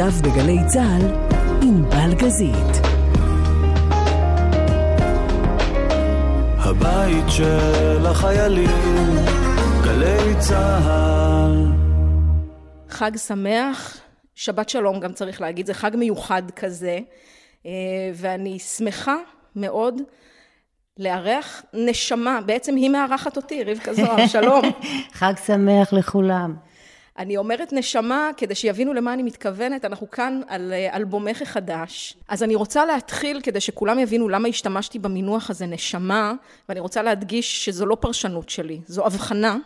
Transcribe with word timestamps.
עכשיו 0.00 0.12
בגלי 0.22 0.58
צה"ל, 0.66 1.02
ענבל 1.62 2.14
גזית. 2.14 2.86
הבית 6.58 7.24
של 7.28 8.06
החיילים, 8.06 9.16
גלי 9.84 10.34
צה"ל. 10.38 11.66
חג 12.88 13.16
שמח, 13.16 14.00
שבת 14.34 14.68
שלום 14.68 15.00
גם 15.00 15.12
צריך 15.12 15.40
להגיד, 15.40 15.66
זה 15.66 15.74
חג 15.74 15.90
מיוחד 15.94 16.42
כזה, 16.56 16.98
אה, 17.66 17.70
ואני 18.14 18.58
שמחה 18.58 19.16
מאוד 19.56 20.02
לארח 20.98 21.62
נשמה, 21.74 22.40
בעצם 22.46 22.76
היא 22.76 22.90
מארחת 22.90 23.36
אותי, 23.36 23.64
רבקה 23.64 23.94
זוהר, 23.94 24.26
שלום. 24.26 24.62
חג 25.18 25.32
שמח 25.46 25.92
לכולם. 25.92 26.67
אני 27.18 27.36
אומרת 27.36 27.72
נשמה 27.72 28.30
כדי 28.36 28.54
שיבינו 28.54 28.94
למה 28.94 29.12
אני 29.12 29.22
מתכוונת, 29.22 29.84
אנחנו 29.84 30.10
כאן 30.10 30.40
על 30.48 30.72
אה, 30.72 30.96
אלבומך 30.96 31.42
החדש. 31.42 32.16
אז 32.28 32.42
אני 32.42 32.54
רוצה 32.54 32.84
להתחיל 32.84 33.40
כדי 33.40 33.60
שכולם 33.60 33.98
יבינו 33.98 34.28
למה 34.28 34.48
השתמשתי 34.48 34.98
במינוח 34.98 35.50
הזה 35.50 35.66
נשמה, 35.66 36.32
ואני 36.68 36.80
רוצה 36.80 37.02
להדגיש 37.02 37.64
שזו 37.64 37.86
לא 37.86 37.96
פרשנות 38.00 38.48
שלי, 38.48 38.80
זו 38.86 39.06
הבחנה 39.06 39.56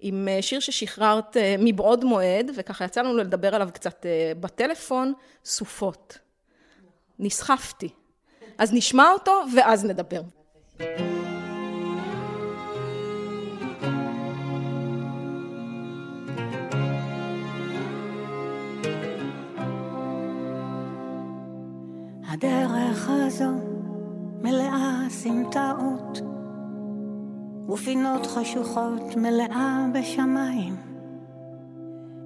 עם 0.00 0.28
אה, 0.28 0.42
שיר 0.42 0.60
ששחררת 0.60 1.36
אה, 1.36 1.54
מבעוד 1.58 2.04
מועד, 2.04 2.50
וככה 2.56 2.84
יצא 2.84 3.02
לנו 3.02 3.16
לדבר 3.16 3.54
עליו 3.54 3.68
קצת 3.72 4.06
בטלפון, 4.40 5.12
סופות. 5.44 6.18
נסחפתי. 7.18 7.88
אז 8.58 8.72
נשמע 8.72 9.10
אותו 9.12 9.42
ואז 9.54 9.84
נדבר. 9.84 10.20
הדרך 22.38 23.08
הזו 23.10 23.50
מלאה 24.42 25.06
סמטאות 25.08 26.20
ופינות 27.68 28.26
חשוכות 28.26 29.16
מלאה 29.16 29.86
בשמיים. 29.94 30.76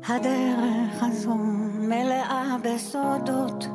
הדרך 0.08 1.02
הזו 1.02 1.34
מלאה 1.78 2.56
בסודות 2.64 3.68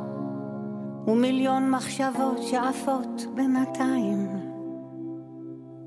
ומיליון 1.06 1.70
מחשבות 1.70 2.42
שעפות 2.42 3.26
בינתיים. 3.34 4.28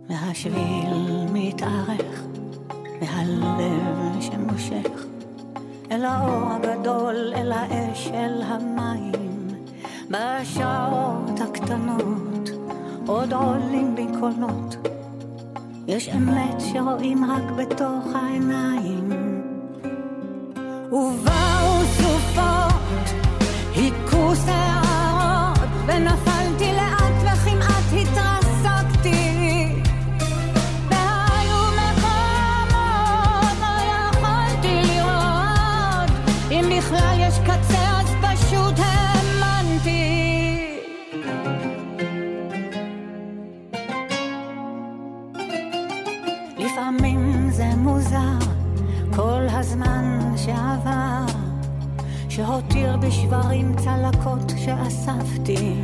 והשביל 0.09 0.93
מתארך 1.33 2.23
והלב 3.01 4.21
שמושך 4.21 5.05
אל 5.91 6.05
האור 6.05 6.51
הגדול, 6.51 7.33
אל 7.35 7.51
האש, 7.51 8.07
אל 8.07 8.41
המים. 8.41 9.30
בשעות 10.11 11.39
הקטנות 11.41 12.49
עוד 13.07 13.33
עולים 13.33 13.95
בי 13.95 14.07
קולות. 14.19 14.87
יש 15.87 16.09
אמת 16.09 16.61
שרואים 16.73 17.31
רק 17.31 17.51
בתוך 17.57 18.05
העיניים. 18.15 19.09
ובאו 20.91 21.81
סופות, 21.97 23.23
היכו 23.75 24.35
שערות, 24.45 25.69
ונפלתי 25.85 26.40
בשברים 53.01 53.75
צלקות 53.75 54.53
שאספתי. 54.57 55.75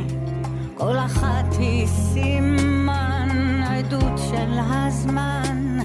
כל 0.74 0.98
אחת 0.98 1.54
היא 1.58 1.86
סימן 1.86 3.28
עדות 3.66 4.18
של 4.30 4.58
הזמן, 4.58 5.78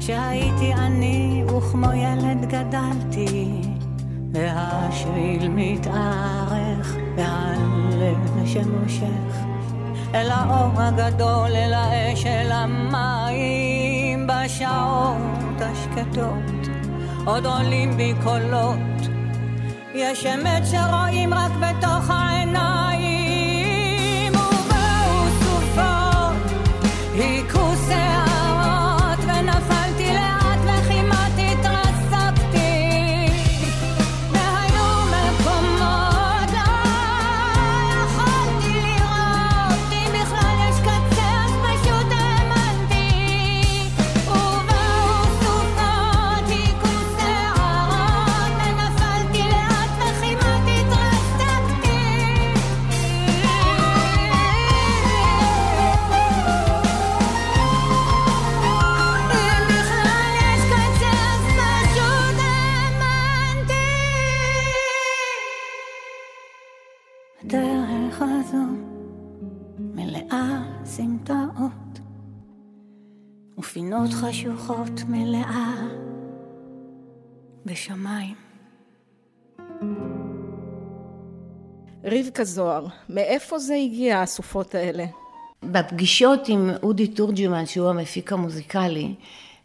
שהייתי 0.00 0.74
אני 0.74 1.44
וכמו 1.46 1.92
ילד 1.92 2.44
גדלתי. 2.48 3.60
והשביל 4.32 5.48
מתארך 5.48 6.96
והלב 7.16 8.46
שמושך 8.46 9.52
אל 10.14 10.30
האור 10.30 10.80
הגדול, 10.80 11.50
אל 11.56 11.72
האש, 11.72 12.26
אל 12.26 12.52
המים 12.52 14.26
בשעות 14.26 15.60
השקטות. 15.60 16.68
עוד 17.24 17.46
עולים 17.46 17.96
בי 17.96 18.14
קולות. 18.24 19.11
יש 19.94 20.26
אמת 20.26 20.62
שרואים 20.70 21.34
רק 21.34 21.52
בתוך 21.52 22.10
העיניים, 22.10 23.31
פינות 74.02 74.14
חשוכות 74.14 75.00
מלאה 75.08 75.74
בשמיים. 77.64 78.34
רבקה 82.04 82.44
זוהר, 82.44 82.86
מאיפה 83.08 83.58
זה 83.58 83.74
הגיע 83.74 84.20
הסופות 84.20 84.74
האלה? 84.74 85.04
בפגישות 85.62 86.48
עם 86.48 86.70
אודי 86.82 87.06
תורג'מן, 87.06 87.66
שהוא 87.66 87.88
המפיק 87.88 88.32
המוזיקלי, 88.32 89.14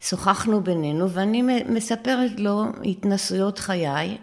שוחחנו 0.02 0.62
בינינו 0.62 1.09
ואני 1.09 1.42
מספרת 1.69 2.40
לו 2.40 2.64
התנסויות 2.86 3.59
חיי, 3.59 4.18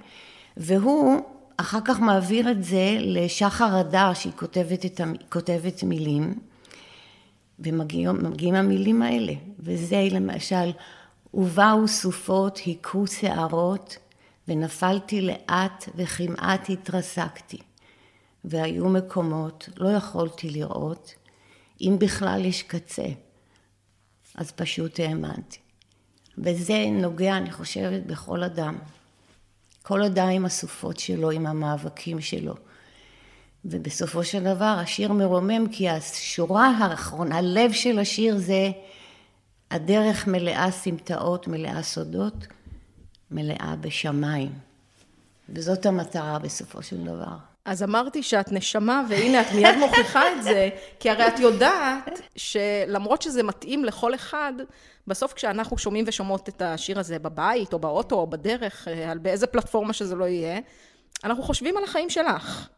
והוא 0.56 1.20
אחר 1.56 1.80
כך 1.84 2.00
מעביר 2.00 2.50
את 2.50 2.64
זה 2.64 2.96
לשחר 3.00 3.76
הדר, 3.76 4.14
שהיא 4.14 4.32
כותבת, 4.32 4.84
את, 4.84 5.00
כותבת 5.28 5.82
מילים. 5.82 6.34
ומגיעים 7.58 8.54
המילים 8.54 9.02
האלה, 9.02 9.32
וזה 9.58 10.08
למשל, 10.10 10.70
ובאו 11.34 11.88
סופות, 11.88 12.58
היכו 12.58 13.06
שערות, 13.06 13.96
ונפלתי 14.48 15.20
לאט 15.20 15.88
וכמעט 15.94 16.70
התרסקתי. 16.70 17.58
והיו 18.44 18.88
מקומות, 18.88 19.68
לא 19.76 19.88
יכולתי 19.88 20.50
לראות, 20.50 21.14
אם 21.80 21.96
בכלל 22.00 22.44
יש 22.44 22.62
קצה. 22.62 23.06
אז 24.34 24.52
פשוט 24.52 25.00
האמנתי. 25.00 25.58
וזה 26.38 26.86
נוגע, 26.92 27.36
אני 27.36 27.52
חושבת, 27.52 28.02
בכל 28.06 28.42
אדם. 28.42 28.78
כל 29.82 30.02
אדם 30.02 30.28
עם 30.28 30.44
הסופות 30.44 30.98
שלו, 30.98 31.30
עם 31.30 31.46
המאבקים 31.46 32.20
שלו. 32.20 32.54
ובסופו 33.64 34.24
של 34.24 34.44
דבר 34.44 34.76
השיר 34.78 35.12
מרומם 35.12 35.68
כי 35.68 35.88
השורה 35.88 36.68
האחרונה, 36.78 37.38
הלב 37.38 37.72
של 37.72 37.98
השיר 37.98 38.38
זה 38.38 38.70
הדרך 39.70 40.26
מלאה 40.26 40.70
סמטאות, 40.70 41.48
מלאה 41.48 41.82
סודות, 41.82 42.46
מלאה 43.30 43.74
בשמיים. 43.80 44.52
וזאת 45.48 45.86
המטרה 45.86 46.38
בסופו 46.38 46.82
של 46.82 47.04
דבר. 47.04 47.36
אז 47.64 47.82
אמרתי 47.82 48.22
שאת 48.22 48.52
נשמה, 48.52 49.02
והנה 49.08 49.40
את 49.40 49.52
מיד 49.54 49.76
מוכיחה 49.78 50.32
את 50.32 50.42
זה, 50.42 50.68
כי 51.00 51.10
הרי 51.10 51.28
את 51.28 51.38
יודעת 51.38 52.20
שלמרות 52.36 53.22
שזה 53.22 53.42
מתאים 53.42 53.84
לכל 53.84 54.14
אחד, 54.14 54.52
בסוף 55.06 55.32
כשאנחנו 55.32 55.78
שומעים 55.78 56.04
ושומעות 56.08 56.48
את 56.48 56.62
השיר 56.62 56.98
הזה 56.98 57.18
בבית, 57.18 57.72
או 57.72 57.78
באוטו, 57.78 58.16
או 58.16 58.26
בדרך, 58.26 58.88
על 59.08 59.18
באיזה 59.18 59.46
פלטפורמה 59.46 59.92
שזה 59.92 60.14
לא 60.14 60.24
יהיה, 60.24 60.60
אנחנו 61.24 61.42
חושבים 61.42 61.76
על 61.76 61.84
החיים 61.84 62.10
שלך. 62.10 62.68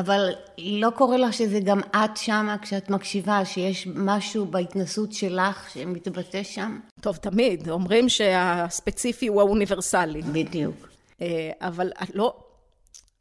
אבל 0.00 0.30
לא 0.58 0.90
קורה 0.90 1.16
לך 1.16 1.32
שזה 1.32 1.60
גם 1.60 1.80
את 1.80 2.16
שמה 2.16 2.56
כשאת 2.62 2.90
מקשיבה, 2.90 3.44
שיש 3.44 3.86
משהו 3.94 4.46
בהתנסות 4.46 5.12
שלך 5.12 5.70
שמתבטא 5.70 6.42
שם? 6.42 6.78
טוב, 7.00 7.16
תמיד. 7.16 7.68
אומרים 7.68 8.08
שהספציפי 8.08 9.26
הוא 9.26 9.40
האוניברסלי. 9.40 10.22
בדיוק. 10.22 10.88
אה, 11.22 11.50
אבל 11.60 11.92
את 12.02 12.14
לא, 12.14 12.34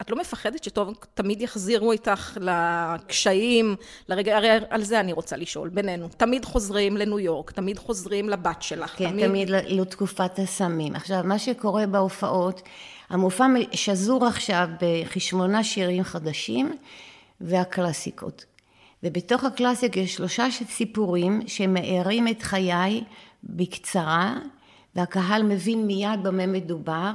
את 0.01 0.09
לא 0.09 0.17
מפחדת 0.17 0.63
שטוב, 0.63 0.93
תמיד 1.13 1.41
יחזירו 1.41 1.91
איתך 1.91 2.37
לקשיים, 2.41 3.75
לרגע, 4.09 4.37
הרי 4.37 4.49
על 4.69 4.83
זה 4.83 4.99
אני 4.99 5.13
רוצה 5.13 5.37
לשאול, 5.37 5.69
בינינו. 5.69 6.07
תמיד 6.17 6.45
חוזרים 6.45 6.97
לניו 6.97 7.19
יורק, 7.19 7.51
תמיד 7.51 7.79
חוזרים 7.79 8.29
לבת 8.29 8.61
שלך. 8.61 8.93
כן, 8.97 9.09
תמיד, 9.09 9.27
תמיד 9.27 9.49
לתקופת 9.49 10.39
הסמים. 10.39 10.95
עכשיו, 10.95 11.21
מה 11.23 11.39
שקורה 11.39 11.87
בהופעות, 11.87 12.61
המופע 13.09 13.45
שזור 13.71 14.25
עכשיו 14.25 14.67
בכשמונה 14.81 15.63
שירים 15.63 16.03
חדשים 16.03 16.77
והקלאסיקות. 17.41 18.45
ובתוך 19.03 19.43
הקלאסיק 19.43 19.97
יש 19.97 20.15
שלושה 20.15 20.47
סיפורים 20.69 21.41
שמארים 21.47 22.27
את 22.27 22.41
חיי 22.41 23.03
בקצרה, 23.43 24.35
והקהל 24.95 25.43
מבין 25.43 25.87
מיד 25.87 26.23
במה 26.23 26.45
מדובר. 26.45 27.11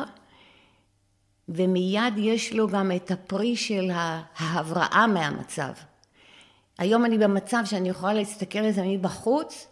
ומיד 1.48 2.14
יש 2.16 2.52
לו 2.52 2.68
גם 2.68 2.92
את 2.96 3.10
הפרי 3.10 3.56
של 3.56 3.90
ההבראה 4.38 5.06
מהמצב. 5.06 5.72
היום 6.78 7.04
אני 7.04 7.18
במצב 7.18 7.62
שאני 7.64 7.88
יכולה 7.88 8.12
להסתכל 8.12 8.58
על 8.58 8.72
זה 8.72 8.82
מבחוץ 8.82 9.66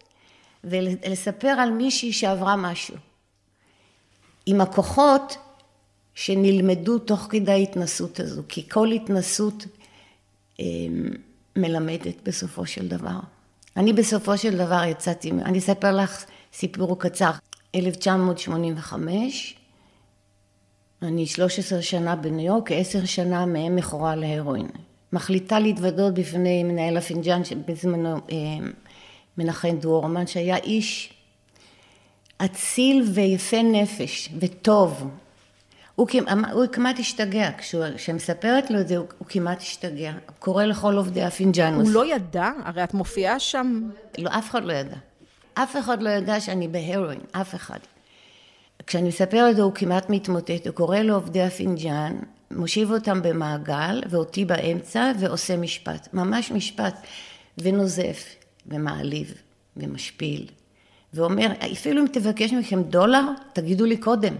ולספר 0.64 1.48
על 1.48 1.70
מישהי 1.70 2.12
שעברה 2.12 2.56
משהו. 2.56 2.96
עם 4.46 4.60
הכוחות 4.60 5.36
שנלמדו 6.14 6.98
תוך 6.98 7.26
כדי 7.30 7.52
ההתנסות 7.52 8.20
הזו, 8.20 8.42
כי 8.48 8.68
כל 8.68 8.92
התנסות 8.92 9.66
אה, 10.60 10.64
מלמדת 11.56 12.14
בסופו 12.22 12.66
של 12.66 12.88
דבר. 12.88 13.18
אני 13.76 13.92
בסופו 13.92 14.38
של 14.38 14.56
דבר 14.56 14.82
יצאתי, 14.86 15.30
אני 15.30 15.58
אספר 15.58 15.96
לך 15.96 16.24
סיפור 16.52 16.98
קצר. 16.98 17.30
1985, 17.74 19.56
אני 21.02 21.26
13 21.26 21.82
שנה 21.82 22.16
בניו 22.16 22.46
יורק, 22.46 22.72
10 22.72 23.04
שנה 23.04 23.46
מהם 23.46 23.76
מכורה 23.76 24.16
להרואין. 24.16 24.68
מחליטה 25.12 25.58
להתוודות 25.58 26.14
בפני 26.14 26.64
מנהל 26.64 26.96
הפינג'אן 26.96 27.44
שבזמנו 27.44 28.14
אה, 28.14 28.16
מנחם 29.38 29.76
דורמן, 29.76 30.26
שהיה 30.26 30.56
איש 30.56 31.12
אציל 32.38 33.02
ויפה 33.14 33.62
נפש 33.62 34.28
וטוב. 34.40 35.04
הוא, 36.00 36.08
הוא 36.52 36.66
כמעט 36.72 36.98
השתגע, 36.98 37.50
כשהיא 37.58 38.14
מספרת 38.14 38.70
לו 38.70 38.80
את 38.80 38.88
זה 38.88 38.96
הוא, 38.96 39.06
הוא 39.18 39.28
כמעט 39.28 39.60
השתגע. 39.60 40.10
הוא 40.10 40.34
קורא 40.38 40.64
לכל 40.64 40.96
עובדי 40.96 41.22
הפינג'אנוס. 41.22 41.86
הוא 41.88 41.94
לא 41.94 42.14
ידע? 42.14 42.50
הרי 42.64 42.84
את 42.84 42.94
מופיעה 42.94 43.38
שם... 43.38 43.88
לא, 44.18 44.30
אף 44.38 44.50
אחד 44.50 44.64
לא 44.64 44.72
ידע. 44.72 44.96
אף 45.54 45.76
אחד 45.76 46.02
לא 46.02 46.10
ידע 46.10 46.40
שאני 46.40 46.68
בהרואין, 46.68 47.20
אף 47.32 47.54
אחד. 47.54 47.78
כשאני 48.86 49.08
מספרת 49.08 49.58
הוא 49.58 49.72
כמעט 49.74 50.10
מתמוטט, 50.10 50.66
הוא 50.66 50.74
קורא 50.74 50.98
לעובדי 50.98 51.42
הפינג'אן, 51.42 52.16
מושיב 52.50 52.92
אותם 52.92 53.22
במעגל 53.22 54.02
ואותי 54.10 54.44
באמצע 54.44 55.12
ועושה 55.18 55.56
משפט, 55.56 56.08
ממש 56.12 56.50
משפט, 56.50 56.94
ונוזף 57.58 58.34
ומעליב 58.66 59.34
ומשפיל, 59.76 60.46
ואומר, 61.14 61.46
אפילו 61.72 62.02
אם 62.02 62.06
תבקש 62.06 62.52
מכם 62.52 62.82
דולר, 62.82 63.22
תגידו 63.52 63.84
לי 63.84 63.96
קודם. 63.96 64.34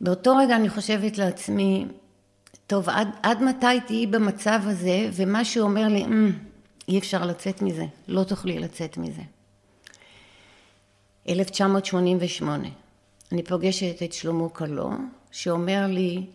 באותו 0.00 0.36
רגע 0.36 0.56
אני 0.56 0.68
חושבת 0.68 1.18
לעצמי, 1.18 1.86
טוב, 2.66 2.88
עד, 2.88 3.08
עד 3.22 3.42
מתי 3.42 3.80
תהיי 3.86 4.06
במצב 4.06 4.60
הזה, 4.64 5.08
ומה 5.12 5.44
שהוא 5.44 5.68
אומר 5.68 5.88
לי, 5.88 6.04
mm, 6.04 6.08
אי 6.88 6.98
אפשר 6.98 7.24
לצאת 7.24 7.62
מזה, 7.62 7.84
לא 8.08 8.24
תוכלי 8.24 8.58
לצאת 8.58 8.96
מזה. 8.96 9.22
1988 11.28 12.68
אני 13.32 13.42
פוגשת 13.42 14.02
את 14.02 14.12
שלמה 14.12 14.48
קלו, 14.48 14.90
שאומר 15.30 15.86
לי 15.88 16.26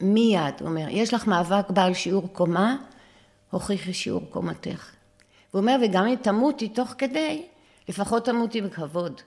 מיד, 0.00 0.54
אומר, 0.60 0.86
יש 0.90 1.14
לך 1.14 1.26
מאבק 1.26 1.70
בעל 1.70 1.94
שיעור 1.94 2.28
קומה, 2.32 2.76
הוכיחי 3.50 3.92
שיעור 3.92 4.22
קומתך. 4.30 4.90
הוא 5.50 5.60
אומר, 5.60 5.76
וגם 5.82 6.06
אם 6.06 6.16
תמותי 6.16 6.68
תוך 6.68 6.94
כדי, 6.98 7.42
לפחות 7.88 8.24
תמותי 8.24 8.60
בכבוד. 8.60 9.20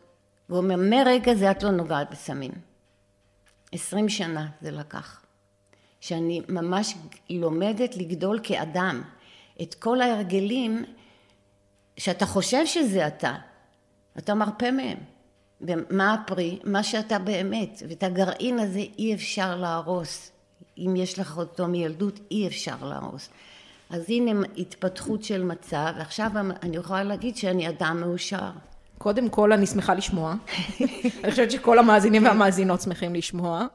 הוא 0.47 0.57
אומר, 0.57 0.75
מרגע 0.77 1.35
זה 1.35 1.51
את 1.51 1.63
לא 1.63 1.71
נוגעת 1.71 2.11
בסמים. 2.11 2.68
עשרים 3.71 4.09
שנה 4.09 4.47
זה 4.61 4.71
לקח. 4.71 5.21
שאני 6.01 6.41
ממש 6.49 6.95
לומדת 7.29 7.97
לגדול 7.97 8.39
כאדם. 8.43 9.01
את 9.61 9.73
כל 9.73 10.01
ההרגלים 10.01 10.85
שאתה 11.97 12.25
חושב 12.25 12.65
שזה 12.65 13.07
אתה, 13.07 13.35
אתה 14.17 14.33
מרפה 14.33 14.71
מהם. 14.71 14.97
ומה 15.61 16.13
הפרי? 16.13 16.59
מה 16.63 16.83
שאתה 16.83 17.19
באמת. 17.19 17.83
ואת 17.89 18.03
הגרעין 18.03 18.59
הזה 18.59 18.79
אי 18.79 19.13
אפשר 19.13 19.55
להרוס. 19.55 20.31
אם 20.77 20.95
יש 20.95 21.19
לך 21.19 21.37
אותו 21.37 21.67
מילדות, 21.67 22.19
אי 22.31 22.47
אפשר 22.47 22.75
להרוס. 22.81 23.29
אז 23.89 24.09
הנה 24.09 24.31
התפתחות 24.57 25.23
של 25.23 25.43
מצב, 25.43 25.93
ועכשיו 25.97 26.31
אני 26.63 26.77
יכולה 26.77 27.03
להגיד 27.03 27.37
שאני 27.37 27.69
אדם 27.69 27.97
מאושר. 27.99 28.51
קודם 28.99 29.29
כל, 29.29 29.51
אני 29.51 29.65
שמחה 29.65 29.93
לשמוע. 29.93 30.35
אני 31.23 31.31
חושבת 31.31 31.51
שכל 31.51 31.79
המאזינים 31.79 32.23
והמאזינות 32.23 32.81
שמחים 32.81 33.15
לשמוע. 33.15 33.65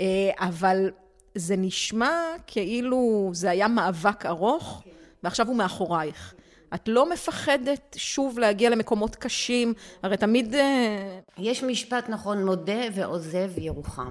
אה, 0.00 0.30
אבל 0.38 0.90
זה 1.34 1.56
נשמע 1.56 2.10
כאילו 2.46 3.30
זה 3.32 3.50
היה 3.50 3.68
מאבק 3.68 4.26
ארוך, 4.26 4.82
ועכשיו 5.22 5.46
הוא 5.46 5.56
מאחורייך. 5.56 6.34
את 6.74 6.88
לא 6.88 7.10
מפחדת 7.10 7.96
שוב 7.96 8.38
להגיע 8.38 8.70
למקומות 8.70 9.16
קשים? 9.16 9.74
הרי 10.02 10.16
תמיד... 10.16 10.54
אה, 10.54 11.18
יש 11.38 11.62
משפט 11.62 12.08
נכון, 12.08 12.44
מודה 12.46 12.82
ועוזב 12.94 13.50
ירוחם. 13.58 14.10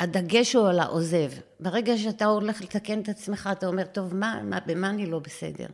הדגש 0.00 0.54
הוא 0.54 0.68
על 0.68 0.80
העוזב. 0.80 1.30
ברגע 1.60 1.98
שאתה 1.98 2.24
הולך 2.24 2.62
לתקן 2.62 3.00
את 3.00 3.08
עצמך, 3.08 3.48
אתה 3.52 3.66
אומר, 3.66 3.84
טוב, 3.84 4.14
מה, 4.14 4.40
מה, 4.44 4.58
במה 4.66 4.90
אני 4.90 5.06
לא 5.06 5.18
בסדר? 5.18 5.66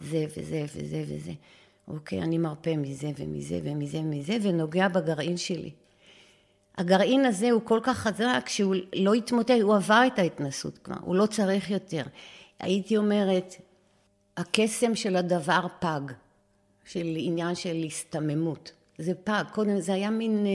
זה 0.00 0.24
וזה 0.36 0.64
וזה 0.74 1.04
וזה. 1.08 1.32
אוקיי, 1.88 2.22
אני 2.22 2.38
מרפה 2.38 2.76
מזה 2.76 3.10
ומזה 3.18 3.60
ומזה 3.64 3.98
ומזה, 3.98 4.36
ונוגע 4.42 4.88
בגרעין 4.88 5.36
שלי. 5.36 5.70
הגרעין 6.78 7.24
הזה 7.24 7.50
הוא 7.50 7.60
כל 7.64 7.80
כך 7.82 7.98
חזק 7.98 8.44
שהוא 8.46 8.74
לא 8.94 9.14
התמוטט, 9.14 9.50
הוא 9.62 9.76
עבר 9.76 10.02
את 10.06 10.18
ההתנסות 10.18 10.78
כבר, 10.78 10.96
הוא 11.00 11.16
לא 11.16 11.26
צריך 11.26 11.70
יותר. 11.70 12.02
הייתי 12.60 12.96
אומרת, 12.96 13.54
הקסם 14.36 14.94
של 14.94 15.16
הדבר 15.16 15.66
פג, 15.80 16.00
של 16.84 17.06
עניין 17.16 17.54
של 17.54 17.76
הסתממות. 17.86 18.72
זה 18.98 19.14
פג, 19.14 19.44
קודם 19.52 19.80
זה 19.80 19.94
היה 19.94 20.10
מין 20.10 20.46
אה, 20.46 20.52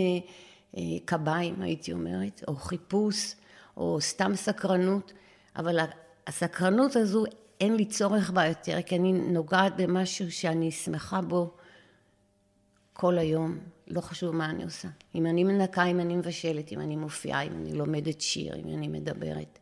אה, 0.77 0.83
קביים 1.05 1.61
הייתי 1.61 1.93
אומרת, 1.93 2.43
או 2.47 2.55
חיפוש, 2.55 3.35
או 3.77 4.01
סתם 4.01 4.35
סקרנות, 4.35 5.13
אבל 5.55 5.79
הסקרנות 6.27 6.95
הזו 6.95 7.23
אין 7.62 7.75
לי 7.75 7.86
צורך 7.86 8.31
בה 8.31 8.45
יותר, 8.45 8.81
כי 8.81 8.95
אני 8.95 9.12
נוגעת 9.13 9.74
במשהו 9.77 10.31
שאני 10.31 10.72
שמחה 10.72 11.22
בו 11.22 11.51
כל 12.93 13.17
היום, 13.17 13.57
לא 13.88 14.01
חשוב 14.01 14.36
מה 14.36 14.50
אני 14.50 14.63
עושה. 14.63 14.88
אם 15.15 15.25
אני 15.25 15.43
מנקה, 15.43 15.86
אם 15.86 16.00
אני 16.00 16.15
מבשלת, 16.15 16.72
אם 16.72 16.79
אני 16.79 16.95
מופיעה, 16.95 17.41
אם 17.41 17.53
אני 17.53 17.74
לומדת 17.74 18.22
שיר, 18.22 18.55
אם 18.55 18.67
אני 18.77 18.88
מדברת. 18.88 19.60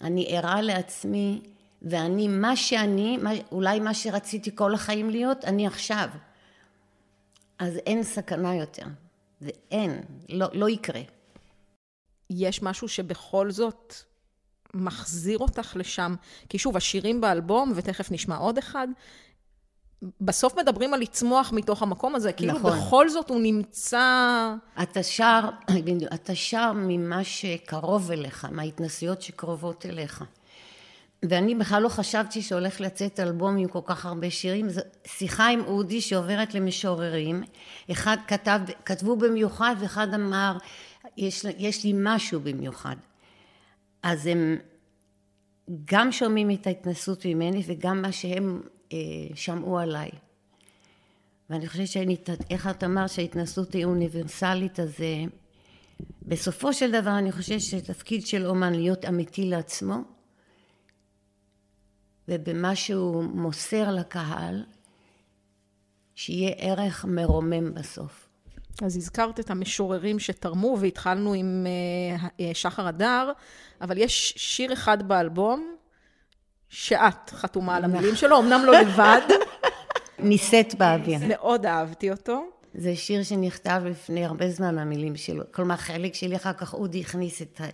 אני 0.00 0.36
ערה 0.36 0.62
לעצמי 0.62 1.42
ואני 1.82 2.28
מה 2.28 2.56
שאני, 2.56 3.16
מה, 3.16 3.30
אולי 3.52 3.80
מה 3.80 3.94
שרציתי 3.94 4.56
כל 4.56 4.74
החיים 4.74 5.10
להיות, 5.10 5.44
אני 5.44 5.66
עכשיו. 5.66 6.08
אז 7.58 7.76
אין 7.76 8.02
סכנה 8.02 8.54
יותר. 8.54 8.86
זה 9.40 9.50
אין, 9.70 10.00
לא, 10.28 10.46
לא 10.52 10.68
יקרה. 10.68 11.00
יש 12.30 12.62
משהו 12.62 12.88
שבכל 12.88 13.50
זאת 13.50 13.94
מחזיר 14.74 15.38
אותך 15.38 15.76
לשם? 15.76 16.14
כי 16.48 16.58
שוב, 16.58 16.76
השירים 16.76 17.20
באלבום, 17.20 17.72
ותכף 17.74 18.10
נשמע 18.10 18.36
עוד 18.36 18.58
אחד, 18.58 18.88
בסוף 20.20 20.58
מדברים 20.58 20.94
על 20.94 21.00
לצמוח 21.00 21.52
מתוך 21.52 21.82
המקום 21.82 22.14
הזה, 22.14 22.32
כאילו 22.32 22.52
נכון. 22.52 22.78
בכל 22.78 23.08
זאת 23.08 23.30
הוא 23.30 23.40
נמצא... 23.40 24.54
אתה 24.82 25.02
שר, 25.02 25.40
אתה 26.14 26.34
שר 26.34 26.72
ממה 26.74 27.24
שקרוב 27.24 28.10
אליך, 28.10 28.46
מההתנסויות 28.52 29.22
שקרובות 29.22 29.86
אליך. 29.86 30.24
ואני 31.22 31.54
בכלל 31.54 31.82
לא 31.82 31.88
חשבתי 31.88 32.42
שהולך 32.42 32.80
לצאת 32.80 33.20
אלבום 33.20 33.56
עם 33.56 33.68
כל 33.68 33.80
כך 33.84 34.06
הרבה 34.06 34.30
שירים, 34.30 34.68
זו 34.68 34.80
שיחה 35.06 35.48
עם 35.48 35.60
אודי 35.64 36.00
שעוברת 36.00 36.54
למשוררים, 36.54 37.42
אחד 37.90 38.16
כתב, 38.26 38.60
כתבו 38.84 39.16
במיוחד 39.16 39.74
ואחד 39.78 40.14
אמר 40.14 40.56
יש, 41.16 41.44
יש 41.58 41.84
לי 41.84 41.92
משהו 41.96 42.40
במיוחד. 42.40 42.96
אז 44.02 44.26
הם 44.26 44.56
גם 45.84 46.12
שומעים 46.12 46.50
את 46.50 46.66
ההתנסות 46.66 47.26
ממני 47.26 47.62
וגם 47.66 48.02
מה 48.02 48.12
שהם 48.12 48.62
אה, 48.92 48.98
שמעו 49.34 49.78
עליי. 49.78 50.10
ואני 51.50 51.68
חושבת 51.68 51.88
שאני, 51.88 52.16
איך 52.50 52.66
את 52.66 52.84
אמרת 52.84 53.10
שההתנסות 53.10 53.72
היא 53.72 53.84
אוניברסלית, 53.84 54.80
אז 54.80 54.94
אה, 55.00 55.24
בסופו 56.22 56.72
של 56.72 57.02
דבר 57.02 57.18
אני 57.18 57.32
חושבת 57.32 57.60
שתפקיד 57.60 58.26
של 58.26 58.46
אומן 58.46 58.72
להיות 58.72 59.04
אמיתי 59.04 59.44
לעצמו, 59.44 59.96
ובמה 62.28 62.76
שהוא 62.76 63.24
מוסר 63.24 63.92
לקהל, 63.92 64.64
שיהיה 66.14 66.50
ערך 66.50 67.04
מרומם 67.04 67.74
בסוף. 67.74 68.27
אז 68.84 68.96
הזכרת 68.96 69.40
את 69.40 69.50
המשוררים 69.50 70.18
שתרמו, 70.18 70.76
והתחלנו 70.80 71.32
עם 71.32 71.66
uh, 72.16 72.40
שחר 72.54 72.86
הדר, 72.88 73.32
אבל 73.80 73.98
יש 73.98 74.34
שיר 74.36 74.72
אחד 74.72 75.08
באלבום, 75.08 75.74
שאת 76.68 77.30
חתומה 77.30 77.76
על 77.76 77.84
המילים 77.84 78.16
שלו, 78.16 78.38
אמנם 78.38 78.62
לא 78.64 78.80
לבד. 78.80 79.20
נישאת 80.18 80.74
באוויר. 80.74 81.18
מאוד 81.28 81.66
אהבתי 81.66 82.10
אותו. 82.10 82.50
זה 82.74 82.96
שיר 82.96 83.22
שנכתב 83.22 83.82
לפני 83.84 84.24
הרבה 84.24 84.50
זמן, 84.50 84.78
המילים 84.78 85.16
שלו. 85.16 85.44
כלומר, 85.50 85.76
חלק 85.76 86.14
שלי 86.14 86.36
אחר 86.36 86.52
כך 86.52 86.74
אודי 86.74 87.00
הכניס 87.00 87.42
את 87.42 87.60
ה... 87.60 87.64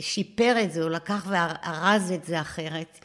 שיפר 0.00 0.56
את 0.64 0.72
זה, 0.72 0.82
הוא 0.82 0.90
לקח 0.90 1.26
וארז 1.30 2.12
את 2.12 2.24
זה 2.24 2.40
אחרת. 2.40 2.98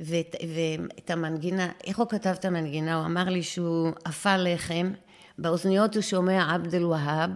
ואת, 0.00 0.36
ואת 0.54 1.10
המנגינה, 1.10 1.68
איך 1.84 1.98
הוא 1.98 2.08
כתב 2.08 2.34
את 2.38 2.44
המנגינה? 2.44 2.94
הוא 2.94 3.06
אמר 3.06 3.24
לי 3.24 3.42
שהוא 3.42 3.90
אפה 4.08 4.36
לחם, 4.36 4.92
באוזניות 5.40 5.94
הוא 5.94 6.02
שומע 6.02 6.54
עבד 6.54 6.74
אל-והאב, 6.74 7.30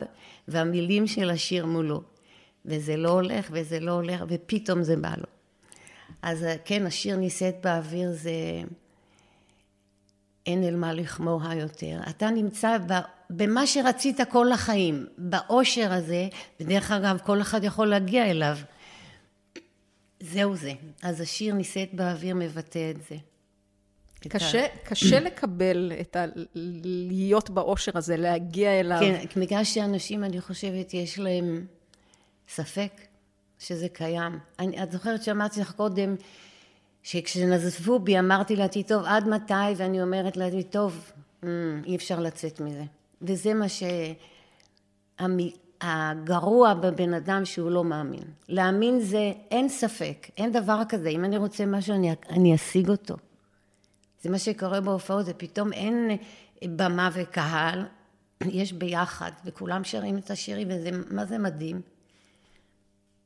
והמילים 0.49 1.07
של 1.07 1.31
השיר 1.31 1.67
מולו. 1.67 2.03
וזה 2.65 2.97
לא 2.97 3.11
הולך, 3.11 3.49
וזה 3.53 3.81
לא 3.81 3.93
הולך, 3.93 4.25
ופתאום 4.29 4.83
זה 4.83 4.97
בא 4.97 5.15
לו. 5.17 5.27
אז 6.23 6.47
כן, 6.65 6.87
השיר 6.87 7.17
נישאת 7.17 7.57
באוויר 7.63 8.13
זה... 8.13 8.31
אין 10.47 10.65
אל 10.65 10.77
מה 10.77 10.93
לכמוה 10.93 11.55
יותר. 11.55 12.01
אתה 12.11 12.31
נמצא 12.31 12.77
במה 13.31 13.67
שרצית 13.67 14.21
כל 14.31 14.53
החיים, 14.53 15.07
באושר 15.19 15.93
הזה, 15.93 16.29
ודרך 16.61 16.91
אגב, 16.91 17.19
כל 17.25 17.41
אחד 17.41 17.65
יכול 17.65 17.87
להגיע 17.87 18.31
אליו. 18.31 18.57
זהו 20.21 20.57
זה. 20.57 20.73
אז 21.03 21.21
השיר 21.21 21.55
נישאת 21.55 21.95
באוויר 21.95 22.35
מבטא 22.35 22.91
את 22.91 23.03
זה. 23.09 23.17
קשה, 24.29 24.67
קשה 24.85 25.21
לקבל 25.21 25.93
את 26.01 26.17
ה... 26.17 26.25
להיות 27.11 27.51
באושר 27.51 27.93
הזה, 27.95 28.17
להגיע 28.17 28.81
אליו. 28.81 28.99
כן, 29.01 29.41
בגלל 29.41 29.65
שאנשים, 29.65 30.25
אני 30.25 30.41
חושבת, 30.41 30.95
יש 30.95 31.19
להם 31.19 31.67
ספק 32.49 32.93
שזה 33.59 33.89
קיים. 33.89 34.39
אני, 34.59 34.83
את 34.83 34.93
זוכרת 34.93 35.23
שאמרתי 35.23 35.61
לך 35.61 35.73
קודם, 35.73 36.15
שכשנזפו 37.03 37.99
בי 37.99 38.19
אמרתי 38.19 38.57
לעצמי, 38.57 38.83
טוב, 38.83 39.05
עד 39.05 39.29
מתי? 39.29 39.55
ואני 39.77 40.03
אומרת 40.03 40.37
לעצמי, 40.37 40.63
טוב, 40.63 41.13
mm, 41.43 41.47
אי 41.87 41.97
אפשר 41.97 42.21
לצאת 42.21 42.61
מזה. 42.61 42.85
וזה 43.23 43.55
מה 43.55 43.67
שהגרוע 45.19 46.75
בבן 46.75 47.15
אדם 47.15 47.45
שהוא 47.45 47.71
לא 47.71 47.85
מאמין. 47.85 48.25
להאמין 48.49 49.01
זה, 49.01 49.33
אין 49.51 49.69
ספק, 49.69 50.31
אין 50.37 50.53
דבר 50.53 50.83
כזה. 50.89 51.09
אם 51.09 51.25
אני 51.25 51.37
רוצה 51.37 51.67
משהו, 51.67 51.95
אני, 51.95 52.13
אני 52.31 52.55
אשיג 52.55 52.89
אותו. 52.91 53.15
זה 54.25 54.31
מה 54.31 54.39
שקורה 54.39 54.81
בהופעות, 54.81 55.27
זה 55.27 55.35
פתאום 55.35 55.73
אין 55.73 56.11
במה 56.65 57.11
וקהל, 57.15 57.87
יש 58.61 58.73
ביחד, 58.73 59.31
וכולם 59.45 59.85
שרים 59.85 60.19
את 60.19 60.31
השירים, 60.31 60.69
וזה, 60.71 60.91
מה 61.11 61.27
זה 61.27 61.39
מדהים. 61.39 61.81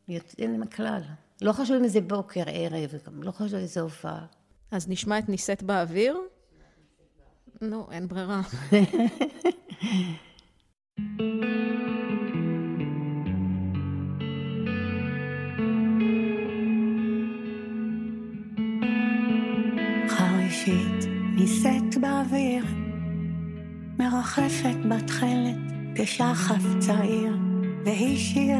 יוצאים 0.08 0.60
מהכלל. 0.60 1.00
לא 1.42 1.52
חשוב 1.52 1.76
אם 1.76 1.88
זה 1.88 2.00
בוקר, 2.00 2.42
ערב, 2.46 2.90
לא 3.12 3.30
חשוב 3.30 3.54
איזה 3.54 3.80
הופעה. 3.80 4.26
אז 4.70 4.88
נשמע 4.88 5.18
את 5.18 5.28
נישאת 5.28 5.62
באוויר? 5.62 6.18
נו, 7.60 7.86
אין 7.90 8.08
ברירה. 8.08 8.40
חרישית 20.48 21.04
נישאת 21.34 21.98
באוויר, 22.00 22.64
מרחפת 23.98 24.76
בתכלת 24.88 25.56
כשחף 25.94 26.62
צעיר, 26.78 27.36
והיא 27.84 28.18
שיר, 28.18 28.58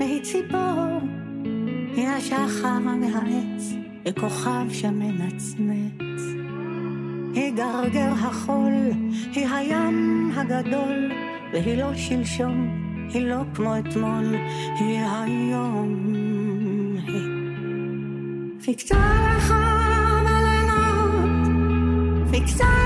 והיא 0.00 0.22
ציפור. 0.22 1.00
היא 1.96 2.08
השחר 2.08 2.78
מהעץ, 2.78 3.72
וכוכב 4.04 4.66
שמנצנץ. 4.70 6.22
היא 7.34 7.52
גרגר 7.52 8.12
החול, 8.12 8.72
היא 9.32 9.48
הים 9.48 10.30
הגדול, 10.36 11.12
והיא 11.52 11.78
לא 11.78 11.94
שלשום, 11.94 12.68
היא 13.12 13.22
לא 13.22 13.42
כמו 13.54 13.78
אתמול, 13.78 14.34
היא 14.78 15.00
היום. 15.00 16.14
היא 17.06 17.22
חיכתה 18.64 18.96
לך 19.36 19.52
חיכתה 22.46 22.85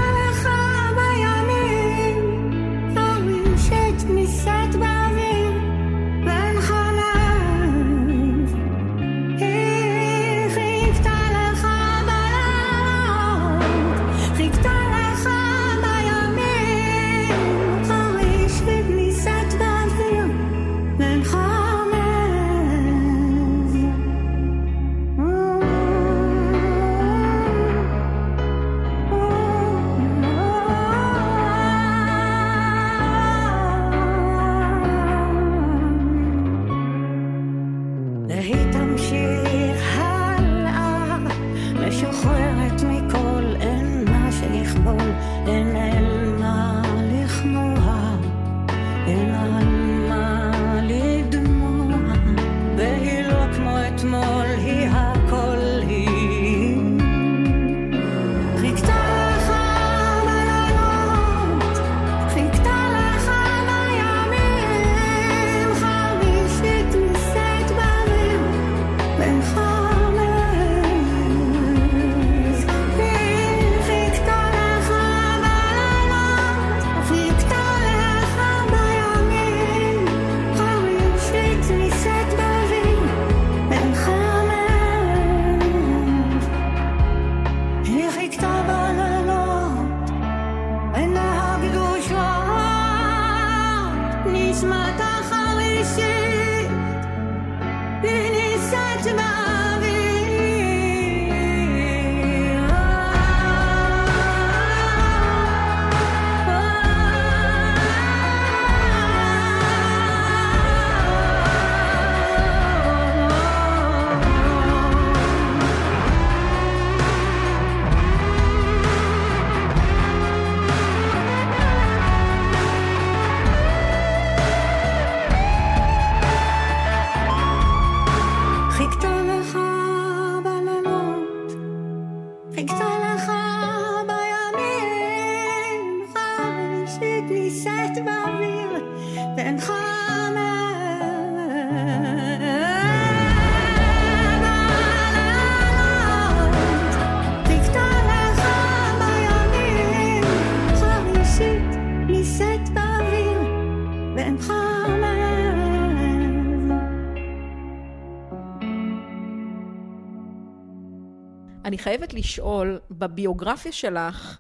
חייבת 161.80 162.14
לשאול, 162.14 162.80
בביוגרפיה 162.90 163.72
שלך, 163.72 164.38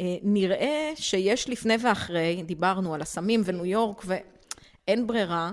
אה, 0.00 0.16
נראה 0.22 0.90
שיש 0.94 1.48
לפני 1.48 1.74
ואחרי, 1.82 2.42
דיברנו 2.46 2.94
על 2.94 3.02
הסמים 3.02 3.42
וניו 3.44 3.66
יורק 3.66 4.02
ואין 4.04 5.06
ברירה, 5.06 5.50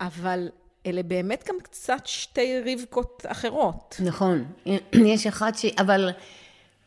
אבל 0.00 0.48
אלה 0.86 1.02
באמת 1.02 1.44
גם 1.48 1.54
קצת 1.62 2.02
שתי 2.06 2.60
רבקות 2.66 3.22
אחרות. 3.28 3.96
נכון, 4.04 4.44
יש 5.12 5.26
אחת 5.26 5.58
ש... 5.58 5.64
אבל 5.64 6.10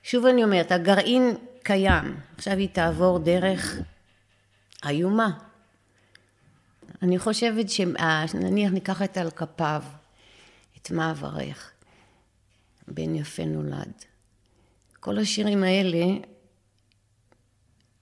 שוב 0.03 0.25
אני 0.25 0.43
אומרת, 0.43 0.71
הגרעין 0.71 1.35
קיים, 1.63 2.17
עכשיו 2.37 2.57
היא 2.57 2.69
תעבור 2.69 3.19
דרך 3.19 3.79
איומה. 4.85 5.29
אני 7.01 7.19
חושבת 7.19 7.69
שנניח 7.69 8.71
ניקח 8.71 9.01
את 9.01 9.17
על 9.17 9.31
כפיו, 9.31 9.83
את 10.77 10.91
מה 10.91 11.11
אברך, 11.11 11.71
בן 12.87 13.15
יפה 13.15 13.45
נולד. 13.45 13.93
כל 14.99 15.17
השירים 15.17 15.63
האלה 15.63 16.05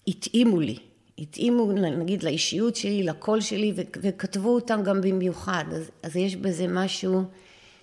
התאימו 0.08 0.60
לי, 0.60 0.78
התאימו 1.18 1.72
נגיד 1.72 2.24
לאישיות 2.24 2.76
שלי, 2.76 3.04
לקול 3.04 3.42
שלי, 3.42 3.74
וכתבו 3.76 4.50
אותם 4.50 4.82
גם 4.84 5.02
במיוחד, 5.02 5.66
אז, 5.72 5.92
אז 6.04 6.16
יש 6.16 6.36
בזה 6.36 6.68
משהו 6.68 7.24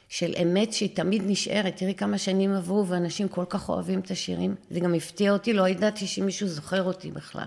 של 0.08 0.34
אמת 0.42 0.72
שהיא 0.72 0.96
תמיד 0.96 1.22
נשארת, 1.26 1.76
תראי 1.76 1.94
כמה 1.94 2.18
שנים 2.18 2.52
עברו 2.52 2.86
ואנשים 2.86 3.28
כל 3.28 3.44
כך 3.48 3.68
אוהבים 3.68 4.00
את 4.00 4.10
השירים, 4.10 4.54
זה 4.70 4.80
גם 4.80 4.94
הפתיע 4.94 5.32
אותי, 5.32 5.52
לא 5.52 5.68
ידעתי 5.68 6.06
שמישהו 6.06 6.48
זוכר 6.48 6.82
אותי 6.82 7.10
בכלל. 7.10 7.46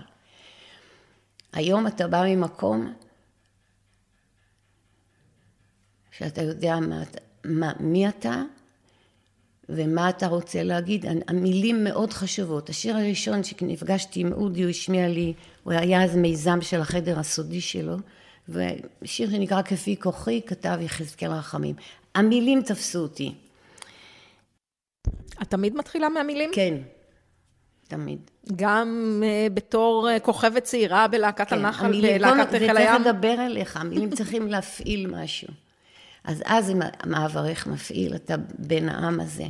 היום 1.52 1.86
אתה 1.86 2.08
בא 2.08 2.24
ממקום 2.26 2.94
שאתה 6.10 6.42
יודע 6.42 6.76
מה, 6.80 7.02
מה, 7.44 7.72
מי 7.80 8.08
אתה 8.08 8.42
ומה 9.68 10.08
אתה 10.08 10.26
רוצה 10.26 10.62
להגיד. 10.62 11.06
המילים 11.28 11.84
מאוד 11.84 12.12
חשובות. 12.12 12.68
השיר 12.68 12.96
הראשון 12.96 13.44
שנפגשתי 13.44 14.20
עם 14.20 14.32
אודי, 14.32 14.62
הוא 14.62 14.70
השמיע 14.70 15.08
לי, 15.08 15.32
הוא 15.62 15.72
היה 15.72 16.04
אז 16.04 16.16
מיזם 16.16 16.60
של 16.60 16.80
החדר 16.80 17.18
הסודי 17.18 17.60
שלו, 17.60 17.96
ושיר 18.48 19.30
שנקרא 19.30 19.62
כפי 19.62 19.96
כוחי, 20.00 20.40
כתב 20.46 20.78
יחזקאל 20.80 21.30
רחמים. 21.30 21.74
המילים 22.14 22.62
תפסו 22.62 22.98
אותי. 22.98 23.34
את 25.42 25.48
תמיד 25.48 25.76
מתחילה 25.76 26.08
מהמילים? 26.08 26.50
כן, 26.54 26.74
תמיד. 27.88 28.30
גם 28.56 29.22
uh, 29.22 29.52
בתור 29.52 30.08
uh, 30.16 30.20
כוכבת 30.20 30.62
צעירה 30.62 31.08
בלהקת 31.08 31.48
כן, 31.48 31.56
הנחל, 31.58 31.92
בלהקת 31.92 32.50
חיל 32.50 32.76
הים? 32.76 33.02
זה 33.02 33.04
צריך 33.04 33.06
לדבר 33.06 33.46
אליך, 33.46 33.76
המילים 33.76 34.10
צריכים 34.10 34.48
להפעיל 34.48 35.06
משהו. 35.06 35.63
אז 36.24 36.42
אז 36.44 36.72
מעברך 37.06 37.66
מפעיל, 37.66 38.14
אתה 38.14 38.34
בן 38.58 38.88
העם 38.88 39.20
הזה, 39.20 39.44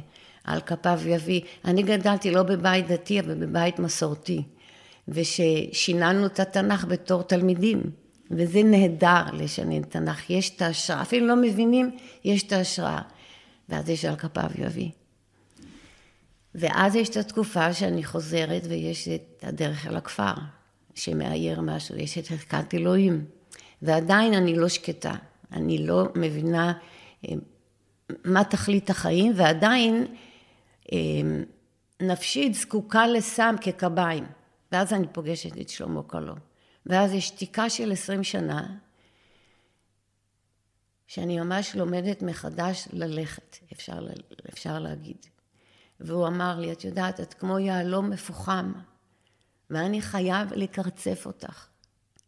על 0.45 0.61
כפיו 0.61 1.01
יביא. 1.07 1.41
אני 1.65 1.83
גדלתי 1.83 2.31
לא 2.31 2.43
בבית 2.43 2.87
דתי, 2.87 3.21
אבל 3.21 3.35
בבית 3.35 3.79
מסורתי, 3.79 4.43
וששיננו 5.09 6.27
את 6.27 6.41
התנ"ך 6.41 6.85
בתור 6.85 7.23
תלמידים, 7.23 7.83
וזה 8.31 8.63
נהדר 8.63 9.23
לשנן 9.33 9.83
תנ"ך, 9.83 10.31
יש 10.31 10.57
את 10.57 10.63
ההשראה, 10.63 11.03
אפילו 11.03 11.27
לא 11.27 11.37
מבינים, 11.37 11.97
יש 12.25 12.43
את 12.43 12.53
ההשראה, 12.53 13.01
ואז 13.69 13.89
יש 13.89 14.05
על 14.05 14.17
כפיו 14.17 14.51
יביא. 14.59 14.91
ואז 16.55 16.95
יש 16.95 17.09
את 17.09 17.17
התקופה 17.17 17.73
שאני 17.73 18.05
חוזרת 18.05 18.63
ויש 18.69 19.09
את 19.09 19.45
הדרך 19.45 19.87
אל 19.87 19.97
הכפר, 19.97 20.35
שמאייר 20.95 21.61
משהו, 21.61 21.97
יש 21.97 22.19
את 22.19 22.29
חזקת 22.29 22.75
אלוהים, 22.75 23.25
ועדיין 23.83 24.35
אני 24.35 24.57
לא 24.57 24.69
שקטה. 24.69 25.15
אני 25.55 25.87
לא 25.87 26.05
מבינה 26.15 26.73
אה, 27.29 27.35
מה 28.25 28.45
תכלית 28.45 28.91
החיים, 28.91 29.33
ועדיין 29.37 30.07
אה, 30.93 30.99
נפשית 32.01 32.55
זקוקה 32.55 33.07
לסם 33.07 33.55
כקביים. 33.61 34.25
ואז 34.73 34.93
אני 34.93 35.07
פוגשת 35.13 35.61
את 35.61 35.69
שלמה 35.69 36.03
קלו. 36.03 36.35
ואז 36.87 37.13
יש 37.13 37.29
שתיקה 37.29 37.71
של 37.71 37.93
עשרים 37.93 38.25
שנה, 38.25 38.77
שאני 41.07 41.41
ממש 41.41 41.77
לומדת 41.77 42.23
מחדש 42.23 42.89
ללכת, 42.93 43.57
אפשר, 43.73 44.07
אפשר 44.53 44.79
להגיד. 44.79 45.27
והוא 46.01 46.27
אמר 46.27 46.61
לי, 46.61 46.73
את 46.73 46.85
יודעת, 46.85 47.21
את 47.21 47.35
כמו 47.35 47.59
יהלום 47.59 48.11
מפוחם, 48.11 48.73
ואני 49.71 50.03
חייב 50.03 50.53
לקרצף 50.53 51.27
אותך. 51.27 51.74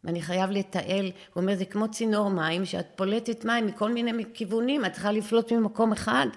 ואני 0.07 0.21
חייב 0.21 0.51
לתעל, 0.51 1.11
הוא 1.33 1.41
אומר, 1.41 1.55
זה 1.55 1.65
כמו 1.65 1.91
צינור 1.91 2.29
מים, 2.29 2.65
שאת 2.65 2.85
פולטת 2.95 3.45
מים 3.45 3.65
מכל 3.65 3.91
מיני 3.91 4.23
כיוונים, 4.33 4.85
את 4.85 4.91
צריכה 4.93 5.11
לפלוט 5.11 5.51
ממקום 5.51 5.91
אחד. 5.91 6.27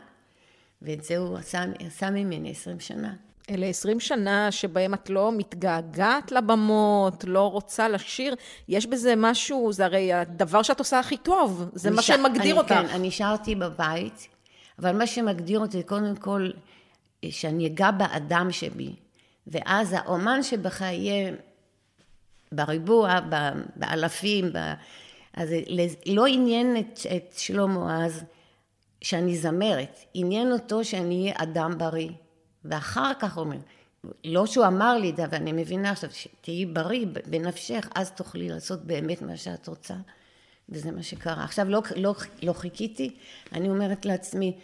ואת 0.83 1.05
זה 1.05 1.17
הוא 1.17 1.39
עשה, 1.39 1.65
עשה 1.87 2.11
ממני 2.11 2.51
עשרים 2.51 2.81
שנה. 2.81 3.15
אלה 3.51 3.67
עשרים 3.67 4.01
שנה 4.01 4.51
שבהם 4.51 4.95
את 4.95 5.11
לא 5.11 5.33
מתגעגעת 5.33 6.33
לבמות, 6.33 7.25
לא 7.25 7.51
רוצה 7.51 7.89
לשיר, 7.89 8.35
יש 8.69 8.87
בזה 8.87 9.15
משהו, 9.17 9.73
זה 9.73 9.85
הרי 9.85 10.13
הדבר 10.13 10.63
שאת 10.63 10.79
עושה 10.79 10.99
הכי 10.99 11.17
טוב, 11.17 11.71
זה 11.75 11.91
מה 11.91 12.03
ש... 12.03 12.07
שמגדיר 12.07 12.43
אני, 12.43 12.53
אותך. 12.53 12.69
כן, 12.69 12.87
אני 12.87 13.11
שרתי 13.11 13.55
בבית, 13.55 14.29
אבל 14.79 14.97
מה 14.97 15.07
שמגדיר 15.07 15.61
אותי, 15.61 15.83
קודם 15.83 16.17
כל, 16.17 16.51
שאני 17.31 17.67
אגע 17.67 17.91
באדם 17.91 18.53
שבי, 18.53 18.93
ואז 19.47 19.93
האומן 19.93 20.43
שבך 20.43 20.81
יהיה 20.81 21.33
בריבוע, 22.53 23.21
באלפים, 23.77 24.53
ב... 24.53 24.59
אז 25.35 25.51
לא 26.07 26.27
עניין 26.27 26.77
את, 26.77 27.01
את 27.17 27.35
שלמה 27.39 28.07
אז 28.07 28.25
שאני 29.03 29.37
זמרת, 29.37 29.99
עניין 30.15 30.53
אותו 30.53 30.85
שאני 30.85 31.23
אהיה 31.23 31.35
אדם 31.37 31.79
בריא. 31.79 32.11
ואחר 32.65 33.13
כך 33.19 33.37
הוא 33.37 33.45
אומר, 33.45 33.57
לא 34.25 34.47
שהוא 34.47 34.67
אמר 34.67 34.99
לי 34.99 35.11
את 35.11 35.17
זה, 35.17 35.25
אבל 35.25 35.35
אני 35.35 35.53
מבינה 35.53 35.91
עכשיו, 35.91 36.11
שתהיי 36.11 36.67
בריא 36.67 37.07
בנפשך, 37.27 37.89
אז 37.95 38.11
תוכלי 38.11 38.49
לעשות 38.49 38.85
באמת 38.85 39.23
מה 39.23 39.37
שאת 39.37 39.69
רוצה. 39.69 39.95
וזה 40.69 40.91
מה 40.91 41.03
שקרה. 41.03 41.45
עכשיו 41.45 41.69
לא, 41.69 41.83
לא, 41.97 42.15
לא 42.43 42.53
חיכיתי, 42.53 43.17
אני 43.53 43.71
אומרת 43.71 44.07
לעצמי, 44.07 44.57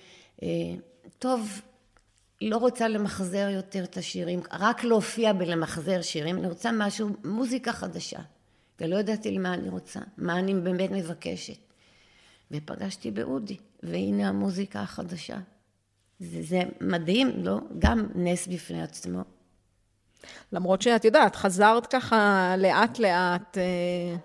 אה, 0.42 0.48
טוב, 1.18 1.60
לא 2.40 2.56
רוצה 2.56 2.88
למחזר 2.88 3.48
יותר 3.52 3.84
את 3.84 3.96
השירים, 3.96 4.40
רק 4.52 4.84
להופיע 4.84 5.32
בלמחזר 5.32 6.02
שירים, 6.02 6.38
אני 6.38 6.46
רוצה 6.46 6.70
משהו, 6.72 7.08
מוזיקה 7.24 7.72
חדשה. 7.72 8.18
ולא 8.80 8.96
ידעתי 8.96 9.30
למה 9.30 9.54
אני 9.54 9.68
רוצה, 9.68 10.00
מה 10.18 10.38
אני 10.38 10.54
באמת 10.54 10.90
מבקשת. 10.90 11.56
ופגשתי 12.50 13.10
באודי, 13.10 13.56
והנה 13.82 14.28
המוזיקה 14.28 14.80
החדשה. 14.80 15.36
זה, 16.20 16.42
זה 16.42 16.62
מדהים, 16.80 17.44
לא? 17.44 17.58
גם 17.78 18.06
נס 18.14 18.46
בפני 18.46 18.82
עצמו. 18.82 19.20
למרות 20.52 20.82
שאת 20.82 21.04
יודעת, 21.04 21.36
חזרת 21.36 21.86
ככה 21.86 22.54
לאט 22.58 22.98
לאט, 22.98 23.58
אה, 23.58 24.16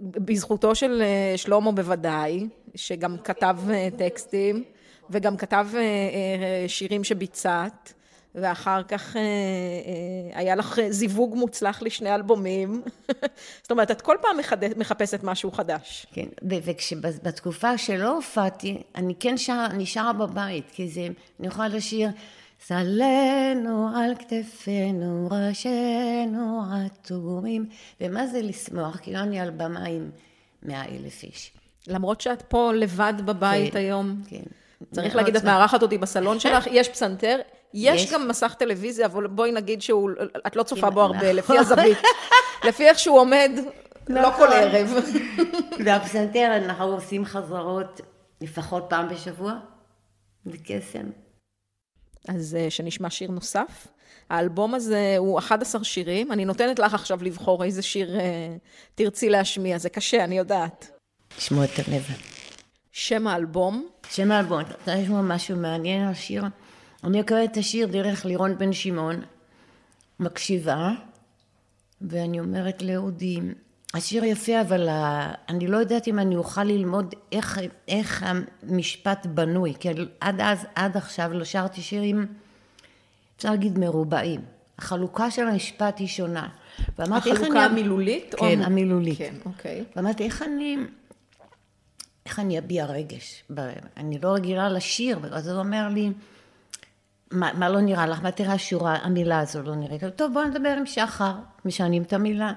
בזכותו 0.00 0.74
של 0.74 1.02
אה, 1.02 1.38
שלמה 1.38 1.72
בוודאי, 1.72 2.48
שגם 2.74 3.16
כתב 3.24 3.56
אה, 3.70 3.88
טקסטים. 3.98 4.64
וגם 5.10 5.36
כתב 5.36 5.66
אה, 5.74 5.80
אה, 5.80 6.68
שירים 6.68 7.04
שביצעת, 7.04 7.92
ואחר 8.34 8.82
כך 8.82 9.16
אה, 9.16 9.22
היה 10.38 10.54
לך 10.54 10.80
זיווג 10.88 11.34
מוצלח 11.34 11.82
לשני 11.82 12.14
אלבומים. 12.14 12.82
זאת 13.62 13.70
אומרת, 13.70 13.90
את 13.90 14.00
כל 14.00 14.16
פעם 14.20 14.36
מחפשת 14.76 15.20
משהו 15.22 15.52
חדש. 15.52 16.06
כן, 16.12 16.26
וכשבתקופה 16.42 17.78
שלא 17.78 18.16
הופעתי, 18.16 18.82
אני 18.94 19.14
כן 19.20 19.36
שרה, 19.36 19.66
אני 19.66 19.86
שרה 19.86 20.12
בבית, 20.12 20.70
כי 20.72 20.88
זה, 20.88 21.08
אני 21.40 21.48
יכולה 21.48 21.68
לשיר, 21.68 22.08
סלנו 22.66 23.88
על 23.96 24.14
כתפינו, 24.18 25.28
ראשינו 25.30 26.62
עטורים, 26.72 27.66
ומה 28.00 28.26
זה 28.26 28.42
לשמוח? 28.42 28.98
כאילו 29.02 29.18
אני 29.18 29.40
על 29.40 29.50
במה 29.50 29.84
עם 29.84 30.10
מאה 30.62 30.84
אלף 30.84 31.22
איש. 31.22 31.52
למרות 31.86 32.20
שאת 32.20 32.42
פה 32.42 32.72
לבד 32.72 33.14
בבית 33.24 33.72
כן, 33.72 33.78
היום. 33.78 34.22
כן. 34.28 34.42
צריך 34.92 35.16
להגיד, 35.16 35.36
את 35.36 35.44
מארחת 35.44 35.82
אותי 35.82 35.98
בסלון 35.98 36.40
שלך, 36.40 36.66
יש 36.70 36.88
פסנתר, 36.88 37.38
יש 37.74 38.12
גם 38.12 38.28
מסך 38.28 38.54
טלוויזיה, 38.58 39.06
אבל 39.06 39.26
בואי 39.26 39.52
נגיד 39.52 39.82
שאת 39.82 40.56
לא 40.56 40.62
צופה 40.62 40.90
בו 40.90 41.00
הרבה, 41.00 41.16
נכון. 41.16 41.36
לפי 41.36 41.58
הזווית. 41.58 41.98
לפי 42.68 42.88
איך 42.88 42.98
שהוא 42.98 43.18
עומד, 43.18 43.50
לא 44.08 44.30
כל 44.36 44.46
נכון. 44.46 44.48
ערב. 44.52 44.94
והפסנתר, 45.84 46.56
אנחנו 46.56 46.84
עושים 46.84 47.24
חזרות 47.24 48.00
לפחות 48.40 48.86
פעם 48.88 49.08
בשבוע, 49.08 49.52
זה 50.44 50.56
קסם. 50.64 51.06
אז 52.28 52.56
אה, 52.60 52.70
שנשמע 52.70 53.10
שיר 53.10 53.30
נוסף. 53.30 53.86
האלבום 54.30 54.74
הזה 54.74 55.14
הוא 55.18 55.38
11 55.38 55.84
שירים, 55.84 56.32
אני 56.32 56.44
נותנת 56.44 56.78
לך 56.78 56.94
עכשיו 56.94 57.22
לבחור 57.22 57.64
איזה 57.64 57.82
שיר 57.82 58.20
אה, 58.20 58.56
תרצי 58.94 59.28
להשמיע, 59.28 59.78
זה 59.78 59.88
קשה, 59.88 60.24
אני 60.24 60.38
יודעת. 60.38 60.90
לשמוע 61.38 61.64
את 61.64 61.70
הלב. 61.88 62.02
שם 62.92 63.26
האלבום? 63.26 63.86
שם 64.10 64.30
האלבום, 64.32 64.60
אתה 64.60 64.74
רוצה 64.78 64.94
לשמוע 64.94 65.22
משהו 65.22 65.56
מעניין 65.56 66.02
על 66.06 66.12
השיר? 66.12 66.44
אני 67.04 67.20
אקראת 67.20 67.52
את 67.52 67.56
השיר 67.56 67.86
דרך 67.86 68.24
לירון 68.24 68.58
בן 68.58 68.72
שמעון, 68.72 69.20
מקשיבה, 70.20 70.90
ואני 72.02 72.40
אומרת 72.40 72.82
לאודי, 72.82 73.38
השיר 73.94 74.24
יפה, 74.24 74.60
אבל 74.60 74.88
ה- 74.88 75.32
אני 75.48 75.66
לא 75.66 75.76
יודעת 75.76 76.08
אם 76.08 76.18
אני 76.18 76.36
אוכל 76.36 76.64
ללמוד 76.64 77.14
איך, 77.32 77.60
איך 77.88 78.24
המשפט 78.62 79.26
בנוי, 79.26 79.74
כי 79.80 79.88
עד 80.20 80.40
אז, 80.40 80.66
עד 80.74 80.96
עכשיו 80.96 81.32
לא 81.32 81.44
שרתי 81.44 81.82
שירים, 81.82 82.26
אפשר 83.36 83.50
להגיד 83.50 83.78
מרובעים. 83.78 84.40
החלוקה 84.78 85.30
של 85.30 85.48
המשפט 85.48 85.98
היא 85.98 86.08
שונה. 86.08 86.48
ואמרתי, 86.98 87.30
איך 87.30 87.40
החלוקה 87.40 87.66
אני- 87.66 87.72
המילולית? 87.80 88.34
או 88.34 88.38
כן, 88.38 88.46
המ- 88.46 88.62
המילולית. 88.62 89.18
כן, 89.18 89.34
אוקיי. 89.44 89.84
ואמרתי, 89.96 90.24
איך 90.24 90.42
אני, 90.42 90.76
איך 92.26 92.38
אני 92.38 92.58
אביע 92.58 92.84
רגש? 92.86 93.44
אני 93.96 94.18
לא 94.18 94.28
רגילה 94.34 94.68
לשיר, 94.68 95.18
אז 95.32 95.48
הוא 95.48 95.58
אומר 95.58 95.88
לי, 95.88 96.10
מה, 97.30 97.52
מה 97.54 97.68
לא 97.68 97.80
נראה 97.80 98.06
לך? 98.06 98.22
מה 98.22 98.30
תראה 98.30 98.52
השורה, 98.52 98.96
המילה 98.96 99.40
הזו 99.40 99.62
לא 99.62 99.74
נראית? 99.74 100.02
טוב, 100.16 100.32
בוא 100.32 100.44
נדבר 100.44 100.74
עם 100.78 100.86
שחר, 100.86 101.32
משנים 101.64 102.02
את 102.02 102.12
המילה. 102.12 102.52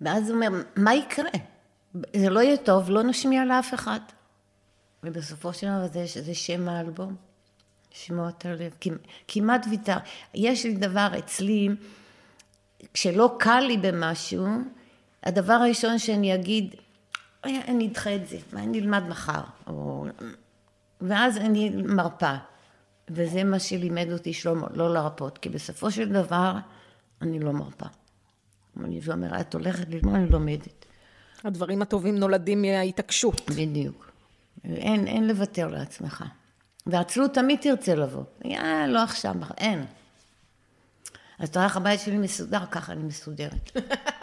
ואז 0.00 0.30
הוא 0.30 0.34
אומר, 0.36 0.62
מה 0.76 0.94
יקרה? 0.94 1.30
זה 2.16 2.30
לא 2.30 2.40
יהיה 2.40 2.56
טוב, 2.56 2.90
לא 2.90 3.02
נשמיע 3.02 3.44
לאף 3.44 3.74
אחד. 3.74 4.00
ובסופו 5.04 5.52
של 5.52 5.66
דבר 5.66 5.86
זה, 6.06 6.22
זה 6.22 6.34
שם 6.34 6.68
האלבום, 6.68 7.16
שמוע 7.90 8.28
את 8.28 8.46
הלב, 8.46 8.74
כמ- 8.80 8.96
כמעט 9.28 9.66
ויתר. 9.70 9.96
יש 10.34 10.64
לי 10.66 10.74
דבר 10.74 11.08
אצלי, 11.18 11.68
כשלא 12.94 13.36
קל 13.38 13.60
לי 13.60 13.76
במשהו, 13.76 14.46
הדבר 15.22 15.52
הראשון 15.52 15.98
שאני 15.98 16.34
אגיד, 16.34 16.74
"אה, 16.74 16.80
אני 17.44 17.88
אדחה 17.88 18.14
את 18.14 18.28
זה, 18.28 18.38
מה 18.52 18.62
אני 18.62 18.80
אלמד 18.80 19.02
מחר, 19.08 19.40
או... 19.66 20.06
ואז 21.00 21.36
אני 21.36 21.70
מרפה. 21.70 22.34
וזה 23.10 23.44
מה 23.44 23.58
שלימד 23.58 24.12
אותי 24.12 24.32
שלמה, 24.32 24.66
לא 24.74 24.94
להרפות, 24.94 25.38
כי 25.38 25.48
בסופו 25.48 25.90
של 25.90 26.08
דבר 26.08 26.54
אני 27.22 27.40
לא 27.40 27.52
מרפה. 27.52 27.86
אני 28.84 29.00
אומרת, 29.12 29.48
את 29.48 29.54
הולכת 29.54 29.88
ללמוד, 29.88 30.14
אני 30.14 30.30
לומדת. 30.30 30.84
הדברים 31.44 31.82
הטובים 31.82 32.18
נולדים 32.18 32.62
מההתעקשות. 32.62 33.50
בדיוק. 33.50 34.12
אין, 34.64 35.06
אין 35.06 35.28
לוותר 35.28 35.68
לעצמך. 35.68 36.24
ועצלות 36.86 37.34
תמיד 37.34 37.58
תרצה 37.60 37.94
לבוא. 37.94 38.24
אה, 38.44 38.86
לא 38.86 39.02
עכשיו, 39.02 39.34
אין. 39.58 39.84
אז 41.38 41.48
אתה 41.48 41.58
רואה 41.58 41.68
איך 41.68 41.76
הבית 41.76 42.00
שלי 42.00 42.18
מסודר, 42.18 42.66
ככה 42.70 42.92
אני 42.92 43.02
מסודרת. 43.02 43.70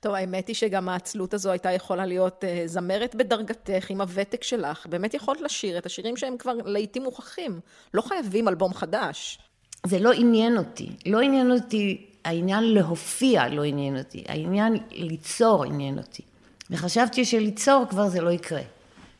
טוב, 0.00 0.14
האמת 0.14 0.48
היא 0.48 0.56
שגם 0.56 0.88
העצלות 0.88 1.34
הזו 1.34 1.50
הייתה 1.50 1.72
יכולה 1.72 2.06
להיות 2.06 2.44
אה, 2.44 2.62
זמרת 2.66 3.14
בדרגתך, 3.14 3.90
עם 3.90 4.00
הוותק 4.00 4.42
שלך. 4.42 4.86
באמת 4.86 5.14
יכולת 5.14 5.40
לשיר 5.40 5.78
את 5.78 5.86
השירים 5.86 6.16
שהם 6.16 6.36
כבר 6.38 6.52
לעיתים 6.64 7.02
מוכחים. 7.02 7.60
לא 7.94 8.02
חייבים 8.02 8.48
אלבום 8.48 8.74
חדש. 8.74 9.38
זה 9.86 9.98
לא 9.98 10.12
עניין 10.12 10.58
אותי. 10.58 10.88
לא 11.06 11.20
עניין 11.20 11.50
אותי, 11.50 12.06
העניין 12.24 12.64
להופיע 12.64 13.48
לא 13.48 13.64
עניין 13.64 13.98
אותי. 13.98 14.24
העניין 14.28 14.76
ליצור 14.90 15.64
עניין 15.64 15.98
אותי. 15.98 16.22
וחשבתי 16.70 17.24
שליצור 17.24 17.84
כבר 17.90 18.08
זה 18.08 18.20
לא 18.20 18.30
יקרה. 18.30 18.62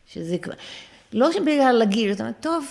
שזה 0.07 0.39
כבר... 0.39 0.55
לא 1.13 1.33
שבגלל 1.33 1.83
הגיל, 1.83 2.13
אתה 2.13 2.23
אומר, 2.23 2.33
טוב, 2.41 2.67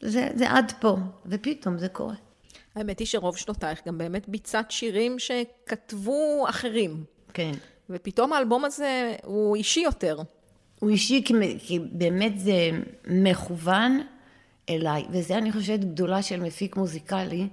זה, 0.00 0.28
זה 0.34 0.50
עד 0.50 0.72
פה. 0.80 0.96
ופתאום 1.26 1.78
זה 1.78 1.88
קורה. 1.88 2.14
האמת 2.74 2.98
היא 2.98 3.06
שרוב 3.06 3.36
שנותייך 3.36 3.82
גם 3.86 3.98
באמת 3.98 4.28
ביצעת 4.28 4.70
שירים 4.70 5.18
שכתבו 5.18 6.46
אחרים. 6.48 7.04
כן. 7.34 7.52
ופתאום 7.90 8.32
האלבום 8.32 8.64
הזה 8.64 9.16
הוא 9.24 9.56
אישי 9.56 9.80
יותר. 9.80 10.16
הוא 10.80 10.90
אישי 10.90 11.22
כי, 11.24 11.34
כי 11.58 11.78
באמת 11.78 12.38
זה 12.38 12.70
מכוון 13.06 14.00
אליי, 14.68 15.04
וזה 15.10 15.38
אני 15.38 15.52
חושבת 15.52 15.80
גדולה 15.80 16.22
של 16.22 16.40
מפיק 16.40 16.76
מוזיקלי. 16.76 17.48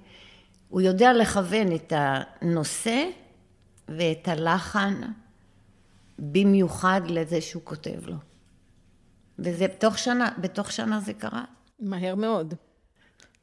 הוא 0.68 0.80
יודע 0.80 1.12
לכוון 1.12 1.74
את 1.74 1.92
הנושא 1.96 3.04
ואת 3.88 4.28
הלחן 4.28 5.00
במיוחד 6.18 7.00
לזה 7.06 7.40
שהוא 7.40 7.62
כותב 7.64 8.06
לו. 8.06 8.16
וזה 9.38 9.68
בתוך 9.68 9.98
שנה, 9.98 10.28
בתוך 10.38 10.72
שנה 10.72 11.00
זה 11.00 11.12
קרה. 11.12 11.44
מהר 11.80 12.14
מאוד. 12.14 12.54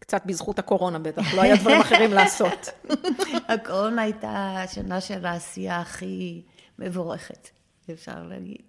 קצת 0.09 0.25
בזכות 0.25 0.59
הקורונה 0.59 0.99
בטח, 0.99 1.33
לא 1.33 1.41
היה 1.41 1.55
דברים 1.55 1.81
אחרים 1.81 2.13
לעשות. 2.13 2.69
הקורונה 3.53 4.01
הייתה 4.01 4.55
השנה 4.63 5.01
של 5.01 5.25
העשייה 5.25 5.81
הכי 5.81 6.41
מבורכת, 6.79 7.49
אפשר 7.93 8.23
להגיד. 8.23 8.61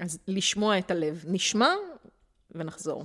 אז 0.00 0.18
לשמוע 0.28 0.78
את 0.78 0.90
הלב. 0.90 1.24
נשמע 1.26 1.68
ונחזור. 2.50 3.04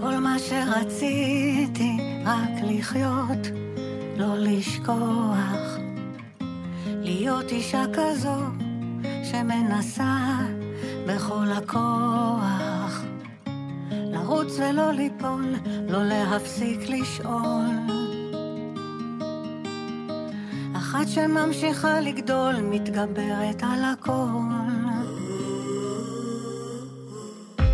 כל 0.00 0.18
מה 0.18 0.36
שרציתי 0.38 2.01
רק 2.24 2.50
לחיות, 2.62 3.46
לא 4.16 4.34
לשכוח. 4.38 5.78
להיות 6.86 7.52
אישה 7.52 7.84
כזו 7.92 8.36
שמנסה 9.24 10.38
בכל 11.06 11.46
הכוח. 11.56 13.02
לרוץ 13.92 14.58
ולא 14.58 14.92
ליפול, 14.92 15.54
לא 15.88 16.04
להפסיק 16.04 16.80
לשאול. 16.88 17.66
אחת 20.76 21.08
שממשיכה 21.08 22.00
לגדול, 22.00 22.54
מתגברת 22.60 23.62
על 23.62 23.84
הכל. 23.84 24.12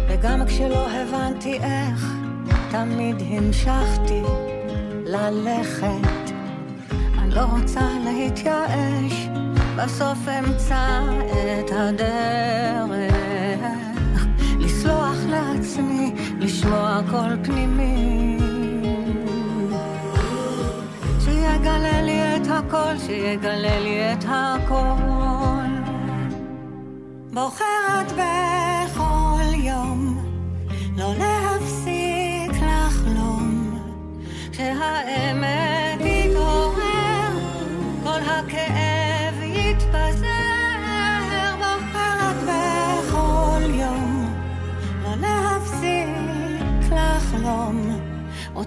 וגם 0.09 0.47
כשלא 0.47 0.91
הבנתי 0.91 1.59
איך, 1.59 2.18
תמיד 2.71 3.17
המשכתי 3.31 4.23
ללכת. 5.07 6.33
אני 7.19 7.35
לא 7.35 7.41
רוצה 7.41 7.81
להתייאש, 8.05 9.29
בסוף 9.77 10.19
אמצא 10.29 11.01
את 11.61 11.71
הדרך. 11.73 13.15
לסלוח 14.59 15.17
לעצמי, 15.29 16.15
לשמוע 16.39 17.01
קול 17.11 17.37
פנימי. 17.45 18.39
שיגלה 21.21 22.03
לי 22.03 22.37
את 22.37 22.47
הכל, 22.51 22.99
שיגלה 23.07 23.81
לי 23.81 24.13
את 24.13 24.25
הכל. 24.29 25.69
בוחרת 27.33 28.13
בכל 28.13 29.55
יום 29.55 30.18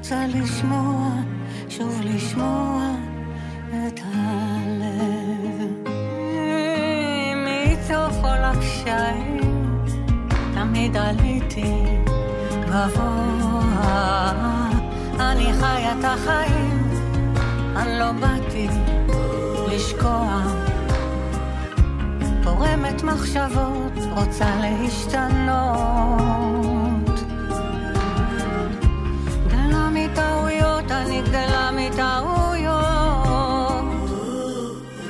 רוצה 0.01 0.27
לשמוע 0.27 1.09
שוב 1.69 2.01
לשמוע 2.03 2.95
את 3.69 3.99
הלב. 4.13 5.71
מתוך 7.35 8.13
כל 8.21 8.27
הקשיים 8.27 9.39
תמיד 10.53 10.97
עליתי 10.97 11.73
גבוה. 12.65 14.31
אני 15.19 15.53
חיה 15.53 15.93
את 15.99 16.03
החיים 16.03 16.89
אני 17.75 17.99
לא 17.99 18.11
באתי 18.11 18.67
לשקוע. 19.67 20.41
פורמת 22.43 23.03
מחשבות 23.03 23.93
רוצה 24.15 24.55
להשתנות 24.61 26.60
מטעויות 30.91 31.07
אני 31.07 31.21
גדלה 31.21 31.71
מטעויות. 31.71 32.81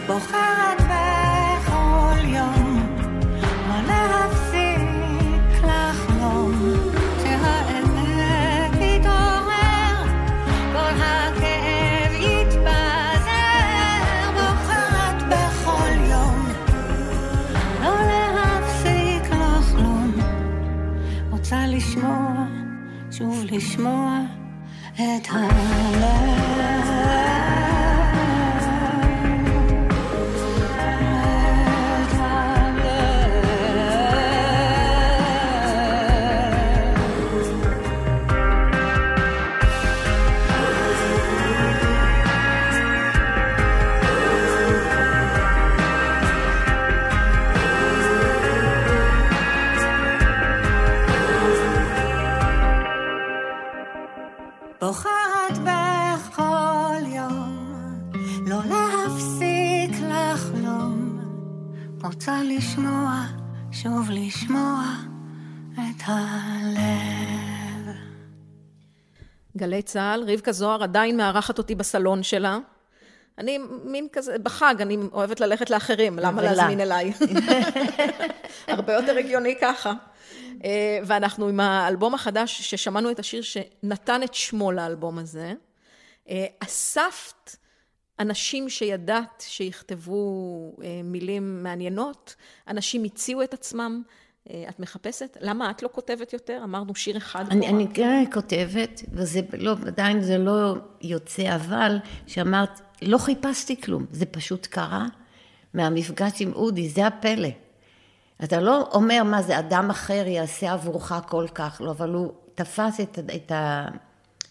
בוחרת 0.07 0.81
בכל 0.81 2.25
יום 2.25 2.89
לא 3.67 3.81
להפסיק 3.87 4.81
לחלום. 5.63 6.51
שהאמת 7.23 8.71
תתעורר 8.71 9.95
כל 10.73 11.01
הכאב 11.01 12.11
יתפזר 12.19 13.31
בוחרת 14.33 15.23
בכל 15.29 15.93
יום 16.09 16.47
לא 17.81 17.93
להפסיק 18.35 19.31
לחלום. 19.31 20.11
רוצה 21.31 21.67
לשמוע 21.67 22.45
שוב 23.11 23.43
לשמוע 23.51 24.20
את 25.01 25.27
הלב 25.31 26.81
גלי 69.61 69.81
צה"ל, 69.81 70.23
רבקה 70.27 70.51
זוהר 70.51 70.83
עדיין 70.83 71.17
מארחת 71.17 71.57
אותי 71.57 71.75
בסלון 71.75 72.23
שלה. 72.23 72.59
אני 73.37 73.59
מין 73.83 74.07
כזה, 74.11 74.39
בחג, 74.39 74.75
אני 74.79 74.97
אוהבת 75.13 75.39
ללכת 75.39 75.69
לאחרים, 75.69 76.19
למה. 76.19 76.41
להזמין 76.41 76.79
אליי? 76.79 77.13
הרבה 78.67 78.93
יותר 78.93 79.17
הגיוני 79.17 79.55
ככה. 79.61 79.93
אה, 80.63 80.99
ואנחנו 81.05 81.47
עם 81.47 81.59
האלבום 81.59 82.13
החדש, 82.13 82.61
ששמענו 82.61 83.11
את 83.11 83.19
השיר 83.19 83.41
שנתן 83.41 84.23
את 84.23 84.33
שמו 84.33 84.71
לאלבום 84.71 85.19
הזה. 85.19 85.53
אה, 86.29 86.45
אספת 86.59 87.55
אנשים 88.19 88.69
שידעת 88.69 89.43
שיכתבו 89.47 90.23
אה, 90.83 91.01
מילים 91.03 91.63
מעניינות, 91.63 92.35
אנשים 92.67 93.03
הציעו 93.03 93.43
את 93.43 93.53
עצמם. 93.53 94.01
אה, 94.49 94.65
את 94.69 94.79
מחפשת? 94.79 95.37
למה 95.41 95.71
את 95.71 95.83
לא 95.83 95.89
כותבת 95.91 96.33
יותר? 96.33 96.61
אמרנו 96.63 96.95
שיר 96.95 97.17
אחד 97.17 97.45
אני. 97.51 97.67
אני 97.67 97.87
כן 97.93 98.23
כותבת, 98.33 99.01
וזה 99.11 99.41
לא, 99.57 99.75
עדיין 99.87 100.21
זה 100.21 100.37
לא 100.37 100.75
יוצא, 101.01 101.55
אבל 101.55 101.97
שאמרת, 102.27 102.81
לא 103.01 103.17
חיפשתי 103.17 103.81
כלום, 103.81 104.05
זה 104.11 104.25
פשוט 104.25 104.65
קרה 104.65 105.05
מהמפגש 105.73 106.41
עם 106.41 106.53
אודי, 106.53 106.89
זה 106.89 107.07
הפלא. 107.07 107.49
אתה 108.43 108.61
לא 108.61 108.89
אומר 108.93 109.23
מה 109.23 109.41
זה 109.41 109.59
אדם 109.59 109.89
אחר 109.89 110.27
יעשה 110.27 110.73
עבורך 110.73 111.13
כל 111.27 111.47
כך, 111.53 111.81
לא, 111.83 111.91
אבל 111.91 112.09
הוא 112.09 112.33
תפס 112.55 112.99
את, 112.99 113.19
את 113.35 113.51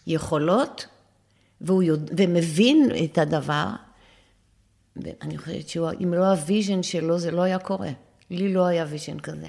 היכולות, 0.05 0.87
והוא 1.61 1.83
יודע, 1.83 2.13
ומבין 2.17 2.89
את 3.03 3.17
הדבר, 3.17 3.67
ואני 4.95 5.37
חושבת 5.37 5.69
שאם 5.69 6.13
לא 6.13 6.25
ה 6.25 6.33
vision 6.33 6.83
שלו, 6.83 7.19
זה 7.19 7.31
לא 7.31 7.41
היה 7.41 7.59
קורה. 7.59 7.91
לי 8.29 8.53
לא 8.53 8.65
היה 8.65 8.85
vision 8.89 9.19
כזה. 9.19 9.47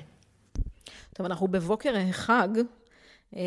טוב, 1.15 1.27
אנחנו 1.27 1.49
בבוקר 1.49 1.95
חג, 2.13 2.49
אה, 3.37 3.43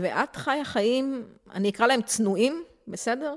ואת 0.00 0.36
חיה 0.36 0.64
חיים, 0.64 1.24
אני 1.54 1.68
אקרא 1.70 1.86
להם 1.86 2.02
צנועים, 2.02 2.64
בסדר? 2.88 3.34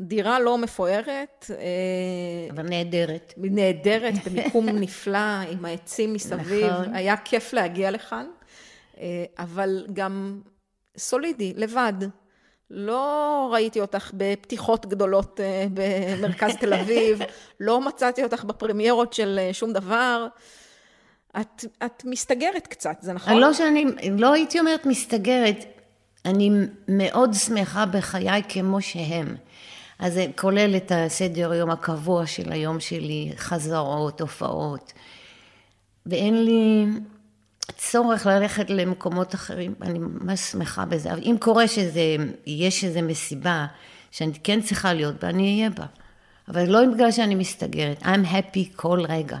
דירה 0.00 0.40
לא 0.40 0.58
מפוארת, 0.58 1.46
אה, 1.50 2.50
אבל 2.50 2.68
נהדרת. 2.68 3.34
נהדרת, 3.36 4.14
במיקום 4.26 4.68
נפלא, 4.68 5.40
עם 5.50 5.64
העצים 5.64 6.12
מסביב. 6.12 6.66
נכון. 6.66 6.94
היה 6.94 7.16
כיף 7.16 7.52
להגיע 7.52 7.90
לכאן, 7.90 8.26
אה, 8.98 9.24
אבל 9.38 9.86
גם 9.92 10.40
סולידי, 10.96 11.52
לבד. 11.56 11.92
לא 12.70 13.48
ראיתי 13.52 13.80
אותך 13.80 14.10
בפתיחות 14.14 14.86
גדולות 14.86 15.40
במרכז 15.74 16.56
תל 16.60 16.74
אביב, 16.74 17.20
לא 17.60 17.80
מצאתי 17.80 18.24
אותך 18.24 18.44
בפרמיירות 18.44 19.12
של 19.12 19.40
שום 19.52 19.72
דבר. 19.72 20.26
את, 21.40 21.64
את 21.84 22.04
מסתגרת 22.04 22.66
קצת, 22.66 22.96
זה 23.00 23.12
נכון? 23.12 23.38
לא 23.38 23.52
שאני, 23.52 23.84
לא 24.10 24.32
הייתי 24.32 24.60
אומרת 24.60 24.86
מסתגרת, 24.86 25.64
אני 26.24 26.50
מאוד 26.88 27.34
שמחה 27.34 27.86
בחיי 27.86 28.42
כמו 28.48 28.80
שהם. 28.80 29.36
אז 29.98 30.14
זה 30.14 30.26
כולל 30.36 30.76
את 30.76 30.92
הסדר 30.94 31.54
יום 31.54 31.70
הקבוע 31.70 32.26
של 32.26 32.52
היום 32.52 32.80
שלי, 32.80 33.32
חזרות, 33.36 34.20
הופעות. 34.20 34.92
ואין 36.06 36.44
לי 36.44 36.86
צורך 37.76 38.26
ללכת 38.26 38.70
למקומות 38.70 39.34
אחרים, 39.34 39.74
אני 39.82 39.98
ממש 39.98 40.40
שמחה 40.40 40.84
בזה. 40.84 41.12
אבל 41.12 41.22
אם 41.22 41.36
קורה 41.40 41.68
שזה, 41.68 42.16
יש 42.46 42.84
איזו 42.84 43.02
מסיבה 43.02 43.66
שאני 44.10 44.32
כן 44.44 44.60
צריכה 44.60 44.92
להיות 44.92 45.24
בה, 45.24 45.28
אני 45.28 45.58
אהיה 45.58 45.70
בה. 45.70 45.86
אבל 46.48 46.64
לא 46.64 46.86
בגלל 46.94 47.10
שאני 47.10 47.34
מסתגרת, 47.34 48.02
I'm 48.02 48.26
happy 48.32 48.76
כל 48.76 49.00
רגע. 49.08 49.38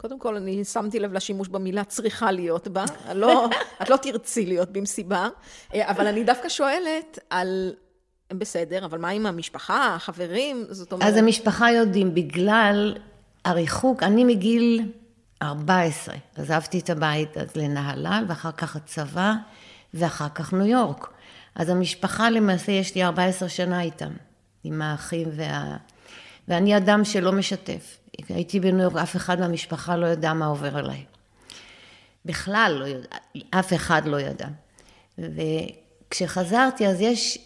קודם 0.00 0.18
כל, 0.18 0.36
אני 0.36 0.64
שמתי 0.64 1.00
לב 1.00 1.12
לשימוש 1.12 1.48
במילה 1.48 1.84
צריכה 1.84 2.30
להיות 2.30 2.68
בה. 2.68 2.84
לא, 3.14 3.48
את 3.82 3.90
לא 3.90 3.96
תרצי 3.96 4.46
להיות 4.46 4.70
במסיבה, 4.70 5.28
אה, 5.74 5.90
אבל 5.90 6.06
אני 6.06 6.24
דווקא 6.24 6.48
שואלת 6.48 7.18
על... 7.30 7.74
בסדר, 8.32 8.84
אבל 8.84 8.98
מה 8.98 9.08
עם 9.08 9.26
המשפחה, 9.26 9.94
החברים? 9.94 10.64
זאת 10.70 10.92
אומרת... 10.92 11.08
אז 11.08 11.16
המשפחה 11.16 11.70
יודעים, 11.70 12.14
בגלל 12.14 12.96
הריחוק, 13.44 14.02
אני 14.02 14.24
מגיל 14.24 14.92
14, 15.42 16.14
עזבתי 16.36 16.78
את 16.78 16.90
הבית 16.90 17.38
אז 17.38 17.56
לנהלל, 17.56 18.24
ואחר 18.28 18.52
כך 18.52 18.76
הצבא, 18.76 19.32
ואחר 19.94 20.28
כך 20.28 20.52
ניו 20.52 20.66
יורק. 20.66 21.08
אז 21.54 21.68
המשפחה 21.68 22.30
למעשה, 22.30 22.72
יש 22.72 22.94
לי 22.94 23.04
14 23.04 23.48
שנה 23.48 23.82
איתם, 23.82 24.12
עם 24.64 24.82
האחים 24.82 25.28
וה... 25.36 25.76
ואני 26.48 26.76
אדם 26.76 27.04
שלא 27.04 27.32
משתף. 27.32 27.98
הייתי 28.28 28.60
בניו 28.60 28.82
יורק, 28.82 28.96
אף 28.96 29.16
אחד 29.16 29.40
מהמשפחה 29.40 29.96
לא 29.96 30.06
ידע 30.06 30.32
מה 30.32 30.46
עובר 30.46 30.76
עליי. 30.76 31.04
בכלל 32.24 32.76
לא 32.80 32.86
ידע, 32.86 33.08
אף 33.50 33.72
אחד 33.72 34.02
לא 34.06 34.20
ידע. 34.20 34.48
וכשחזרתי, 35.18 36.86
אז 36.86 37.00
יש, 37.00 37.38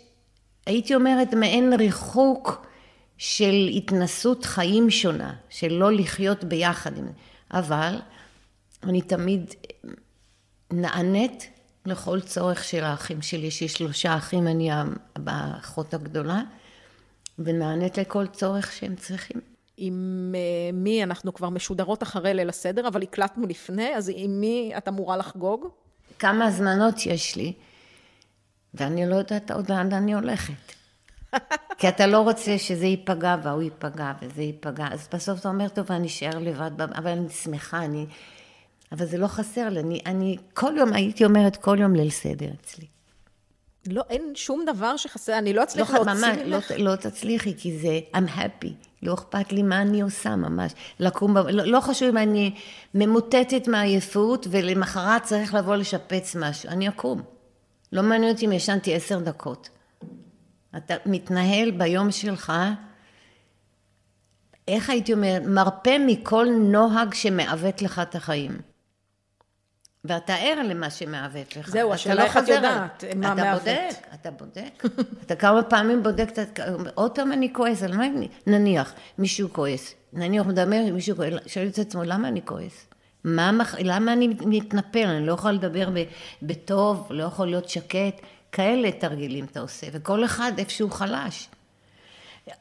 הייתי 0.67 0.95
אומרת, 0.95 1.35
מעין 1.35 1.73
ריחוק 1.73 2.67
של 3.19 3.55
התנסות 3.77 4.45
חיים 4.45 4.91
שונה, 4.91 5.35
של 5.51 5.73
לא 5.73 5.93
לחיות 5.93 6.45
ביחד. 6.45 6.99
עם- 6.99 7.13
אבל 7.51 7.99
אני 8.83 9.03
תמיד 9.03 9.55
נענית 10.73 11.49
לכל 11.87 12.21
צורך 12.21 12.65
של 12.65 12.85
האחים 12.85 13.23
שלי, 13.23 13.47
יש 13.47 13.61
לי 13.61 13.69
שלושה 13.69 14.17
אחים, 14.17 14.47
אני 14.49 14.71
האחות 15.27 15.95
הגדולה, 15.95 16.43
ונענית 17.39 17.99
לכל 17.99 18.27
צורך 18.27 18.73
שהם 18.73 18.97
צריכים. 18.97 19.52
עם 19.77 20.35
אה, 20.35 20.73
מי 20.73 21.03
אנחנו 21.03 21.35
כבר 21.35 21.49
משודרות 21.49 22.03
אחרי 22.03 22.35
ליל 22.35 22.49
הסדר, 22.49 22.89
אבל 22.89 23.03
הקלטנו 23.03 23.47
לפני, 23.47 23.97
אז 23.97 24.13
עם 24.15 24.41
מי 24.41 24.73
את 24.79 24.89
אמורה 24.89 25.17
לחגוג? 25.17 25.69
כמה 26.19 26.47
הזמנות 26.47 27.07
יש 27.07 27.37
לי, 27.37 27.53
ואני 28.75 29.07
לא 29.07 29.15
יודעת 29.15 29.51
עוד 29.51 29.71
לאן 29.71 29.93
אני 29.93 30.15
הולכת. 30.15 30.73
כי 31.79 31.89
אתה 31.89 32.07
לא 32.07 32.19
רוצה 32.19 32.59
שזה 32.59 32.87
ייפגע 32.87 33.37
והוא 33.43 33.63
ייפגע 33.63 34.13
וזה 34.23 34.43
ייפגע, 34.43 34.87
אז 34.91 35.09
בסוף 35.13 35.41
אתה 35.41 35.49
אומר, 35.49 35.69
טוב, 35.69 35.93
אני 35.93 36.07
אשאר 36.07 36.39
לבד, 36.39 36.71
אבל 36.81 37.11
אני 37.11 37.29
שמחה, 37.29 37.85
אני... 37.85 38.07
אבל 38.93 39.07
זה 39.07 39.19
לא 39.19 39.27
חסר 39.27 39.69
לי, 39.69 39.81
אני, 39.81 40.01
אני 40.07 40.37
כל 40.55 40.73
יום, 40.77 40.93
הייתי 40.93 41.25
אומרת, 41.25 41.57
כל 41.57 41.77
יום 41.81 41.95
ליל 41.95 42.11
סדר 42.11 42.51
אצלי. 42.61 42.87
לא, 43.87 44.03
אין 44.11 44.33
שום 44.35 44.65
דבר 44.67 44.97
שחסר, 44.97 45.39
אני 45.39 45.53
לא 45.53 45.63
אצליח 45.63 45.91
לא, 45.91 45.97
להוציא 45.97 46.13
ממש, 46.13 46.39
לא, 46.45 46.57
ממך. 46.57 46.73
לא 46.79 46.97
תצליחי, 46.97 47.55
כי 47.59 47.79
זה, 47.79 48.01
I'm 48.15 48.39
happy, 48.39 48.92
לא 49.03 49.15
אכפת 49.15 49.53
לי 49.53 49.63
מה 49.63 49.83
אני 49.83 50.01
עושה 50.01 50.37
ממש. 50.37 50.73
לקום, 51.01 51.37
לא, 51.37 51.65
לא 51.65 51.81
חשוב 51.81 52.09
אם 52.09 52.17
אני 52.17 52.55
ממוטטת 52.95 53.69
מעייפות 53.69 54.47
ולמחרת 54.51 55.23
צריך 55.23 55.55
לבוא 55.55 55.77
לשפץ 55.77 56.37
משהו, 56.37 56.69
אני 56.69 56.89
אקום. 56.89 57.23
לא 57.93 58.03
מעניין 58.03 58.33
אותי 58.33 58.47
אם 58.47 58.53
ישנתי 58.53 58.95
עשר 58.95 59.19
דקות. 59.19 59.69
אתה 60.77 60.95
מתנהל 61.07 61.71
ביום 61.71 62.11
שלך, 62.11 62.53
איך 64.69 64.91
הייתי 64.91 65.13
אומרת, 65.13 65.43
מרפא 65.43 65.97
מכל 66.07 66.47
נוהג 66.59 67.15
שמעוות 67.15 67.83
לך 67.83 67.99
את 67.99 68.15
החיים. 68.15 68.72
ואתה 70.05 70.35
ער 70.35 70.63
למה 70.63 70.91
שמעוות 70.91 71.57
לך. 71.57 71.71
זהו, 71.71 71.89
אתה 71.89 71.95
השאלה 71.95 72.15
לא 72.15 72.23
איך 72.23 72.37
את 72.37 72.49
יודעת 72.49 73.05
מה 73.17 73.33
אתה 73.33 73.43
מעוות. 73.43 73.63
בודק, 73.63 73.97
אתה 74.15 74.31
בודק. 74.31 74.85
אתה 75.27 75.37
כמה 75.37 75.63
פעמים 75.63 76.03
בודק, 76.03 76.29
את 76.33 76.59
ה- 76.59 76.63
עוד 76.95 77.15
פעם 77.15 77.33
אני 77.33 77.53
כועס, 77.53 77.83
על 77.83 77.97
מה 77.97 78.07
אני, 78.07 78.29
נניח, 78.47 78.93
מישהו 79.19 79.49
כועס, 79.53 79.95
נניח 80.13 80.47
מדבר 80.47 80.77
עם 80.77 80.95
מישהו 80.95 81.17
כועס, 81.17 81.33
שואל 81.47 81.67
את 81.69 81.79
עצמו, 81.79 82.05
למה 82.05 82.29
אני 82.29 82.41
כועס? 82.45 82.87
מה, 83.25 83.51
למה 83.79 84.13
אני 84.13 84.29
מתנפל? 84.41 85.07
אני 85.07 85.27
לא 85.27 85.33
יכולה 85.33 85.53
לדבר 85.53 85.89
ב- 85.95 86.05
בטוב, 86.43 87.07
לא 87.11 87.25
יכול 87.25 87.47
להיות 87.47 87.69
שקט. 87.69 88.21
כאלה 88.53 88.93
תרגילים 88.93 89.45
אתה 89.45 89.61
עושה, 89.61 89.87
וכל 89.93 90.25
אחד 90.25 90.53
איפה 90.59 90.71
שהוא 90.71 90.91
חלש. 90.91 91.49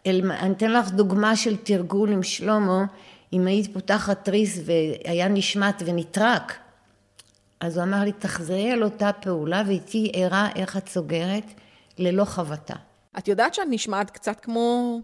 אני 0.05 0.21
אתן 0.51 0.71
לך 0.71 0.91
דוגמה 0.91 1.35
של 1.35 1.57
תרגול 1.57 2.11
עם 2.11 2.23
שלמה, 2.23 2.83
אם 3.33 3.47
היית 3.47 3.73
פותחת 3.73 4.25
תריס 4.25 4.59
והיה 4.65 5.27
נשמט 5.27 5.83
ונטרק, 5.85 6.53
אז 7.61 7.77
הוא 7.77 7.83
אמר 7.83 8.03
לי, 8.03 8.11
תחזרי 8.11 8.71
על 8.71 8.83
אותה 8.83 9.13
פעולה 9.13 9.63
ואיתי 9.67 10.11
ערה 10.13 10.49
איך 10.55 10.77
את 10.77 10.89
סוגרת 10.89 11.43
ללא 11.97 12.25
חבטה. 12.25 12.75
את 13.17 13.27
יודעת 13.27 13.53
שאת 13.53 13.67
נשמעת 13.69 14.09
קצת 14.09 14.39
כמו 14.39 14.99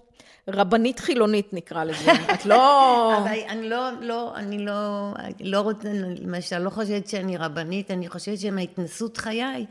רבנית 0.47 0.99
חילונית, 0.99 1.53
נקרא 1.53 1.83
לזה. 1.83 2.11
את 2.33 2.45
לא... 2.45 3.17
אבל 3.17 3.39
אני 3.49 3.69
לא, 3.69 3.89
לא, 4.01 4.35
אני 4.35 4.65
לא, 4.65 5.13
לא 5.39 5.61
רוצה, 5.61 5.89
למשל, 5.93 6.59
לא 6.59 6.69
חושבת 6.69 7.07
שאני 7.07 7.37
רבנית, 7.37 7.91
אני 7.91 8.09
חושבת 8.09 8.39
שמהתנסות 8.39 9.17
חיי, 9.17 9.65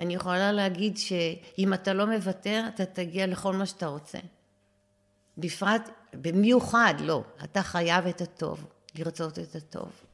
אני 0.00 0.14
יכולה 0.14 0.52
להגיד 0.52 0.96
שאם 0.96 1.74
אתה 1.74 1.92
לא 1.92 2.06
מוותר, 2.06 2.64
אתה 2.74 2.84
תגיע 2.84 3.26
לכל 3.26 3.52
מה 3.52 3.66
שאתה 3.66 3.86
רוצה. 3.86 4.18
בפרט, 5.38 5.90
במיוחד, 6.14 6.94
לא, 7.00 7.22
אתה 7.44 7.62
חייב 7.62 8.06
את 8.06 8.20
הטוב, 8.20 8.64
לרצות 8.98 9.38
את 9.38 9.56
הטוב. 9.56 10.05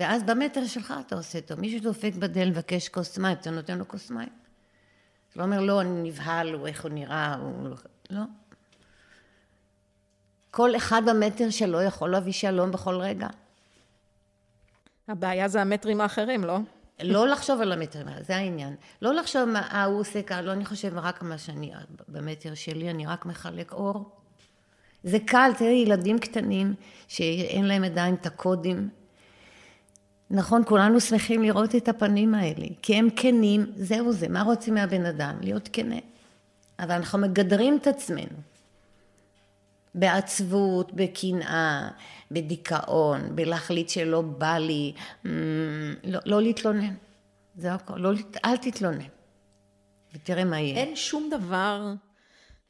ואז 0.00 0.22
במטר 0.22 0.66
שלך 0.66 0.94
אתה 1.06 1.16
עושה 1.16 1.40
טוב. 1.40 1.60
מישהו 1.60 1.80
דופק 1.80 2.12
בדל 2.18 2.48
מבקש 2.48 2.88
כוס 2.88 3.18
מים, 3.18 3.32
אתה 3.32 3.50
נותן 3.50 3.78
לו 3.78 3.88
כוס 3.88 4.10
מים. 4.10 4.28
אתה 5.30 5.38
לא 5.38 5.44
אומר, 5.44 5.60
לא, 5.60 5.80
אני 5.80 6.10
נבהל, 6.10 6.54
הוא 6.54 6.66
איך 6.66 6.82
הוא 6.82 6.90
נראה, 6.90 7.34
הוא... 7.34 7.68
לא. 7.68 7.76
לא. 8.10 8.22
כל 10.50 10.76
אחד 10.76 11.02
במטר 11.06 11.50
שלו 11.50 11.82
יכול 11.82 12.10
להביא 12.10 12.32
שלום 12.32 12.70
בכל 12.70 12.94
רגע. 12.94 13.28
הבעיה 15.08 15.48
זה 15.48 15.60
המטרים 15.60 16.00
האחרים, 16.00 16.44
לא? 16.44 16.58
לא 17.02 17.28
לחשוב 17.28 17.60
על 17.60 17.72
המטר, 17.72 18.02
זה 18.20 18.36
העניין. 18.36 18.76
לא 19.02 19.14
לחשוב 19.14 19.44
מה 19.44 19.68
אה, 19.72 19.84
הוא 19.84 20.00
עושה 20.00 20.22
כאן, 20.22 20.44
לא 20.44 20.52
אני 20.52 20.64
חושב 20.64 20.92
רק 20.94 21.22
מה 21.22 21.38
שאני, 21.38 21.72
במטר 22.08 22.54
שלי, 22.54 22.90
אני 22.90 23.06
רק 23.06 23.26
מחלק 23.26 23.72
אור. 23.72 24.10
זה 25.04 25.18
קל, 25.26 25.50
תראי, 25.58 25.82
ילדים 25.86 26.18
קטנים 26.18 26.74
שאין 27.08 27.64
להם 27.64 27.84
עדיין 27.84 28.14
את 28.14 28.26
הקודים. 28.26 28.99
נכון, 30.30 30.62
כולנו 30.66 31.00
שמחים 31.00 31.42
לראות 31.42 31.74
את 31.74 31.88
הפנים 31.88 32.34
האלה, 32.34 32.66
כי 32.82 32.94
הם 32.94 33.08
כנים, 33.16 33.66
זהו 33.76 34.12
זה, 34.12 34.28
מה 34.28 34.42
רוצים 34.42 34.74
מהבן 34.74 35.06
אדם? 35.06 35.34
להיות 35.40 35.68
כנה. 35.72 35.98
אבל 36.78 36.92
אנחנו 36.92 37.18
מגדרים 37.18 37.76
את 37.76 37.86
עצמנו. 37.86 38.36
בעצבות, 39.94 40.92
בקנאה, 40.92 41.88
בדיכאון, 42.30 43.36
בלהחליט 43.36 43.88
שלא 43.88 44.20
בא 44.20 44.58
לי, 44.58 44.92
לא, 46.04 46.20
לא 46.26 46.42
להתלונן. 46.42 46.94
זה 47.56 47.74
הכל, 47.74 47.96
לא, 47.96 48.10
אל 48.44 48.56
תתלונן. 48.56 49.06
ותראה 50.14 50.44
מה 50.44 50.60
יהיה. 50.60 50.76
אין 50.76 50.96
שום 50.96 51.30
דבר 51.30 51.92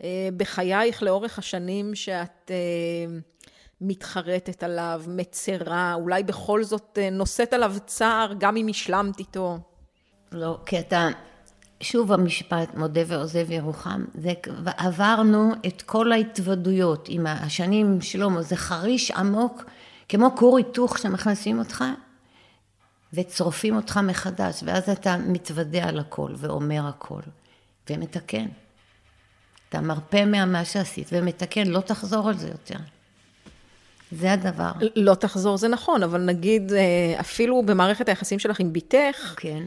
אה, 0.02 0.28
בחייך 0.36 1.02
לאורך 1.02 1.38
השנים 1.38 1.94
שאת 1.94 2.50
אה, 2.50 2.56
מתחרטת 3.80 4.62
עליו, 4.62 5.02
מצרה, 5.06 5.94
אולי 5.94 6.22
בכל 6.22 6.64
זאת 6.64 6.98
אה, 7.02 7.10
נושאת 7.10 7.52
עליו 7.52 7.74
צער, 7.86 8.32
גם 8.38 8.56
אם 8.56 8.66
השלמת 8.70 9.18
איתו. 9.18 9.58
לא, 10.32 10.58
כי 10.66 10.80
אתה, 10.80 11.08
שוב 11.80 12.12
המשפט 12.12 12.74
מודה 12.74 13.00
ועוזב 13.06 13.50
ירוחם, 13.50 14.04
זה 14.14 14.32
עברנו 14.76 15.52
את 15.66 15.82
כל 15.82 16.12
ההתוודויות 16.12 17.06
עם 17.08 17.26
השנים 17.26 18.00
שלמה, 18.00 18.42
זה 18.42 18.56
חריש 18.56 19.10
עמוק, 19.10 19.64
כמו 20.08 20.36
כור 20.36 20.56
היתוך 20.58 20.98
שמכנסים 20.98 21.58
אותך 21.58 21.84
וצורפים 23.12 23.76
אותך 23.76 24.00
מחדש, 24.02 24.62
ואז 24.66 24.88
אתה 24.88 25.16
מתוודה 25.16 25.88
על 25.88 25.98
הכל 25.98 26.32
ואומר 26.36 26.86
הכל 26.88 27.20
ומתקן. 27.90 28.46
אתה 29.68 29.80
מרפה 29.80 30.24
ממה 30.24 30.64
שעשית 30.64 31.08
ומתקן, 31.12 31.66
לא 31.66 31.80
תחזור 31.80 32.28
על 32.28 32.38
זה 32.38 32.48
יותר. 32.48 32.78
זה 34.12 34.32
הדבר. 34.32 34.70
לא 34.96 35.14
תחזור, 35.14 35.58
זה 35.58 35.68
נכון, 35.68 36.02
אבל 36.02 36.20
נגיד, 36.20 36.72
אה, 36.72 37.20
אפילו 37.20 37.62
במערכת 37.62 38.08
היחסים 38.08 38.38
שלך 38.38 38.60
עם 38.60 38.72
בתך, 38.72 39.34
כן. 39.36 39.62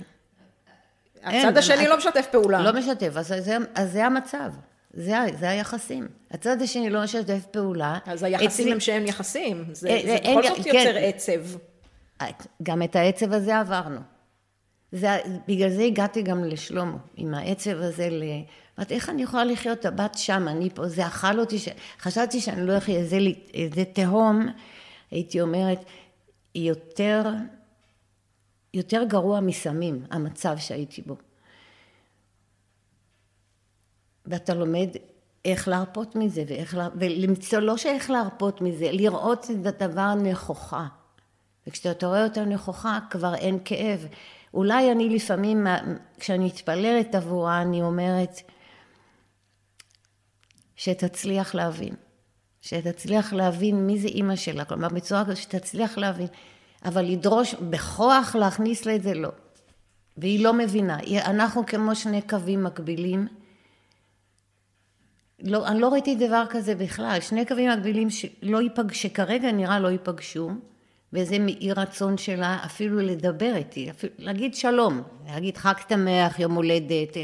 הצד 1.24 1.58
השני 1.58 1.88
לא 1.88 1.98
משתף 1.98 2.28
פעולה. 2.32 2.62
לא 2.62 2.80
משתף, 2.80 3.18
אז 3.18 3.28
זה, 3.28 3.58
אז 3.76 3.92
זה 3.92 4.06
המצב. 4.06 4.52
זה, 4.94 5.16
זה 5.40 5.50
היחסים. 5.50 6.08
הצד 6.32 6.62
השני 6.62 6.90
לא 6.90 7.04
משתף 7.04 7.46
פעולה. 7.52 7.98
אז 8.06 8.24
היחסים 8.24 8.48
אצלי... 8.48 8.72
הם 8.72 8.80
שהם 8.80 9.06
יחסים. 9.06 9.66
זה, 9.72 9.90
אה, 9.90 10.02
זה 10.06 10.18
בכל 10.24 10.44
זאת 10.48 10.58
כן. 10.64 10.76
יוצר 10.76 10.98
עצב. 10.98 11.58
גם 12.64 12.84
את 12.84 12.96
העצב 12.96 13.34
הזה 13.34 13.60
עברנו. 13.60 14.00
זה, 14.92 15.08
בגלל 15.48 15.70
זה 15.70 15.84
הגעתי 15.84 16.22
גם 16.22 16.44
לשלמה, 16.44 16.98
עם 17.16 17.34
העצב 17.34 17.82
הזה 17.82 18.10
ל... 18.10 18.24
אמרת, 18.78 18.92
איך 18.92 19.10
אני 19.10 19.24
יכולה 19.24 19.46
לחיות 19.46 19.80
את 19.80 19.86
הבת 19.86 20.18
שם, 20.18 20.48
אני 20.48 20.70
פה, 20.70 20.88
זה 20.88 21.08
אכל 21.08 21.40
אותי, 21.40 21.60
ש... 21.60 21.68
חשבתי 22.00 22.42
שאני 22.42 22.68
לא 22.68 22.78
אחיה, 22.78 23.06
זה, 23.06 23.18
זה 23.76 23.84
תהום, 23.94 24.48
הייתי 25.12 25.42
אומרת, 25.42 25.86
יותר, 26.56 27.24
יותר 28.74 29.04
גרוע 29.04 29.40
מסמים, 29.40 30.06
המצב 30.12 30.58
שהייתי 30.58 31.02
בו. 31.02 31.16
ואתה 34.26 34.54
לומד 34.54 34.90
איך 35.46 35.68
להרפות 35.68 36.16
מזה, 36.16 36.44
ואיך 36.48 36.76
לה... 36.76 36.88
ולמצוא, 36.96 37.60
לא 37.60 37.78
שאיך 37.78 38.10
להרפות 38.10 38.62
מזה, 38.62 38.92
לראות 38.92 39.48
את 39.52 39.82
הדבר 39.82 40.14
נכוחה. 40.14 40.88
וכשאתה 41.68 42.08
רואה 42.08 42.24
אותה 42.24 42.46
נכוחה, 42.46 43.00
כבר 43.10 43.36
אין 43.36 43.60
כאב. 43.66 44.08
אולי 44.54 44.92
אני 44.92 45.10
לפעמים, 45.10 45.68
כשאני 46.20 46.46
מתפללת 46.46 47.16
עבורה, 47.16 47.62
אני 47.62 47.82
אומרת, 47.82 48.42
שתצליח 50.84 51.56
להבין. 51.56 51.94
שתצליח 52.62 53.34
להבין 53.34 53.88
מי 53.88 54.00
זה 54.00 54.08
אימא 54.08 54.36
שלה, 54.36 54.66
כלומר 54.66 54.88
בצורה 54.88 55.26
כזאת 55.26 55.38
שתצליח 55.38 55.98
להבין, 55.98 56.28
אבל 56.86 57.02
לדרוש 57.06 57.54
בכוח 57.54 58.36
להכניס 58.36 58.86
לה 58.86 58.96
את 58.96 59.04
זה 59.04 59.14
לא. 59.14 59.30
והיא 60.18 60.44
לא 60.44 60.54
מבינה. 60.54 60.98
אנחנו 61.26 61.66
כמו 61.66 61.96
שני 61.96 62.22
קווים 62.22 62.64
מקבילים. 62.64 63.28
לא, 65.40 65.68
אני 65.68 65.80
לא 65.80 65.90
ראיתי 65.90 66.16
דבר 66.16 66.44
כזה 66.50 66.76
בכלל. 66.76 67.18
שני 67.22 67.46
קווים 67.46 67.72
מקבילים 67.72 68.10
שלא 68.10 68.62
ייפג, 68.62 68.92
שכרגע 68.92 69.52
נראה 69.52 69.80
לא 69.80 69.88
ייפגשו, 69.88 70.52
וזה 71.14 71.40
מאי 71.40 71.74
רצון 71.74 72.18
שלה 72.18 72.60
אפילו 72.66 73.00
לדבר 73.00 73.56
איתי, 73.56 73.90
אפילו 73.90 74.14
להגיד 74.18 74.56
שלום, 74.56 75.02
להגיד 75.28 75.58
חג 75.58 75.74
שמח, 75.90 76.40
יום 76.40 76.54
הולדת, 76.56 77.18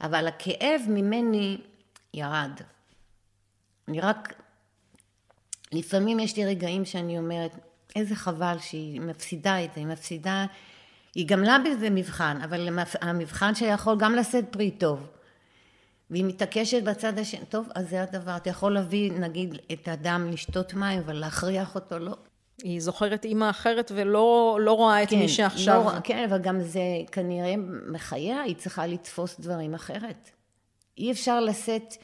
אבל 0.00 0.28
הכאב 0.28 0.80
ממני 0.88 1.58
ירד. 2.14 2.60
אני 3.88 4.00
רק, 4.00 4.34
לפעמים 5.72 6.20
יש 6.20 6.36
לי 6.36 6.44
רגעים 6.44 6.84
שאני 6.84 7.18
אומרת, 7.18 7.50
איזה 7.96 8.14
חבל 8.14 8.56
שהיא 8.58 9.00
מפסידה 9.00 9.64
את 9.64 9.74
זה, 9.74 9.80
היא 9.80 9.86
מפסידה, 9.86 10.46
היא 11.14 11.28
גמלה 11.28 11.58
בזה 11.64 11.90
מבחן, 11.90 12.38
אבל 12.44 12.68
המבחן 13.00 13.54
שיכול 13.54 13.96
גם 13.98 14.14
לשאת 14.14 14.44
פרי 14.50 14.70
טוב. 14.70 15.06
והיא 16.10 16.24
מתעקשת 16.24 16.82
בצד 16.82 17.18
השני, 17.18 17.46
טוב, 17.48 17.68
אז 17.74 17.90
זה 17.90 18.02
הדבר, 18.02 18.36
אתה 18.36 18.50
יכול 18.50 18.74
להביא, 18.74 19.12
נגיד, 19.12 19.54
את 19.72 19.88
האדם 19.88 20.30
לשתות 20.30 20.74
מים, 20.74 20.98
אבל 20.98 21.16
להכריח 21.16 21.74
אותו 21.74 21.98
לא. 21.98 22.16
היא 22.62 22.80
זוכרת 22.80 23.24
אימא 23.24 23.50
אחרת 23.50 23.92
ולא 23.94 24.58
לא 24.60 24.72
רואה 24.72 25.02
את 25.02 25.10
כן, 25.10 25.18
מי 25.18 25.28
שעכשיו... 25.28 25.82
לא, 25.84 26.00
כן, 26.04 26.24
אבל 26.28 26.38
גם 26.38 26.60
זה 26.60 26.80
כנראה 27.12 27.54
מחייה, 27.86 28.40
היא 28.40 28.56
צריכה 28.56 28.86
לתפוס 28.86 29.40
דברים 29.40 29.74
אחרת. 29.74 30.30
אי 30.98 31.12
אפשר 31.12 31.40
לשאת 31.40 31.94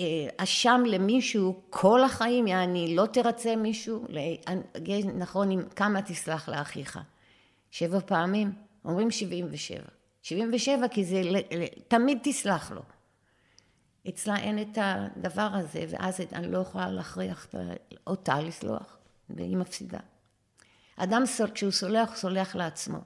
אה, 0.00 0.28
אשם 0.36 0.82
למישהו 0.86 1.62
כל 1.70 2.04
החיים, 2.04 2.46
יעני, 2.46 2.96
לא 2.96 3.06
תרצה 3.06 3.56
מישהו, 3.56 4.06
נכון, 5.14 5.50
אם 5.50 5.60
כמה 5.76 6.02
תסלח 6.02 6.48
לאחיך? 6.48 6.98
שבע 7.70 8.00
פעמים? 8.00 8.52
אומרים 8.84 9.10
שבעים 9.10 9.46
ושבע. 9.50 9.88
שבעים 10.22 10.50
ושבע 10.54 10.88
כי 10.88 11.04
זה, 11.04 11.22
תמיד 11.88 12.18
תסלח 12.22 12.70
לו. 12.70 12.82
אצלה 14.08 14.36
אין 14.36 14.58
את 14.58 14.78
הדבר 14.80 15.48
הזה, 15.52 15.84
ואז 15.88 16.20
אני 16.32 16.52
לא 16.52 16.58
יכולה 16.58 16.90
להכריח 16.90 17.46
אותה 18.06 18.40
לסלוח, 18.40 18.96
והיא 19.30 19.56
מפסידה. 19.56 19.98
אדם, 20.96 21.22
כשהוא 21.54 21.70
סולח, 21.70 22.08
הוא 22.08 22.16
סולח 22.16 22.56
לעצמו. 22.56 22.98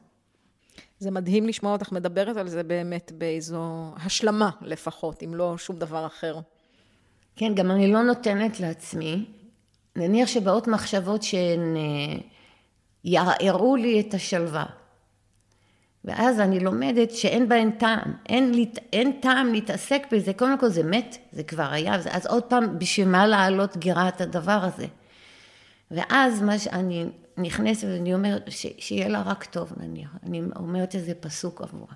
זה 0.99 1.11
מדהים 1.11 1.47
לשמוע 1.47 1.73
אותך 1.73 1.93
מדברת 1.93 2.37
על 2.37 2.49
זה 2.49 2.63
באמת 2.63 3.13
באיזו 3.19 3.93
השלמה 3.97 4.51
לפחות, 4.63 5.23
אם 5.23 5.35
לא 5.35 5.59
שום 5.59 5.77
דבר 5.77 6.07
אחר. 6.07 6.41
כן, 7.37 7.55
גם 7.55 7.71
אני 7.71 7.93
לא 7.93 8.03
נותנת 8.03 8.61
לעצמי. 8.61 9.25
נניח 9.97 10.29
שבאות 10.29 10.69
מחשבות 10.69 11.23
שהן 11.23 11.77
אה, 11.77 12.21
יערערו 13.05 13.77
לי 13.77 14.01
את 14.01 14.15
השלווה. 14.15 14.65
ואז 16.05 16.41
אני 16.41 16.61
לומדת 16.61 17.11
שאין 17.11 17.49
בהן 17.49 17.71
טעם, 17.71 18.15
אין, 18.29 18.53
אין 18.93 19.13
טעם 19.21 19.53
להתעסק 19.53 20.03
בזה, 20.13 20.33
קודם 20.33 20.59
כל 20.59 20.69
זה 20.69 20.83
מת, 20.83 21.17
זה 21.33 21.43
כבר 21.43 21.69
היה, 21.71 21.95
אז 21.95 22.27
עוד 22.27 22.43
פעם, 22.43 22.79
בשביל 22.79 23.09
מה 23.09 23.27
להעלות 23.27 23.77
גירה 23.77 24.09
את 24.09 24.21
הדבר 24.21 24.61
הזה? 24.63 24.87
ואז 25.91 26.43
מה 26.43 26.59
שאני 26.59 27.07
נכנסת 27.39 27.85
ואני 27.85 28.15
אומרת, 28.15 28.43
ש, 28.49 28.67
שיהיה 28.79 29.09
לה 29.09 29.23
רק 29.23 29.45
טוב 29.45 29.73
נניח, 29.77 30.11
אני 30.23 30.43
אומרת 30.57 30.95
איזה 30.95 31.15
פסוק 31.15 31.61
עבורה. 31.61 31.95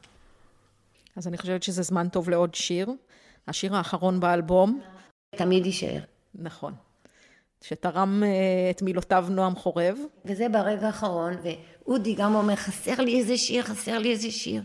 אז 1.17 1.29
אני 1.29 1.39
חושבת 1.39 1.63
שזה 1.63 1.83
זמן 1.83 2.09
טוב 2.09 2.31
לעוד 2.31 2.55
שיר, 2.55 2.91
השיר 3.49 3.77
האחרון 3.77 4.21
באלבום. 4.21 4.81
תמיד 5.37 5.67
יישאר. 5.67 6.01
נכון. 6.35 6.75
שתרם 7.61 8.23
אה, 8.23 8.71
את 8.71 8.83
מילותיו 8.83 9.27
נועם 9.31 9.57
חורב. 9.57 9.99
וזה 10.25 10.49
ברגע 10.49 10.87
האחרון, 10.87 11.35
ואודי 11.43 12.15
גם 12.15 12.35
אומר, 12.35 12.57
חסר 12.57 13.01
לי 13.01 13.19
איזה 13.19 13.37
שיר, 13.37 13.63
חסר 13.63 13.99
לי 13.99 14.11
איזה 14.11 14.31
שיר. 14.31 14.63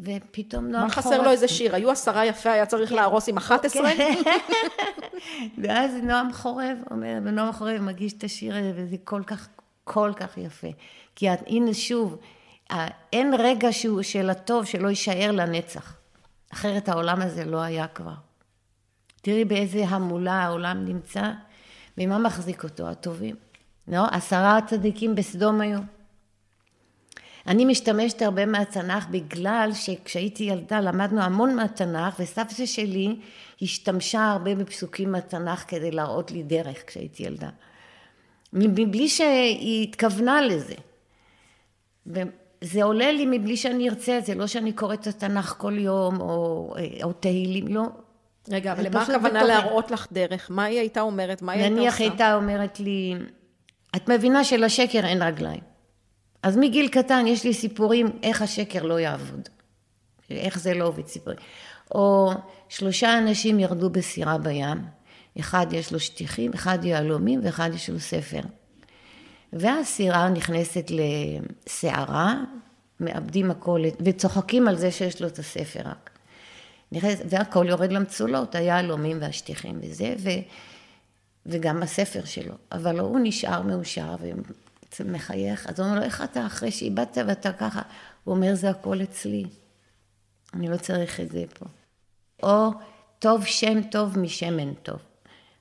ופתאום 0.00 0.64
חורב... 0.70 0.82
מה 0.82 0.90
חסר 0.90 1.22
לו 1.22 1.30
איזה 1.30 1.48
שיר? 1.48 1.74
היו 1.74 1.90
עשרה 1.90 2.26
יפה, 2.26 2.52
היה 2.52 2.66
צריך 2.66 2.90
כן. 2.90 2.96
להרוס 2.96 3.28
עם 3.28 3.36
אחת 3.36 3.64
עשרה? 3.64 3.90
כן. 3.96 4.14
ואז 5.62 5.92
נועם 6.02 6.32
חורב 6.32 6.78
אומר, 6.90 7.18
ונועם 7.24 7.52
חורב 7.52 7.80
מגיש 7.80 8.12
את 8.12 8.24
השיר 8.24 8.56
הזה, 8.56 8.72
וזה 8.74 8.96
כל 9.04 9.22
כך, 9.26 9.48
כל 9.84 10.12
כך 10.16 10.38
יפה. 10.38 10.68
כי 11.16 11.28
הנה 11.28 11.74
שוב, 11.74 12.18
אין 13.12 13.34
רגע 13.38 13.72
שהוא 13.72 14.02
של 14.02 14.30
הטוב 14.30 14.64
שלא 14.64 14.88
יישאר 14.88 15.30
לנצח. 15.32 15.96
אחרת 16.52 16.88
העולם 16.88 17.22
הזה 17.22 17.44
לא 17.44 17.60
היה 17.62 17.86
כבר. 17.88 18.14
תראי 19.22 19.44
באיזה 19.44 19.84
המולה 19.84 20.32
העולם 20.32 20.84
נמצא, 20.84 21.22
ומה 21.98 22.18
מחזיק 22.18 22.64
אותו? 22.64 22.88
הטובים. 22.88 23.36
לא? 23.88 24.06
עשרה 24.10 24.58
צדיקים 24.66 25.14
בסדום 25.14 25.60
היו. 25.60 25.78
אני 27.48 27.64
משתמשת 27.64 28.22
הרבה 28.22 28.46
מהתנ"ך 28.46 29.06
בגלל 29.10 29.70
שכשהייתי 29.74 30.44
ילדה 30.44 30.80
למדנו 30.80 31.22
המון 31.22 31.56
מהתנ"ך 31.56 32.20
וסבתא 32.20 32.66
שלי 32.66 33.16
השתמשה 33.62 34.30
הרבה 34.30 34.54
בפסוקים 34.54 35.12
מהתנ"ך 35.12 35.64
כדי 35.68 35.90
להראות 35.90 36.30
לי 36.30 36.42
דרך 36.42 36.86
כשהייתי 36.86 37.22
ילדה. 37.22 37.48
מבלי 38.52 39.08
שהיא 39.08 39.88
התכוונה 39.88 40.42
לזה. 40.42 40.74
וזה 42.06 42.82
עולה 42.82 43.12
לי 43.12 43.26
מבלי 43.26 43.56
שאני 43.56 43.88
ארצה, 43.88 44.18
זה 44.24 44.34
לא 44.34 44.46
שאני 44.46 44.72
קוראת 44.72 45.00
את 45.00 45.06
התנ"ך 45.06 45.54
כל 45.58 45.78
יום, 45.78 46.20
או, 46.20 46.74
או 47.02 47.12
תהילים, 47.12 47.68
לא. 47.68 47.82
רגע, 48.50 48.72
אבל 48.72 48.86
למה 48.86 49.02
הכוונה. 49.02 49.44
להראות 49.44 49.90
לך 49.90 50.06
דרך? 50.12 50.50
מה 50.50 50.64
היא 50.64 50.78
הייתה 50.78 51.00
אומרת? 51.00 51.42
מה 51.42 51.52
היא 51.52 51.62
הייתה 51.62 51.76
נניח 51.76 51.92
עושה? 51.92 52.04
הייתה 52.04 52.34
אומרת 52.34 52.80
לי, 52.80 53.14
את 53.96 54.08
מבינה 54.08 54.44
שלשקר 54.44 55.06
אין 55.06 55.22
רגליים. 55.22 55.77
אז 56.42 56.56
מגיל 56.56 56.88
קטן 56.88 57.26
יש 57.26 57.44
לי 57.44 57.54
סיפורים 57.54 58.06
איך 58.22 58.42
השקר 58.42 58.82
לא 58.82 59.00
יעבוד. 59.00 59.48
איך 60.30 60.58
זה 60.58 60.74
לא 60.74 60.86
עובד 60.86 61.06
סיפורים. 61.06 61.38
או 61.94 62.32
שלושה 62.68 63.18
אנשים 63.18 63.60
ירדו 63.60 63.90
בסירה 63.90 64.38
בים, 64.38 64.84
אחד 65.40 65.66
יש 65.72 65.92
לו 65.92 66.00
שטיחים, 66.00 66.50
אחד 66.54 66.84
יהלומים 66.84 67.40
ואחד 67.42 67.70
יש 67.74 67.90
לו 67.90 68.00
ספר. 68.00 68.40
והסירה 69.52 70.28
נכנסת 70.28 70.90
לסערה, 70.90 72.34
מאבדים 73.00 73.50
הכל, 73.50 73.82
וצוחקים 74.04 74.68
על 74.68 74.76
זה 74.76 74.90
שיש 74.90 75.22
לו 75.22 75.28
את 75.28 75.38
הספר 75.38 75.80
רק. 75.84 76.10
נכנס, 76.92 77.18
והכל 77.28 77.66
יורד 77.68 77.92
למצולות, 77.92 78.54
היהלומים 78.54 79.18
והשטיחים 79.20 79.78
וזה, 79.82 80.14
ו, 80.18 80.28
וגם 81.46 81.82
הספר 81.82 82.24
שלו. 82.24 82.54
אבל 82.72 82.98
הוא 82.98 83.20
נשאר 83.22 83.62
מאושר 83.62 84.14
ומחייך. 85.00 85.66
אז 85.66 85.80
הוא 85.80 85.86
אומר 85.86 85.98
לו, 85.98 86.04
איך 86.04 86.22
אתה 86.22 86.46
אחרי 86.46 86.70
שאיבדת 86.70 87.18
ואתה 87.26 87.52
ככה? 87.52 87.82
הוא 88.24 88.34
אומר, 88.34 88.54
זה 88.54 88.70
הכל 88.70 89.02
אצלי. 89.02 89.44
אני 90.54 90.68
לא 90.68 90.76
צריך 90.76 91.20
את 91.20 91.30
זה 91.30 91.44
פה. 91.58 91.66
או 92.42 92.70
טוב 93.18 93.44
שם 93.44 93.82
טוב 93.82 94.18
משמן 94.18 94.74
טוב. 94.74 94.98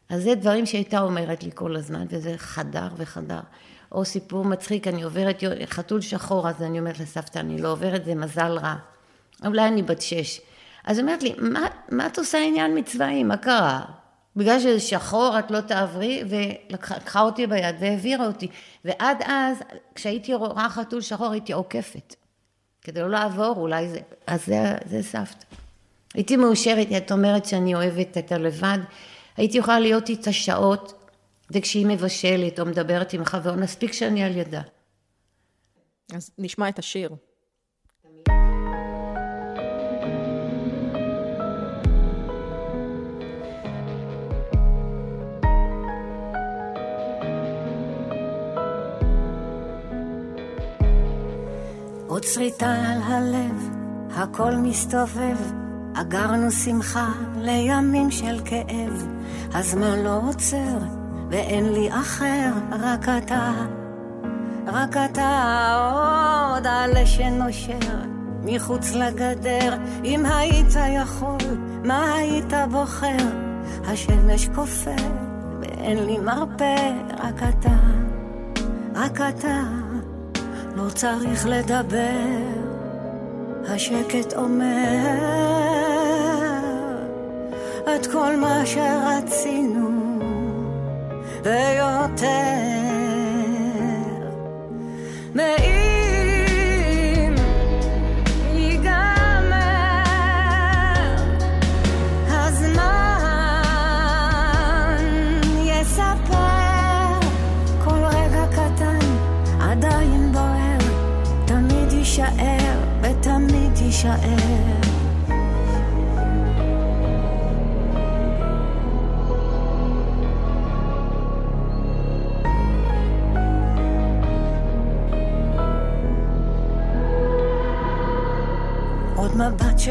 אז 0.10 0.24
זה 0.24 0.36
דברים 0.36 0.66
שהייתה 0.66 1.00
אומרת 1.00 1.44
לי 1.44 1.52
כל 1.54 1.76
הזמן, 1.76 2.06
וזה 2.10 2.34
חדר 2.38 2.88
וחדר. 2.98 3.40
או 3.92 4.06
סיפור 4.06 4.46
מצחיק, 4.46 4.88
אני 4.88 5.04
עוברת 5.04 5.44
חתול 5.66 6.02
שחור, 6.02 6.50
אז 6.50 6.62
אני 6.62 6.80
אומרת 6.80 7.00
לסבתא, 7.00 7.40
אני 7.40 7.62
לא 7.62 7.72
עוברת, 7.72 8.06
זה 8.06 8.16
מזל 8.16 8.58
רע. 8.58 8.76
אולי 9.46 9.68
אני 9.68 9.84
בת 9.84 10.02
שש. 10.02 10.42
אז 10.84 10.98
היא 10.98 11.04
אומרת 11.04 11.24
לי, 11.24 11.36
מה, 11.38 11.68
מה 11.92 12.08
את 12.08 12.18
עושה 12.18 12.38
עניין 12.38 12.78
מצבעים? 12.78 13.28
מה 13.28 13.38
קרה? 13.38 13.82
בגלל 14.38 14.60
שזה 14.60 14.80
שחור 14.80 15.40
את 15.40 15.52
לא 15.52 15.62
תעברי, 15.62 16.24
ולקחה 16.30 17.22
אותי 17.22 17.48
ביד 17.48 17.76
והעבירה 17.80 18.28
אותי. 18.28 18.48
ועד 18.86 19.18
אז, 19.26 19.58
כשהייתי 19.96 20.34
רואה 20.34 20.70
חתול 20.70 21.02
שחור, 21.02 21.32
הייתי 21.32 21.54
עוקפת. 21.54 22.16
כדי 22.82 23.00
לא 23.00 23.10
לעבור, 23.10 23.54
אולי 23.58 23.90
זה... 23.90 24.00
אז 24.28 24.46
זה, 24.46 24.76
זה 24.86 25.04
סבתא. 25.04 25.46
הייתי 26.14 26.36
מאושרת, 26.36 26.88
את 26.98 27.12
אומרת 27.12 27.46
שאני 27.46 27.76
אוהבת 27.76 28.18
את 28.18 28.32
הלבד. 28.32 28.78
הייתי 29.38 29.58
יכולה 29.58 29.80
להיות 29.80 30.10
איתה 30.10 30.32
שעות, 30.32 31.12
וכשהיא 31.52 31.86
מבשלת 31.86 32.60
או 32.60 32.66
מדברת 32.66 33.14
עם 33.14 33.26
חבר, 33.26 33.54
מספיק 33.54 33.94
שאני 33.94 34.24
על 34.24 34.38
ידה. 34.38 34.62
אז 36.14 36.32
נשמע 36.38 36.70
את 36.70 36.80
השיר. 36.80 37.10
עוד 52.18 52.24
שריטה 52.24 52.72
על 52.72 53.02
הלב, 53.04 53.70
הכל 54.16 54.56
מסתובב, 54.56 55.38
אגרנו 55.94 56.52
שמחה 56.52 57.10
לימים 57.38 58.12
של 58.12 58.40
כאב, 58.46 59.08
הזמן 59.54 60.00
לא 60.00 60.22
עוצר, 60.30 60.78
ואין 61.30 61.74
לי 61.74 61.90
אחר, 61.92 62.52
רק 62.72 63.10
אתה, 63.10 63.52
רק 64.68 64.98
אתה 64.98 65.32
עוד 66.54 66.68
עלה 66.68 67.06
שנושר, 67.06 68.00
מחוץ 68.44 68.92
לגדר, 68.92 69.78
אם 70.04 70.26
היית 70.26 70.76
יכול, 70.90 71.58
מה 71.84 72.14
היית 72.14 72.54
בוחר? 72.72 73.28
השמש 73.86 74.48
כופר, 74.56 75.06
ואין 75.60 76.06
לי 76.06 76.18
מרפא, 76.18 76.92
רק 77.20 77.44
אתה, 77.44 77.78
רק 78.96 79.22
אתה. 79.22 79.77
לא 80.78 80.90
צריך 80.90 81.48
לדבר, 81.48 82.28
השקט 83.68 84.34
אומר 84.34 85.08
את 87.96 88.08
כל 88.08 88.36
מה 88.36 88.66
שרצינו 88.66 89.90
ויותר. 91.44 92.78
ואם 95.36 95.97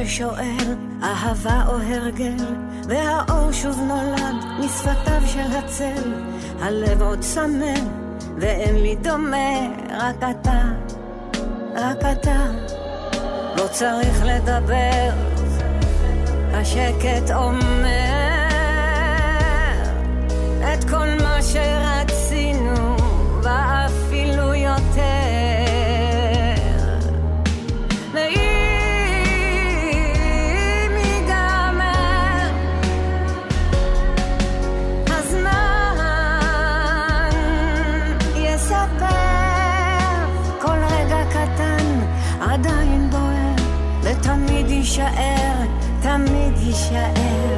מבט 0.07 0.13
ששואל, 0.13 0.75
אהבה 1.03 1.65
או 1.67 1.73
הרגל, 1.73 2.37
והאור 2.89 3.53
שוב 3.53 3.81
נולד 3.81 4.45
משפתיו 4.65 5.23
של 5.27 5.57
הצל, 5.59 6.15
הלב 6.61 7.03
עוד 7.03 7.21
צמא, 7.21 7.75
ואין 8.37 8.77
לי 8.77 8.97
דומה, 8.97 9.59
רק 9.91 10.17
אתה, 10.31 10.63
רק 11.75 11.99
אתה, 12.13 12.47
לא 13.57 13.67
צריך 13.71 14.25
לדבר, 14.25 15.11
השקט 16.53 17.31
אומר 17.35 18.06
תמיד 46.77 46.93
יישאר. 46.93 47.57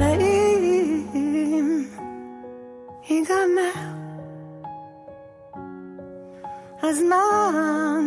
ואם 0.00 1.84
ייגמר 3.08 3.76
הזמן 6.82 8.04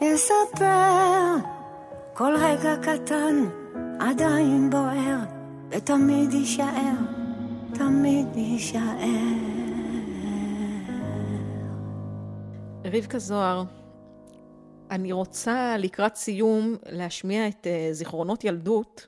יספר 0.00 1.36
כל 2.14 2.34
רגע 2.36 2.76
קטן 2.76 3.59
עדיין 4.00 4.70
בוער 4.70 5.18
ותמיד 5.70 6.32
יישאר, 6.32 6.92
תמיד 7.74 8.36
יישאר. 8.36 8.80
רבקה 12.84 13.18
זוהר, 13.18 13.64
אני 14.90 15.12
רוצה 15.12 15.76
לקראת 15.78 16.16
סיום 16.16 16.76
להשמיע 16.86 17.48
את 17.48 17.66
אה, 17.66 17.88
זיכרונות 17.92 18.44
ילדות, 18.44 19.06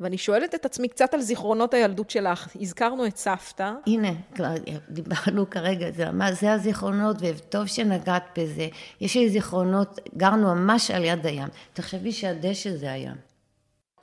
ואני 0.00 0.18
שואלת 0.18 0.54
את 0.54 0.64
עצמי 0.64 0.88
קצת 0.88 1.14
על 1.14 1.20
זיכרונות 1.20 1.74
הילדות 1.74 2.10
שלך. 2.10 2.48
הזכרנו 2.60 3.06
את 3.06 3.16
סבתא, 3.16 3.72
הנה, 3.86 4.12
כבר 4.34 4.54
דיברנו 4.88 5.50
כרגע, 5.50 5.90
זה, 5.90 6.10
מה, 6.10 6.32
זה 6.32 6.52
הזיכרונות, 6.52 7.16
וטוב 7.20 7.66
שנגעת 7.66 8.38
בזה. 8.38 8.68
יש 9.00 9.16
לי 9.16 9.30
זיכרונות, 9.30 10.00
גרנו 10.16 10.54
ממש 10.54 10.90
על 10.90 11.04
יד 11.04 11.26
הים. 11.26 11.48
תחשבי 11.72 12.12
שהדשא 12.12 12.76
זה 12.76 12.92
הים. 12.92 13.25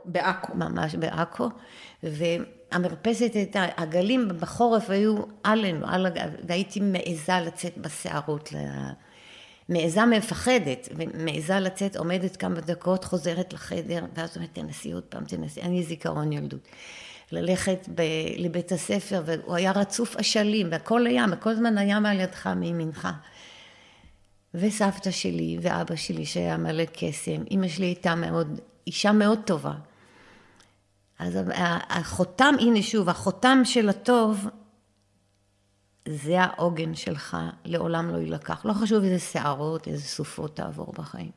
בעכו. 0.05 0.55
ממש 0.55 0.95
בעכו, 0.95 1.49
והמרפסת 2.03 3.31
הייתה, 3.33 3.65
הגלים 3.77 4.27
בחורף 4.39 4.89
היו 4.89 5.15
עלינו, 5.43 5.87
על, 5.87 6.05
הג- 6.05 6.29
והייתי 6.47 6.79
מעיזה 6.79 7.33
לצאת 7.45 7.77
בסערות. 7.77 8.53
ל... 8.53 8.57
מעיזה 9.69 10.05
מפחדת, 10.05 10.89
ומעיזה 10.95 11.59
לצאת, 11.59 11.95
עומדת 11.95 12.35
כמה 12.35 12.61
דקות, 12.61 13.03
חוזרת 13.03 13.53
לחדר, 13.53 14.05
ואז 14.15 14.35
אומרת, 14.35 14.49
תנסי 14.53 14.91
עוד 14.91 15.03
פעם, 15.03 15.25
תנסי, 15.25 15.61
אני 15.61 15.83
זיכרון 15.83 16.33
ילדות. 16.33 16.67
ללכת 17.31 17.89
ב, 17.95 18.01
לבית 18.37 18.71
הספר, 18.71 19.21
והוא 19.25 19.55
היה 19.55 19.71
רצוף 19.71 20.15
אשלים, 20.15 20.67
והכל 20.71 21.07
היה, 21.07 21.25
וכל 21.31 21.49
הזמן 21.49 21.77
הים 21.77 22.05
על 22.05 22.19
ידך 22.19 22.47
מימינך. 22.47 23.07
וסבתא 24.53 25.11
שלי 25.11 25.57
ואבא 25.61 25.95
שלי 25.95 26.25
שהיה 26.25 26.57
מלא 26.57 26.83
קסם, 26.93 27.43
אימא 27.51 27.67
שלי 27.67 27.85
הייתה 27.85 28.15
מאוד, 28.15 28.59
אישה 28.87 29.11
מאוד 29.11 29.39
טובה. 29.45 29.73
אז 31.23 31.39
החותם, 31.89 32.55
הנה 32.59 32.81
שוב, 32.81 33.09
החותם 33.09 33.61
של 33.63 33.89
הטוב, 33.89 34.47
זה 36.07 36.41
העוגן 36.41 36.95
שלך, 36.95 37.37
לעולם 37.65 38.09
לא 38.09 38.17
יילקח. 38.17 38.65
לא 38.65 38.73
חשוב 38.73 39.03
איזה 39.03 39.19
שערות, 39.19 39.87
איזה 39.87 40.03
סופות 40.03 40.55
תעבור 40.55 40.93
בחיים. 40.97 41.31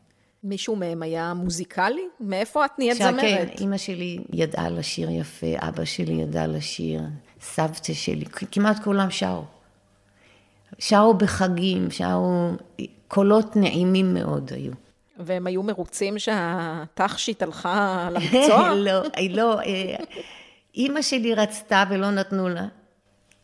מישהו 0.45 0.77
מהם 0.77 1.03
היה 1.03 1.35
מוזיקלי? 1.35 2.09
מאיפה 2.21 2.65
את 2.65 2.71
נהיית 2.79 2.99
כן, 2.99 3.11
זמרת? 3.11 3.21
כן, 3.21 3.47
אימא 3.61 3.77
שלי 3.77 4.19
ידעה 4.33 4.69
לשיר 4.69 5.11
יפה, 5.11 5.47
אבא 5.57 5.85
שלי 5.85 6.13
ידע 6.13 6.47
לשיר, 6.47 7.03
סבתא 7.41 7.93
שלי, 7.93 8.25
כמעט 8.25 8.85
כולם 8.85 9.11
שרו. 9.11 9.45
שרו 10.79 11.15
בחגים, 11.15 11.91
שרו, 11.91 12.51
קולות 13.09 13.57
נעימים 13.57 14.15
מאוד 14.15 14.53
היו. 14.53 14.73
והם 15.19 15.47
היו 15.47 15.63
מרוצים 15.63 16.19
שהתכשיט 16.19 17.43
הלכה 17.43 18.09
למקצוע? 18.13 18.75
לא, 18.87 19.03
לא, 19.31 19.61
אה, 19.61 19.97
אימא 20.75 21.03
שלי 21.03 21.35
רצתה 21.35 21.85
ולא 21.91 22.11
נתנו 22.11 22.49
לה, 22.49 22.67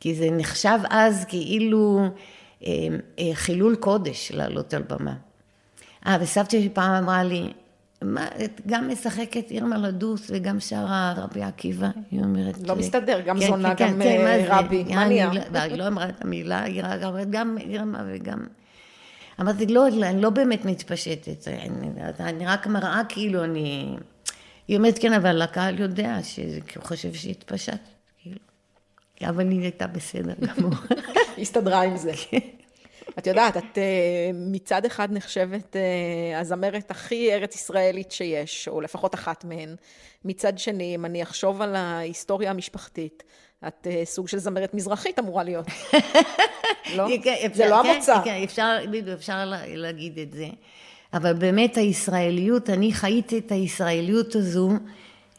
כי 0.01 0.15
זה 0.15 0.29
נחשב 0.31 0.79
אז 0.91 1.25
כאילו 1.29 2.01
אה, 2.67 2.73
אה, 3.19 3.31
חילול 3.35 3.77
קודש 3.77 4.33
לעלות 4.33 4.75
על 4.75 4.83
במה. 4.83 5.15
אה, 6.07 6.17
וסבתא 6.21 6.51
שלי 6.51 6.69
פעם 6.69 7.03
אמרה 7.03 7.25
לי, 7.25 7.53
מה, 8.05 8.27
את 8.45 8.61
גם 8.67 8.89
משחקת 8.89 9.51
עיר 9.51 9.65
לדוס 9.65 10.31
וגם 10.35 10.61
שרה 10.61 11.15
רבי 11.17 11.43
עקיבא, 11.43 11.89
היא 12.11 12.21
אומרת... 12.21 12.69
לא 12.69 12.77
מסתדר, 12.77 13.21
גם 13.21 13.41
כן, 13.41 13.47
זונה, 13.47 13.75
כן, 13.75 13.93
גם 13.93 13.99
כן, 14.03 14.27
אה? 14.27 14.59
רבי, 14.59 14.85
מה 14.85 15.05
נהיה? 15.05 15.31
לא- 15.33 15.59
היא 15.59 15.77
לא 15.77 15.87
אמרה 15.87 16.09
את 16.09 16.25
המילה, 16.25 16.63
היא 16.63 16.83
רק 16.85 17.03
אמרת 17.03 17.31
גם 17.31 17.57
עירמה 17.61 18.03
וגם... 18.07 18.47
אמרתי, 19.41 19.67
לא, 19.67 19.89
אני 19.89 20.23
לא 20.23 20.31
באמת 20.31 20.65
מתפשטת, 20.65 21.49
אני, 21.49 21.89
אני 22.21 22.47
רק 22.47 22.67
מראה 22.67 23.03
כאילו 23.09 23.45
אני... 23.45 23.97
היא 24.69 24.77
אומרת, 24.77 24.99
כן, 24.99 25.13
אבל 25.13 25.43
הקהל 25.43 25.81
יודע, 25.81 26.17
שזה- 26.23 26.61
כי 26.67 26.79
הוא 26.79 26.85
חושב 26.85 27.15
שהתפשטת, 27.15 27.79
כאילו. 28.23 28.39
אבל 29.23 29.51
היא 29.51 29.61
הייתה 29.61 29.87
בסדר 29.87 30.35
גמור. 30.47 30.73
הסתדרה 31.41 31.83
עם 31.83 31.97
זה. 31.97 32.13
כן. 32.31 32.39
את 33.19 33.27
יודעת, 33.27 33.57
את 33.57 33.79
אה, 33.79 33.83
מצד 34.35 34.85
אחד 34.85 35.09
נחשבת 35.13 35.77
אה, 35.77 36.41
הזמרת 36.41 36.91
הכי 36.91 37.33
ארץ 37.33 37.55
ישראלית 37.55 38.13
שיש, 38.13 38.69
או 38.69 38.81
לפחות 38.81 39.15
אחת 39.15 39.45
מהן. 39.45 39.75
מצד 40.25 40.59
שני, 40.59 40.95
אם 40.95 41.05
אני 41.05 41.23
אחשוב 41.23 41.63
על 41.63 41.77
ההיסטוריה 41.77 42.51
המשפחתית, 42.51 43.23
את 43.69 43.87
אה, 43.91 44.03
סוג 44.05 44.29
של 44.29 44.39
זמרת 44.39 44.75
מזרחית 44.75 45.19
אמורה 45.19 45.43
להיות. 45.45 45.67
לא? 46.97 47.07
כן, 47.25 47.35
זה 47.41 47.47
אפשר- 47.47 47.71
לא 47.71 47.81
כן, 47.83 47.89
המוצא. 47.89 48.21
כן, 48.25 48.41
אפשר, 48.45 48.77
אפשר 49.15 49.45
לה- 49.45 49.77
להגיד 49.77 50.19
את 50.19 50.33
זה. 50.33 50.49
אבל 51.15 51.33
באמת 51.33 51.77
הישראליות, 51.77 52.71
אני 52.71 52.93
חייתי 52.93 53.39
את 53.39 53.53
הישראליות 53.53 54.35
הזו, 54.35 54.71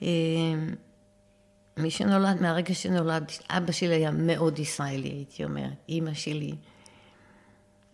אה, 0.03 0.07
מי 1.77 1.91
שנולד, 1.91 2.41
מהרגע 2.41 2.73
שנולד, 2.73 3.23
אבא 3.49 3.71
שלי 3.71 3.95
היה 3.95 4.11
מאוד 4.11 4.59
ישראלי, 4.59 5.09
הייתי 5.09 5.43
אומרת, 5.43 5.71
אימא 5.89 6.13
שלי. 6.13 6.53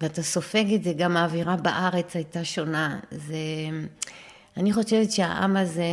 ואתה 0.01 0.23
סופג 0.23 0.73
את 0.73 0.83
זה, 0.83 0.93
גם 0.93 1.17
האווירה 1.17 1.55
בארץ 1.55 2.15
הייתה 2.15 2.43
שונה. 2.45 2.99
זה... 3.11 3.35
אני 4.57 4.73
חושבת 4.73 5.11
שהעם 5.11 5.57
הזה, 5.57 5.87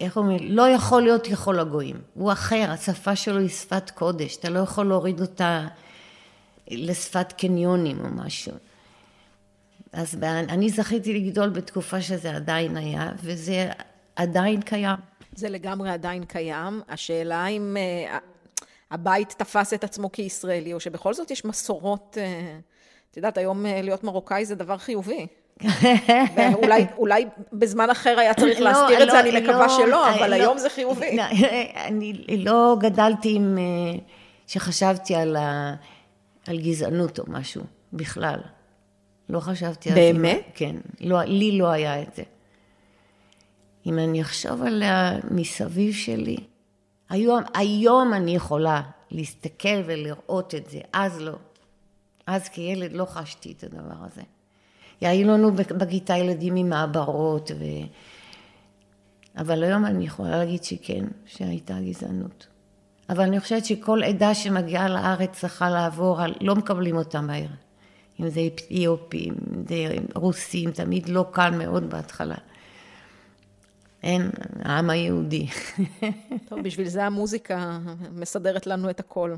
איך 0.00 0.16
אומרים, 0.16 0.38
לא 0.42 0.68
יכול 0.68 1.02
להיות 1.02 1.28
יכול 1.28 1.60
הגויים. 1.60 2.00
הוא 2.14 2.32
אחר, 2.32 2.66
השפה 2.70 3.16
שלו 3.16 3.38
היא 3.38 3.48
שפת 3.48 3.90
קודש, 3.90 4.36
אתה 4.36 4.50
לא 4.50 4.58
יכול 4.58 4.86
להוריד 4.86 5.20
אותה 5.20 5.66
לשפת 6.70 7.32
קניונים 7.32 8.00
או 8.00 8.08
משהו. 8.10 8.52
אז 9.92 10.14
אני 10.22 10.70
זכיתי 10.70 11.14
לגדול 11.14 11.48
בתקופה 11.48 12.00
שזה 12.00 12.36
עדיין 12.36 12.76
היה, 12.76 13.12
וזה 13.22 13.68
עדיין 14.16 14.62
קיים. 14.62 14.96
זה 15.34 15.48
לגמרי 15.48 15.90
עדיין 15.90 16.24
קיים. 16.24 16.82
השאלה 16.88 17.46
אם 17.46 17.76
אה, 17.76 18.18
הבית 18.90 19.34
תפס 19.38 19.74
את 19.74 19.84
עצמו 19.84 20.12
כישראלי, 20.12 20.72
או 20.72 20.80
שבכל 20.80 21.14
זאת 21.14 21.30
יש 21.30 21.44
מסורות, 21.44 22.18
אה, 22.20 22.58
את 23.10 23.16
יודעת, 23.16 23.38
היום 23.38 23.66
אה, 23.66 23.82
להיות 23.82 24.04
מרוקאי 24.04 24.44
זה 24.44 24.54
דבר 24.54 24.78
חיובי. 24.78 25.26
ואולי 26.36 26.86
אולי 26.98 27.26
בזמן 27.52 27.90
אחר 27.90 28.18
היה 28.18 28.34
צריך 28.34 28.60
להסתיר 28.60 29.02
את 29.02 29.10
זה, 29.10 29.20
אני 29.20 29.40
מקווה 29.40 29.68
שלא, 29.68 30.14
אבל 30.14 30.32
היום 30.32 30.58
זה 30.58 30.70
חיובי. 30.70 31.16
לא, 31.16 31.22
אני 31.84 32.12
לא 32.38 32.76
גדלתי 32.80 33.34
עם... 33.34 33.58
אה, 33.58 33.98
שחשבתי 34.48 35.14
על, 35.14 35.36
ה, 35.36 35.74
על 36.46 36.58
גזענות 36.60 37.18
או 37.18 37.24
משהו, 37.28 37.62
בכלל. 37.92 38.40
לא 39.28 39.40
חשבתי 39.40 39.88
על 39.88 39.94
זה. 39.94 40.00
באמת? 40.00 40.42
כן. 40.54 40.76
לא, 41.00 41.22
לי 41.22 41.58
לא 41.58 41.66
היה 41.66 42.02
את 42.02 42.14
זה. 42.14 42.22
אם 43.86 43.98
אני 43.98 44.22
אחשוב 44.22 44.62
על 44.62 44.82
המסביב 44.86 45.94
שלי, 45.94 46.36
היום, 47.08 47.42
היום 47.54 48.14
אני 48.14 48.36
יכולה 48.36 48.82
להסתכל 49.10 49.82
ולראות 49.86 50.54
את 50.54 50.70
זה, 50.70 50.80
אז 50.92 51.20
לא. 51.20 51.36
אז 52.26 52.48
כילד 52.48 52.92
לא 52.92 53.04
חשתי 53.04 53.52
את 53.52 53.64
הדבר 53.64 54.04
הזה. 54.04 54.22
היו 55.00 55.28
לנו 55.28 55.52
בכיתה 55.52 56.16
ילדים 56.16 56.56
עם 56.56 56.68
מעברות, 56.68 57.50
ו... 57.58 57.64
אבל 59.36 59.64
היום 59.64 59.86
אני 59.86 60.04
יכולה 60.04 60.30
להגיד 60.30 60.64
שכן, 60.64 61.04
שהייתה 61.26 61.74
גזענות. 61.80 62.46
אבל 63.08 63.22
אני 63.22 63.40
חושבת 63.40 63.64
שכל 63.64 64.00
עדה 64.04 64.34
שמגיעה 64.34 64.88
לארץ 64.88 65.30
צריכה 65.32 65.70
לעבור. 65.70 66.20
לא 66.40 66.54
מקבלים 66.54 66.96
אותה 66.96 67.20
מהר. 67.20 67.46
אם 68.20 68.28
זה 68.28 68.40
אתיופים, 68.46 69.34
אם 69.54 69.62
זה 69.68 69.96
רוסים, 70.14 70.70
תמיד 70.70 71.08
לא 71.08 71.26
קל 71.32 71.50
מאוד 71.50 71.90
בהתחלה. 71.90 72.34
אין, 74.02 74.30
העם 74.64 74.90
היהודי. 74.90 75.46
טוב, 76.48 76.60
בשביל 76.62 76.88
זה 76.88 77.04
המוזיקה 77.04 77.78
מסדרת 78.12 78.66
לנו 78.66 78.90
את 78.90 79.00
הכל. 79.00 79.34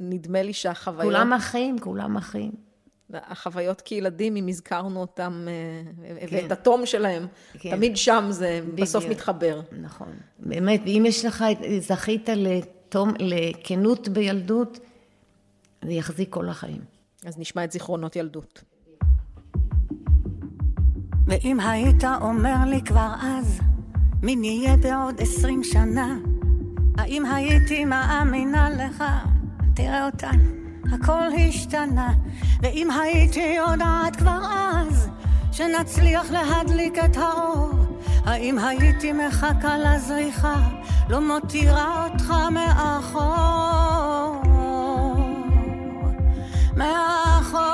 נדמה 0.00 0.42
לי 0.42 0.52
שהחוויות... 0.52 1.12
כולם 1.14 1.32
אחים, 1.32 1.78
כולם 1.78 2.16
אחים. 2.16 2.69
החוויות 3.12 3.80
כילדים, 3.80 4.36
אם 4.36 4.48
הזכרנו 4.48 5.00
אותם, 5.00 5.46
אה, 5.48 5.92
כן. 6.28 6.36
ואת 6.36 6.52
התום 6.52 6.86
שלהם, 6.86 7.26
כן. 7.58 7.70
תמיד 7.70 7.96
שם 7.96 8.26
זה 8.30 8.60
בסוף 8.74 9.04
בדיוק. 9.04 9.18
מתחבר. 9.18 9.60
נכון. 9.80 10.12
באמת, 10.38 10.80
ואם 10.84 11.04
יש 11.06 11.24
לך, 11.24 11.44
זכית 11.80 12.28
לתום, 12.36 13.12
לכנות 13.18 14.08
בילדות, 14.08 14.78
זה 15.84 15.92
יחזיק 15.92 16.32
כל 16.32 16.48
החיים. 16.48 16.80
אז 17.26 17.38
נשמע 17.38 17.64
את 17.64 17.72
זיכרונות 17.72 18.16
ילדות. 18.16 18.64
ואם 21.26 21.60
היית 21.60 22.04
אומר 22.20 22.56
לי 22.66 22.82
כבר 22.82 23.12
אז, 23.22 23.60
מי 24.22 24.36
נהיה 24.36 24.76
בעוד 24.76 25.20
עשרים 25.20 25.64
שנה, 25.64 26.18
האם 26.98 27.26
הייתי 27.26 27.84
מאמינה 27.84 28.70
לך? 28.70 29.04
תראה 29.74 30.06
אותה, 30.06 30.30
הכל 30.92 31.22
השתנה. 31.48 32.12
ואם 32.62 32.88
הייתי 32.90 33.56
יודעת 33.56 34.16
כבר 34.16 34.38
אז, 34.52 35.08
שנצליח 35.52 36.30
להדליק 36.30 36.98
את 37.04 37.16
האור, 37.16 37.70
האם 38.24 38.58
הייתי 38.58 39.12
מחכה 39.12 39.78
לזריחה, 39.78 40.56
לא 41.08 41.20
מותירה 41.20 42.06
אותך 42.06 42.34
מאחור? 42.50 44.42
מאחור. 46.76 47.70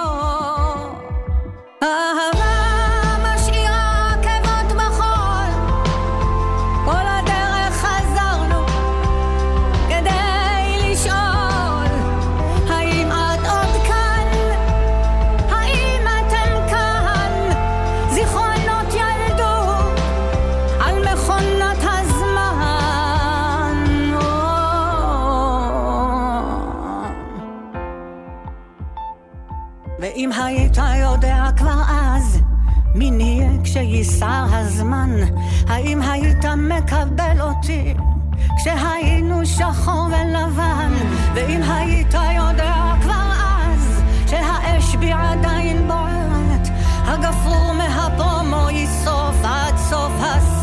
אהבה 1.83 2.56
כשייסר 33.97 34.45
הזמן, 34.51 35.11
האם 35.69 36.03
היית 36.03 36.45
מקבל 36.45 37.41
אותי 37.41 37.95
כשהיינו 38.57 39.47
שחור 39.47 40.07
ולבן? 40.07 40.93
ואם 41.35 41.63
היית 41.63 42.15
יודע 42.15 42.75
כבר 43.03 43.33
אז 43.43 44.03
שהאש 44.31 44.45
האש 44.65 44.97
בי 44.97 45.13
עדיין 45.13 45.89
בוערת, 45.89 46.69
הגפרור 47.05 47.73
מהפרומו 47.73 48.71
ישרוף 48.71 49.45
עד 49.45 49.77
סוף 49.77 50.13
הסרט. 50.21 50.56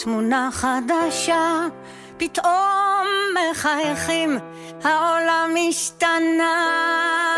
ותמונה 0.00 0.48
חדשה, 0.52 1.66
פתאום 2.16 3.06
מחייכים, 3.34 4.38
העולם 4.84 5.50
השתנה. 5.68 7.29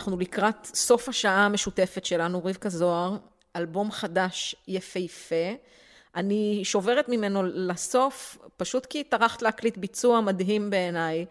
אנחנו 0.00 0.18
לקראת 0.18 0.64
סוף 0.64 1.08
השעה 1.08 1.46
המשותפת 1.46 2.04
שלנו, 2.04 2.44
רבקה 2.44 2.68
זוהר, 2.68 3.16
אלבום 3.56 3.90
חדש 3.90 4.56
יפהפה. 4.68 5.54
אני 6.16 6.60
שוברת 6.64 7.08
ממנו 7.08 7.42
לסוף, 7.42 8.38
פשוט 8.56 8.86
כי 8.86 9.04
טרחת 9.04 9.42
להקליט 9.42 9.76
ביצוע 9.76 10.20
מדהים 10.20 10.70
בעיניי 10.70 11.26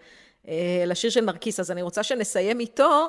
אה, 0.47 0.83
לשיר 0.87 1.09
של 1.09 1.21
נרקיס, 1.21 1.59
אז 1.59 1.71
אני 1.71 1.81
רוצה 1.81 2.03
שנסיים 2.03 2.59
איתו, 2.59 3.07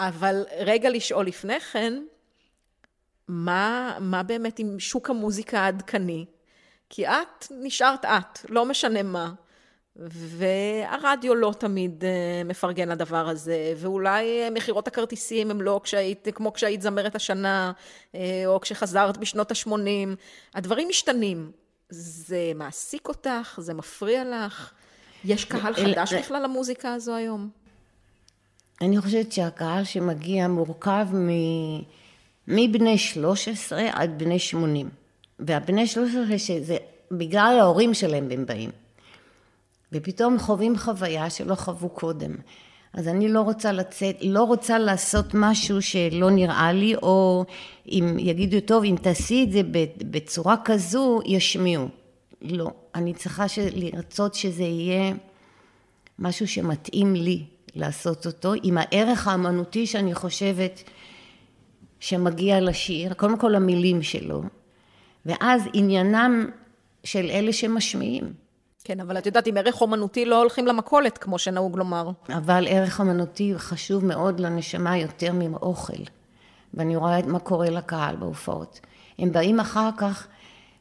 אבל 0.00 0.44
רגע 0.58 0.90
לשאול 0.90 1.26
לפני 1.26 1.60
כן, 1.60 2.02
מה, 3.28 3.96
מה 4.00 4.22
באמת 4.22 4.58
עם 4.58 4.80
שוק 4.80 5.10
המוזיקה 5.10 5.60
העדכני? 5.60 6.24
כי 6.90 7.08
את 7.08 7.46
נשארת 7.50 8.04
את, 8.04 8.50
לא 8.50 8.64
משנה 8.64 9.02
מה. 9.02 9.32
והרדיו 9.98 11.34
לא 11.34 11.54
תמיד 11.58 12.04
אה, 12.04 12.42
מפרגן 12.44 12.88
לדבר 12.88 13.28
הזה, 13.28 13.72
ואולי 13.76 14.42
אה, 14.42 14.50
מכירות 14.50 14.88
הכרטיסים 14.88 15.50
הם 15.50 15.60
לא 15.60 15.80
כשהיית, 15.84 16.28
כמו 16.34 16.52
כשהיית 16.52 16.82
זמרת 16.82 17.14
השנה, 17.14 17.72
אה, 18.14 18.42
או 18.46 18.60
כשחזרת 18.60 19.16
בשנות 19.16 19.50
ה-80. 19.50 20.16
הדברים 20.54 20.88
משתנים. 20.88 21.50
זה 21.90 22.52
מעסיק 22.54 23.08
אותך? 23.08 23.58
זה 23.62 23.74
מפריע 23.74 24.24
לך? 24.24 24.72
יש 25.24 25.44
קהל 25.44 25.74
חדש 25.74 26.12
בכלל 26.12 26.42
למוזיקה 26.42 26.94
הזו 26.94 27.14
היום? 27.14 27.48
אני 28.80 29.00
חושבת 29.00 29.32
שהקהל 29.32 29.84
שמגיע 29.84 30.48
מורכב 30.48 31.06
מ... 31.12 31.28
מבני 32.48 32.98
13 32.98 33.82
עד 33.92 34.18
בני 34.18 34.38
80. 34.38 34.90
והבני 35.38 35.86
13 35.86 36.38
שזה 36.38 36.76
בגלל 37.10 37.56
ההורים 37.60 37.94
שלהם 37.94 38.28
הם 38.30 38.46
באים. 38.46 38.70
ופתאום 39.92 40.38
חווים 40.38 40.78
חוויה 40.78 41.30
שלא 41.30 41.54
חוו 41.54 41.88
קודם. 41.88 42.34
אז 42.92 43.08
אני 43.08 43.28
לא 43.28 43.40
רוצה 43.40 43.72
לצאת, 43.72 44.16
לא 44.22 44.42
רוצה 44.42 44.78
לעשות 44.78 45.26
משהו 45.34 45.82
שלא 45.82 46.30
נראה 46.30 46.72
לי, 46.72 46.94
או 46.94 47.44
אם 47.88 48.16
יגידו, 48.18 48.60
טוב, 48.60 48.84
אם 48.84 48.96
תעשי 49.02 49.44
את 49.44 49.52
זה 49.52 49.60
בצורה 50.10 50.56
כזו, 50.64 51.20
ישמיעו. 51.26 51.88
לא. 52.42 52.70
אני 52.94 53.14
צריכה 53.14 53.48
ש... 53.48 53.58
לרצות 53.58 54.34
שזה 54.34 54.62
יהיה 54.62 55.14
משהו 56.18 56.48
שמתאים 56.48 57.14
לי 57.14 57.44
לעשות 57.74 58.26
אותו, 58.26 58.52
עם 58.62 58.78
הערך 58.78 59.28
האמנותי 59.28 59.86
שאני 59.86 60.14
חושבת 60.14 60.82
שמגיע 62.00 62.60
לשיר, 62.60 63.14
קודם 63.14 63.38
כל 63.38 63.54
המילים 63.54 64.02
שלו, 64.02 64.42
ואז 65.26 65.62
עניינם 65.72 66.50
של 67.04 67.30
אלה 67.30 67.52
שמשמיעים. 67.52 68.45
כן, 68.86 69.00
אבל 69.00 69.18
את 69.18 69.26
יודעת, 69.26 69.46
עם 69.46 69.56
ערך 69.56 69.80
אומנותי 69.80 70.24
לא 70.24 70.38
הולכים 70.38 70.66
למכולת, 70.66 71.18
כמו 71.18 71.38
שנהוג 71.38 71.78
לומר. 71.78 72.10
אבל 72.28 72.66
ערך 72.68 73.00
אמנותי 73.00 73.52
חשוב 73.56 74.04
מאוד 74.04 74.40
לנשמה 74.40 74.98
יותר 74.98 75.32
מאוכל. 75.32 76.02
ואני 76.74 76.96
רואה 76.96 77.22
מה 77.26 77.38
קורה 77.38 77.70
לקהל 77.70 78.16
בהופעות. 78.16 78.80
הם 79.18 79.32
באים 79.32 79.60
אחר 79.60 79.90
כך 79.96 80.26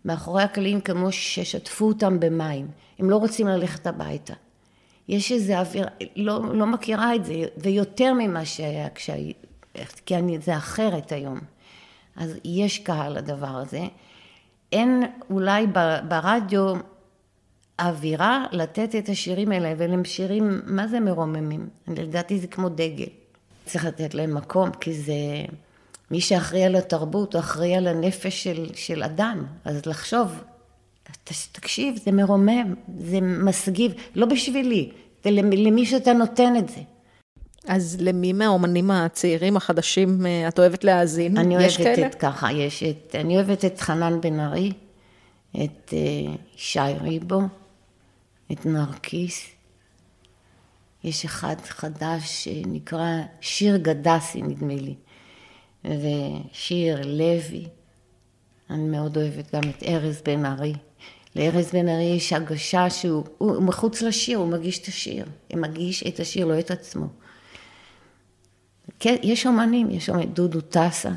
מאחורי 0.05 0.43
הקלעים 0.43 0.81
כמו 0.81 1.11
ששטפו 1.11 1.87
אותם 1.87 2.19
במים. 2.19 2.67
הם 2.99 3.09
לא 3.09 3.17
רוצים 3.17 3.47
ללכת 3.47 3.87
הביתה. 3.87 4.33
יש 5.07 5.31
איזה 5.31 5.59
אוויר, 5.59 5.87
לא, 6.15 6.55
לא 6.55 6.65
מכירה 6.65 7.15
את 7.15 7.25
זה, 7.25 7.33
ויותר 7.57 8.13
ממה 8.13 8.45
שהיה 8.45 8.89
כשהי... 8.89 9.33
כי 10.05 10.15
אני, 10.15 10.39
זה 10.39 10.57
אחרת 10.57 11.11
היום. 11.11 11.39
אז 12.15 12.37
יש 12.43 12.79
קהל 12.79 13.17
לדבר 13.17 13.47
הזה. 13.57 13.81
אין 14.71 15.03
אולי 15.29 15.67
ברדיו 16.07 16.73
אווירה 17.79 18.45
לתת 18.51 18.95
את 18.95 19.09
השירים 19.09 19.51
האלה, 19.51 19.93
הם 19.93 20.05
שירים, 20.05 20.61
מה 20.65 20.87
זה 20.87 20.99
מרוממים? 20.99 21.69
לדעתי 21.87 22.39
זה 22.39 22.47
כמו 22.47 22.69
דגל. 22.69 23.05
צריך 23.65 23.85
לתת 23.85 24.13
להם 24.13 24.33
מקום, 24.33 24.71
כי 24.71 24.93
זה... 24.93 25.13
מי 26.11 26.21
שאחראי 26.21 26.63
על 26.63 26.75
התרבות, 26.75 27.33
הוא 27.33 27.39
אחראי 27.39 27.75
על 27.75 27.87
הנפש 27.87 28.43
של, 28.43 28.69
של 28.75 29.03
אדם. 29.03 29.45
אז 29.65 29.85
לחשוב, 29.85 30.43
תקשיב, 31.51 31.95
זה 32.05 32.11
מרומם, 32.11 32.73
זה 32.99 33.21
מסגיב, 33.21 33.93
לא 34.15 34.25
בשבילי, 34.25 34.91
זה 35.23 35.31
למי 35.31 35.85
שאתה 35.85 36.13
נותן 36.13 36.53
את 36.57 36.69
זה. 36.69 36.81
אז 37.67 37.97
למי 37.99 38.33
מהאומנים 38.33 38.91
הצעירים 38.91 39.57
החדשים 39.57 40.25
אה, 40.25 40.47
את 40.47 40.59
אוהבת 40.59 40.83
להאזין? 40.83 41.37
אני 41.37 41.57
אוהבת 41.57 41.77
כאלה? 41.77 42.07
את 42.07 42.15
ככה, 42.15 42.51
יש 42.51 42.83
את, 42.83 43.15
אני 43.15 43.35
אוהבת 43.35 43.65
את 43.65 43.79
חנן 43.79 44.21
בן 44.21 44.39
ארי, 44.39 44.71
את 45.55 45.93
אה, 45.93 46.33
שי 46.55 46.79
ריבו, 47.01 47.41
את 48.51 48.65
נרקיס. 48.65 49.49
יש 51.03 51.25
אחד 51.25 51.55
חדש 51.61 52.43
שנקרא 52.43 53.21
שיר 53.41 53.77
גדסי, 53.77 54.41
נדמה 54.41 54.75
לי, 54.75 54.95
ושיר 55.85 57.01
לוי. 57.05 57.67
אני 58.69 58.83
מאוד 58.83 59.17
אוהבת 59.17 59.55
גם 59.55 59.61
את 59.69 59.83
ארז 59.83 60.21
בן 60.21 60.45
ארי. 60.45 60.73
לארז 61.35 61.71
בן 61.71 61.89
ארי 61.89 62.03
יש 62.03 62.33
הגשה 62.33 62.89
שהוא 62.89 63.23
הוא 63.37 63.63
מחוץ 63.63 64.01
לשיר, 64.01 64.37
הוא 64.37 64.47
מגיש 64.47 64.79
את 64.79 64.87
השיר. 64.87 65.25
הוא 65.51 65.59
מגיש 65.61 66.03
את 66.07 66.19
השיר, 66.19 66.45
לא 66.45 66.59
את 66.59 66.71
עצמו. 66.71 67.05
כן, 68.99 69.15
יש 69.23 69.45
אומנים, 69.45 69.89
יש 69.91 70.09
אומנים, 70.09 70.29
דודו 70.29 70.61
טסה. 70.61 71.09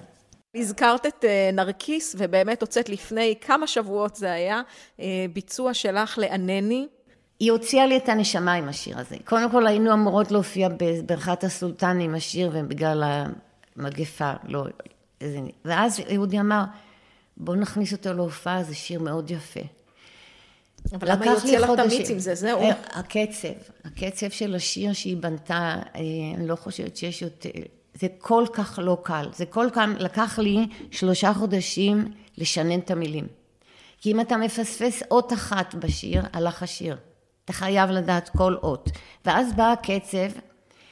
הזכרת 0.55 1.07
את 1.07 1.25
אה, 1.25 1.51
נרקיס, 1.53 2.17
ובאמת 2.19 2.61
הוצאת 2.61 2.89
לפני 2.89 3.35
כמה 3.41 3.67
שבועות 3.67 4.17
זה 4.17 4.33
היה, 4.33 4.63
אה, 5.01 5.27
ביצוע 5.33 5.75
שלך 5.75 6.19
לענני. 6.19 6.87
היא 7.41 7.53
הוציאה 7.53 7.87
לי 7.87 7.97
את 7.97 8.09
הנשמה 8.09 8.53
עם 8.53 8.69
השיר 8.69 8.99
הזה. 8.99 9.17
קודם 9.25 9.51
כל 9.51 9.67
היינו 9.67 9.93
אמורות 9.93 10.31
להופיע 10.31 10.69
בברכת 10.69 11.45
הסולטן 11.45 12.01
עם 12.01 12.15
השיר, 12.15 12.51
ובגלל 12.53 13.05
המגפה 13.77 14.33
לא, 14.45 14.65
איזה... 15.21 15.39
ואז 15.65 16.01
אהודי 16.15 16.41
אמר, 16.41 16.65
בוא 17.37 17.57
נכניס 17.57 17.93
אותו 17.93 18.13
להופעה, 18.13 18.63
זה 18.63 18.75
שיר 18.75 19.01
מאוד 19.01 19.31
יפה. 19.31 19.61
אבל 20.95 21.13
למה 21.13 21.25
היא 21.25 21.31
הוציאה 21.31 21.61
לך 21.61 21.71
את. 21.75 21.79
המיץ 21.79 22.11
עם 22.11 22.19
זה? 22.19 22.35
זהו. 22.35 22.61
אה, 22.61 22.73
הקצב, 22.93 23.49
הקצב 23.85 24.31
של 24.31 24.55
השיר 24.55 24.93
שהיא 24.93 25.17
בנתה, 25.17 25.77
אה, 25.95 26.01
אני 26.35 26.49
לא 26.49 26.57
חושבת 26.57 26.97
שיש 26.97 27.23
יותר, 27.23 27.51
זה 27.95 28.07
כל 28.19 28.45
כך 28.53 28.79
לא 28.83 28.99
קל. 29.03 29.29
זה 29.35 29.47
כל 29.47 29.69
כך, 29.73 29.85
לקח 29.99 30.39
לי 30.39 30.67
שלושה 30.91 31.35
חודשים 31.35 32.13
לשנן 32.39 32.79
את 32.79 32.91
המילים. 32.91 33.27
כי 34.01 34.13
אם 34.13 34.21
אתה 34.21 34.37
מפספס 34.37 35.03
אות 35.11 35.33
אחת 35.33 35.75
בשיר, 35.75 36.23
הלך 36.33 36.63
השיר. 36.63 36.97
אתה 37.49 37.57
חייב 37.57 37.91
לדעת 37.91 38.29
כל 38.29 38.55
אות. 38.63 38.89
ואז 39.25 39.53
בא 39.53 39.73
הקצב, 39.73 40.41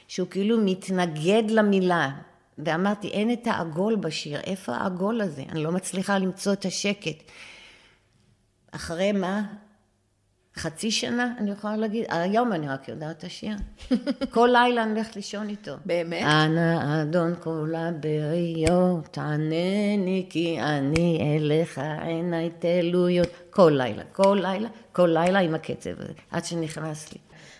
שהוא 0.07 0.27
כאילו 0.27 0.57
מתנגד 0.61 1.43
למילה. 1.49 2.09
ואמרתי, 2.57 3.07
אין 3.07 3.33
את 3.33 3.47
העגול 3.47 3.95
בשיר, 3.95 4.39
איפה 4.39 4.75
העגול 4.75 5.21
הזה? 5.21 5.43
אני 5.49 5.63
לא 5.63 5.71
מצליחה 5.71 6.17
למצוא 6.17 6.53
את 6.53 6.65
השקט. 6.65 7.23
אחרי 8.71 9.11
מה? 9.11 9.41
חצי 10.57 10.91
שנה, 10.91 11.33
אני 11.37 11.51
יכולה 11.51 11.77
להגיד, 11.77 12.05
היום 12.09 12.53
אני 12.53 12.69
רק 12.69 12.87
יודעת 12.87 13.17
את 13.17 13.23
השיר. 13.23 13.55
כל 14.35 14.49
לילה 14.51 14.83
אני 14.83 14.91
הולכת 14.91 15.15
לישון 15.15 15.49
איתו. 15.49 15.71
באמת? 15.85 16.23
אנא 16.23 17.01
אדון 17.01 17.35
כל 17.39 17.73
הבריות, 17.77 19.17
ענני 19.17 20.25
כי 20.29 20.61
אני 20.61 21.37
אליך 21.37 21.81
עיניי 22.01 22.49
תלויות. 22.59 23.27
כל 23.49 23.71
לילה, 23.75 24.03
כל 24.11 24.39
לילה, 24.41 24.69
כל 24.91 25.09
לילה 25.13 25.39
עם 25.39 25.55
הקצב 25.55 25.89
הזה, 25.99 26.13
עד 26.31 26.45
שנכנס 26.45 27.13
לי. 27.13 27.19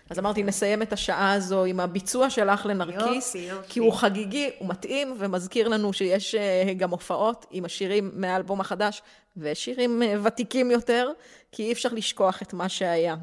אז 0.09 0.19
אמרתי, 0.19 0.43
נסיים 0.43 0.81
את 0.81 0.93
השעה 0.93 1.33
הזו 1.33 1.65
עם 1.65 1.79
הביצוע 1.79 2.29
שלך 2.29 2.65
לנרקיס, 2.65 3.35
יופי, 3.35 3.37
יופי. 3.37 3.69
כי 3.69 3.79
הוא 3.79 3.93
חגיגי, 3.93 4.49
הוא 4.59 4.69
מתאים, 4.69 5.15
ומזכיר 5.19 5.67
לנו 5.67 5.93
שיש 5.93 6.35
אה, 6.35 6.73
גם 6.77 6.89
הופעות 6.89 7.45
עם 7.51 7.65
השירים 7.65 8.11
מהאלבום 8.13 8.61
החדש, 8.61 9.01
ושירים 9.37 10.03
אה, 10.03 10.15
ותיקים 10.23 10.71
יותר, 10.71 11.11
כי 11.51 11.63
אי 11.63 11.71
אפשר 11.71 11.89
לשכוח 11.91 12.41
את 12.41 12.53
מה 12.53 12.69
שהיה. 12.69 13.15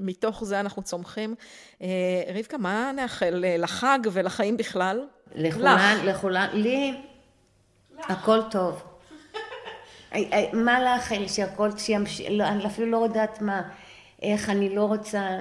מתוך 0.00 0.44
זה 0.44 0.60
אנחנו 0.60 0.82
צומחים. 0.82 1.34
אה, 1.82 1.88
רבקה, 2.34 2.58
מה 2.58 2.92
נאחל 2.96 3.44
אה, 3.44 3.56
לחג 3.56 3.98
ולחיים 4.12 4.56
בכלל? 4.56 5.06
לכולן, 5.34 5.96
לכולן, 6.04 6.48
לי 6.52 6.94
הכל 7.98 8.40
טוב. 8.50 8.82
מה 10.52 10.80
לאחל? 10.80 11.28
שהכל 11.28 11.78
שימשיך, 11.78 12.26
לא, 12.30 12.44
אני 12.44 12.66
אפילו 12.66 12.90
לא 12.90 12.96
יודעת 12.96 13.42
מה, 13.42 13.62
איך 14.22 14.50
אני 14.50 14.74
לא 14.74 14.84
רוצה, 14.84 15.38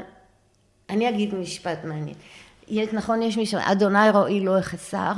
אני 0.90 1.10
אגיד 1.10 1.36
משפט 1.36 1.80
מעניין. 1.84 2.16
נכון, 2.94 3.22
יש 3.22 3.38
משפט, 3.38 3.62
אדוני 3.64 4.10
רואי 4.14 4.40
לא 4.40 4.60
אחסר, 4.60 5.12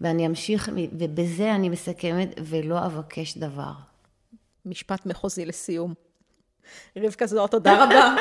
ואני 0.00 0.26
אמשיך, 0.26 0.70
ובזה 0.92 1.54
אני 1.54 1.68
מסכמת, 1.68 2.34
ולא 2.44 2.86
אבקש 2.86 3.38
דבר. 3.38 3.72
משפט 4.66 5.06
מחוזי 5.06 5.46
לסיום. 5.46 5.94
רבקה 6.96 7.26
זוהר, 7.26 7.46
תודה 7.46 7.84
רבה. 7.84 8.14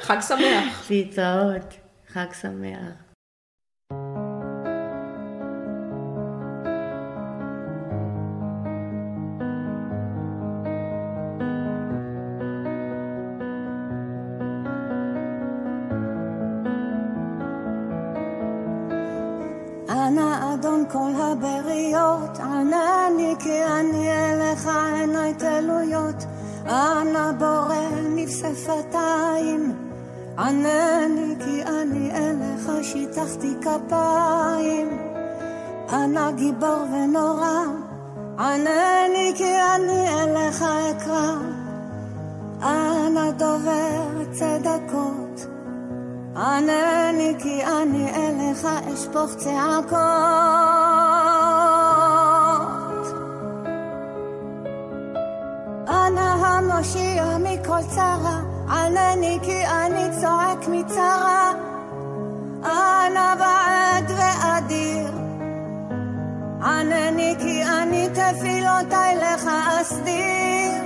חג 0.00 0.20
שמח. 0.20 0.90
להתראות, 0.90 1.74
חג 2.08 2.26
שמח. 2.40 3.03
הבריות, 22.34 22.40
ענני 22.40 23.34
כי 23.38 23.64
אני 23.64 24.10
אליך 24.10 24.66
עיניי 24.66 25.34
תלויות. 25.34 26.24
אנא 26.66 27.32
בורא 27.38 27.74
נפסי 28.14 28.54
שפתיים, 28.54 29.72
ענני 30.38 31.34
כי 31.44 31.62
אני 31.62 32.10
אליך 32.10 32.70
שיטחתי 32.82 33.54
כפיים. 33.60 34.98
אנא 35.92 36.30
גיבור 36.30 36.84
ונורא, 36.92 37.64
ענני 38.38 39.32
כי 39.36 39.54
אני 39.74 40.08
אליך 40.08 40.62
אקרא. 40.62 41.36
אנא 42.62 43.30
דובר 43.30 44.24
צדקות, 44.32 45.46
ענני 46.36 47.34
כי 47.38 47.64
אני 47.64 48.10
אליך 48.10 48.68
אשפוך 48.94 49.34
צעקות. 49.36 50.93
אנא 56.58 56.72
המושיע 56.72 57.36
מכל 57.40 57.82
צרה, 57.88 58.40
ענני 58.68 59.38
כי 59.42 59.66
אני 59.66 60.20
צועק 60.20 60.68
מצרה. 60.68 61.52
אנא 62.64 63.34
בעד 63.34 64.10
ואדיר, 64.10 65.10
ענני 66.62 67.34
כי 67.38 67.64
אני 67.64 68.08
תפילותיי 68.08 69.16
לך 69.16 69.50
אסדיר. 69.80 70.82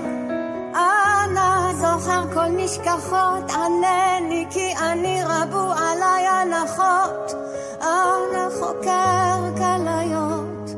אנא 0.75 1.73
זוכר 1.75 2.23
כל 2.35 2.49
נשכחות, 2.49 3.51
ענני 3.51 4.47
כי 4.51 4.75
אני 4.81 5.21
רבו 5.25 5.73
עליי 5.73 6.27
הנחות. 6.27 7.33
אנא 7.81 8.49
חוקר 8.61 9.57
כליות, 9.57 10.71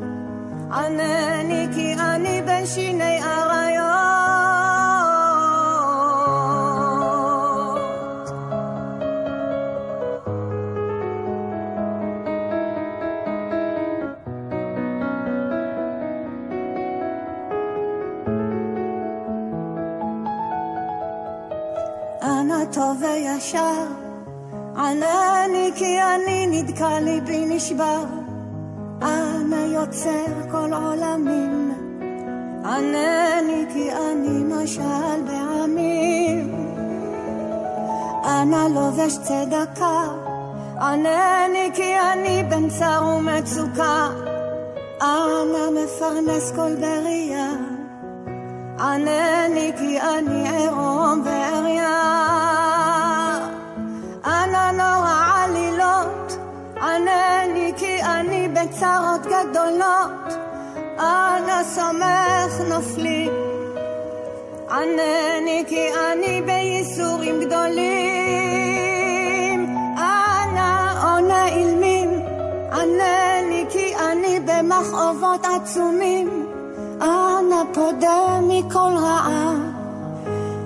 ענני 0.72 1.68
כי 1.74 1.95
אני 1.95 2.43
בין 2.43 2.66
שיני 2.66 3.22
אריות. 3.22 3.70
טוב 22.73 23.03
וישר, 23.03 23.87
ענני 24.77 25.71
כי 25.75 26.03
אני 26.03 26.47
נדקע 26.47 27.01
ליבי 27.01 27.47
נשבר. 27.47 28.05
אנא 29.03 29.55
יוצר 29.55 30.51
כל 30.51 30.73
עולמים, 30.73 31.73
ענני 32.64 33.64
כי 33.73 33.91
אני 33.93 34.45
משל 34.55 35.23
בעמים. 35.27 36.55
אנא 38.25 38.68
לובש 38.75 39.18
צדקה, 39.18 40.03
ענני 40.81 41.71
כי 41.75 41.95
אני 42.12 42.45
בן 42.51 42.68
צר 42.68 43.05
ומצוקה. 43.16 44.09
אנא 45.03 45.71
מפרנס 45.71 46.53
כל 46.57 46.75
ברייה. 46.75 47.51
ענני 48.81 49.73
כי 49.79 50.01
אני 50.01 50.51
עירום 50.51 51.23
ועריה. 51.25 51.39
אני 58.71 58.79
בצרות 58.79 59.27
גדולות. 59.27 60.35
אנא 60.99 61.62
סומך 61.64 62.61
נופלים, 62.68 63.33
ענני 64.71 65.64
כי 65.68 65.89
אני 66.12 66.43
בייסורים 66.43 67.41
גדולים. 67.41 67.81
אנא 69.97 70.93
עונה 71.03 71.49
אילמים, 71.49 72.11
ענני 72.73 73.64
כי 73.71 73.95
אני 73.97 74.41
במכאובות 74.41 75.47
עצומים. 75.57 76.47
אנא 77.03 77.62
פודה 77.75 78.41
מכל 78.43 78.93
רעה, 78.97 79.55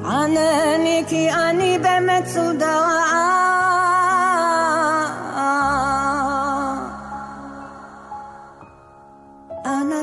ענני 0.05 1.05
כי 1.09 1.31
אני 1.31 1.79
במצודה 1.79 2.79
רעה. 2.79 3.64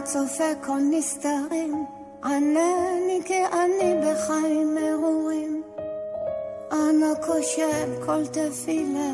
אנא 0.02 0.10
צופה 0.10 0.44
כל 0.66 0.80
נסתרים, 0.92 1.86
ענני 2.24 3.22
כי 3.26 3.46
אני 3.46 3.96
בחיים 4.02 4.76
מרורים. 4.76 5.64
אנא 6.72 7.14
קושב 7.26 8.06
כל 8.06 8.26
תפילה, 8.26 9.12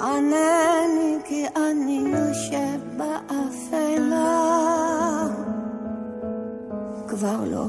ענני 0.00 1.18
כי 1.24 1.46
אני 1.56 2.04
יושב 2.06 2.80
באפלה. 2.96 4.38
כבר 7.08 7.44
לא. 7.44 7.66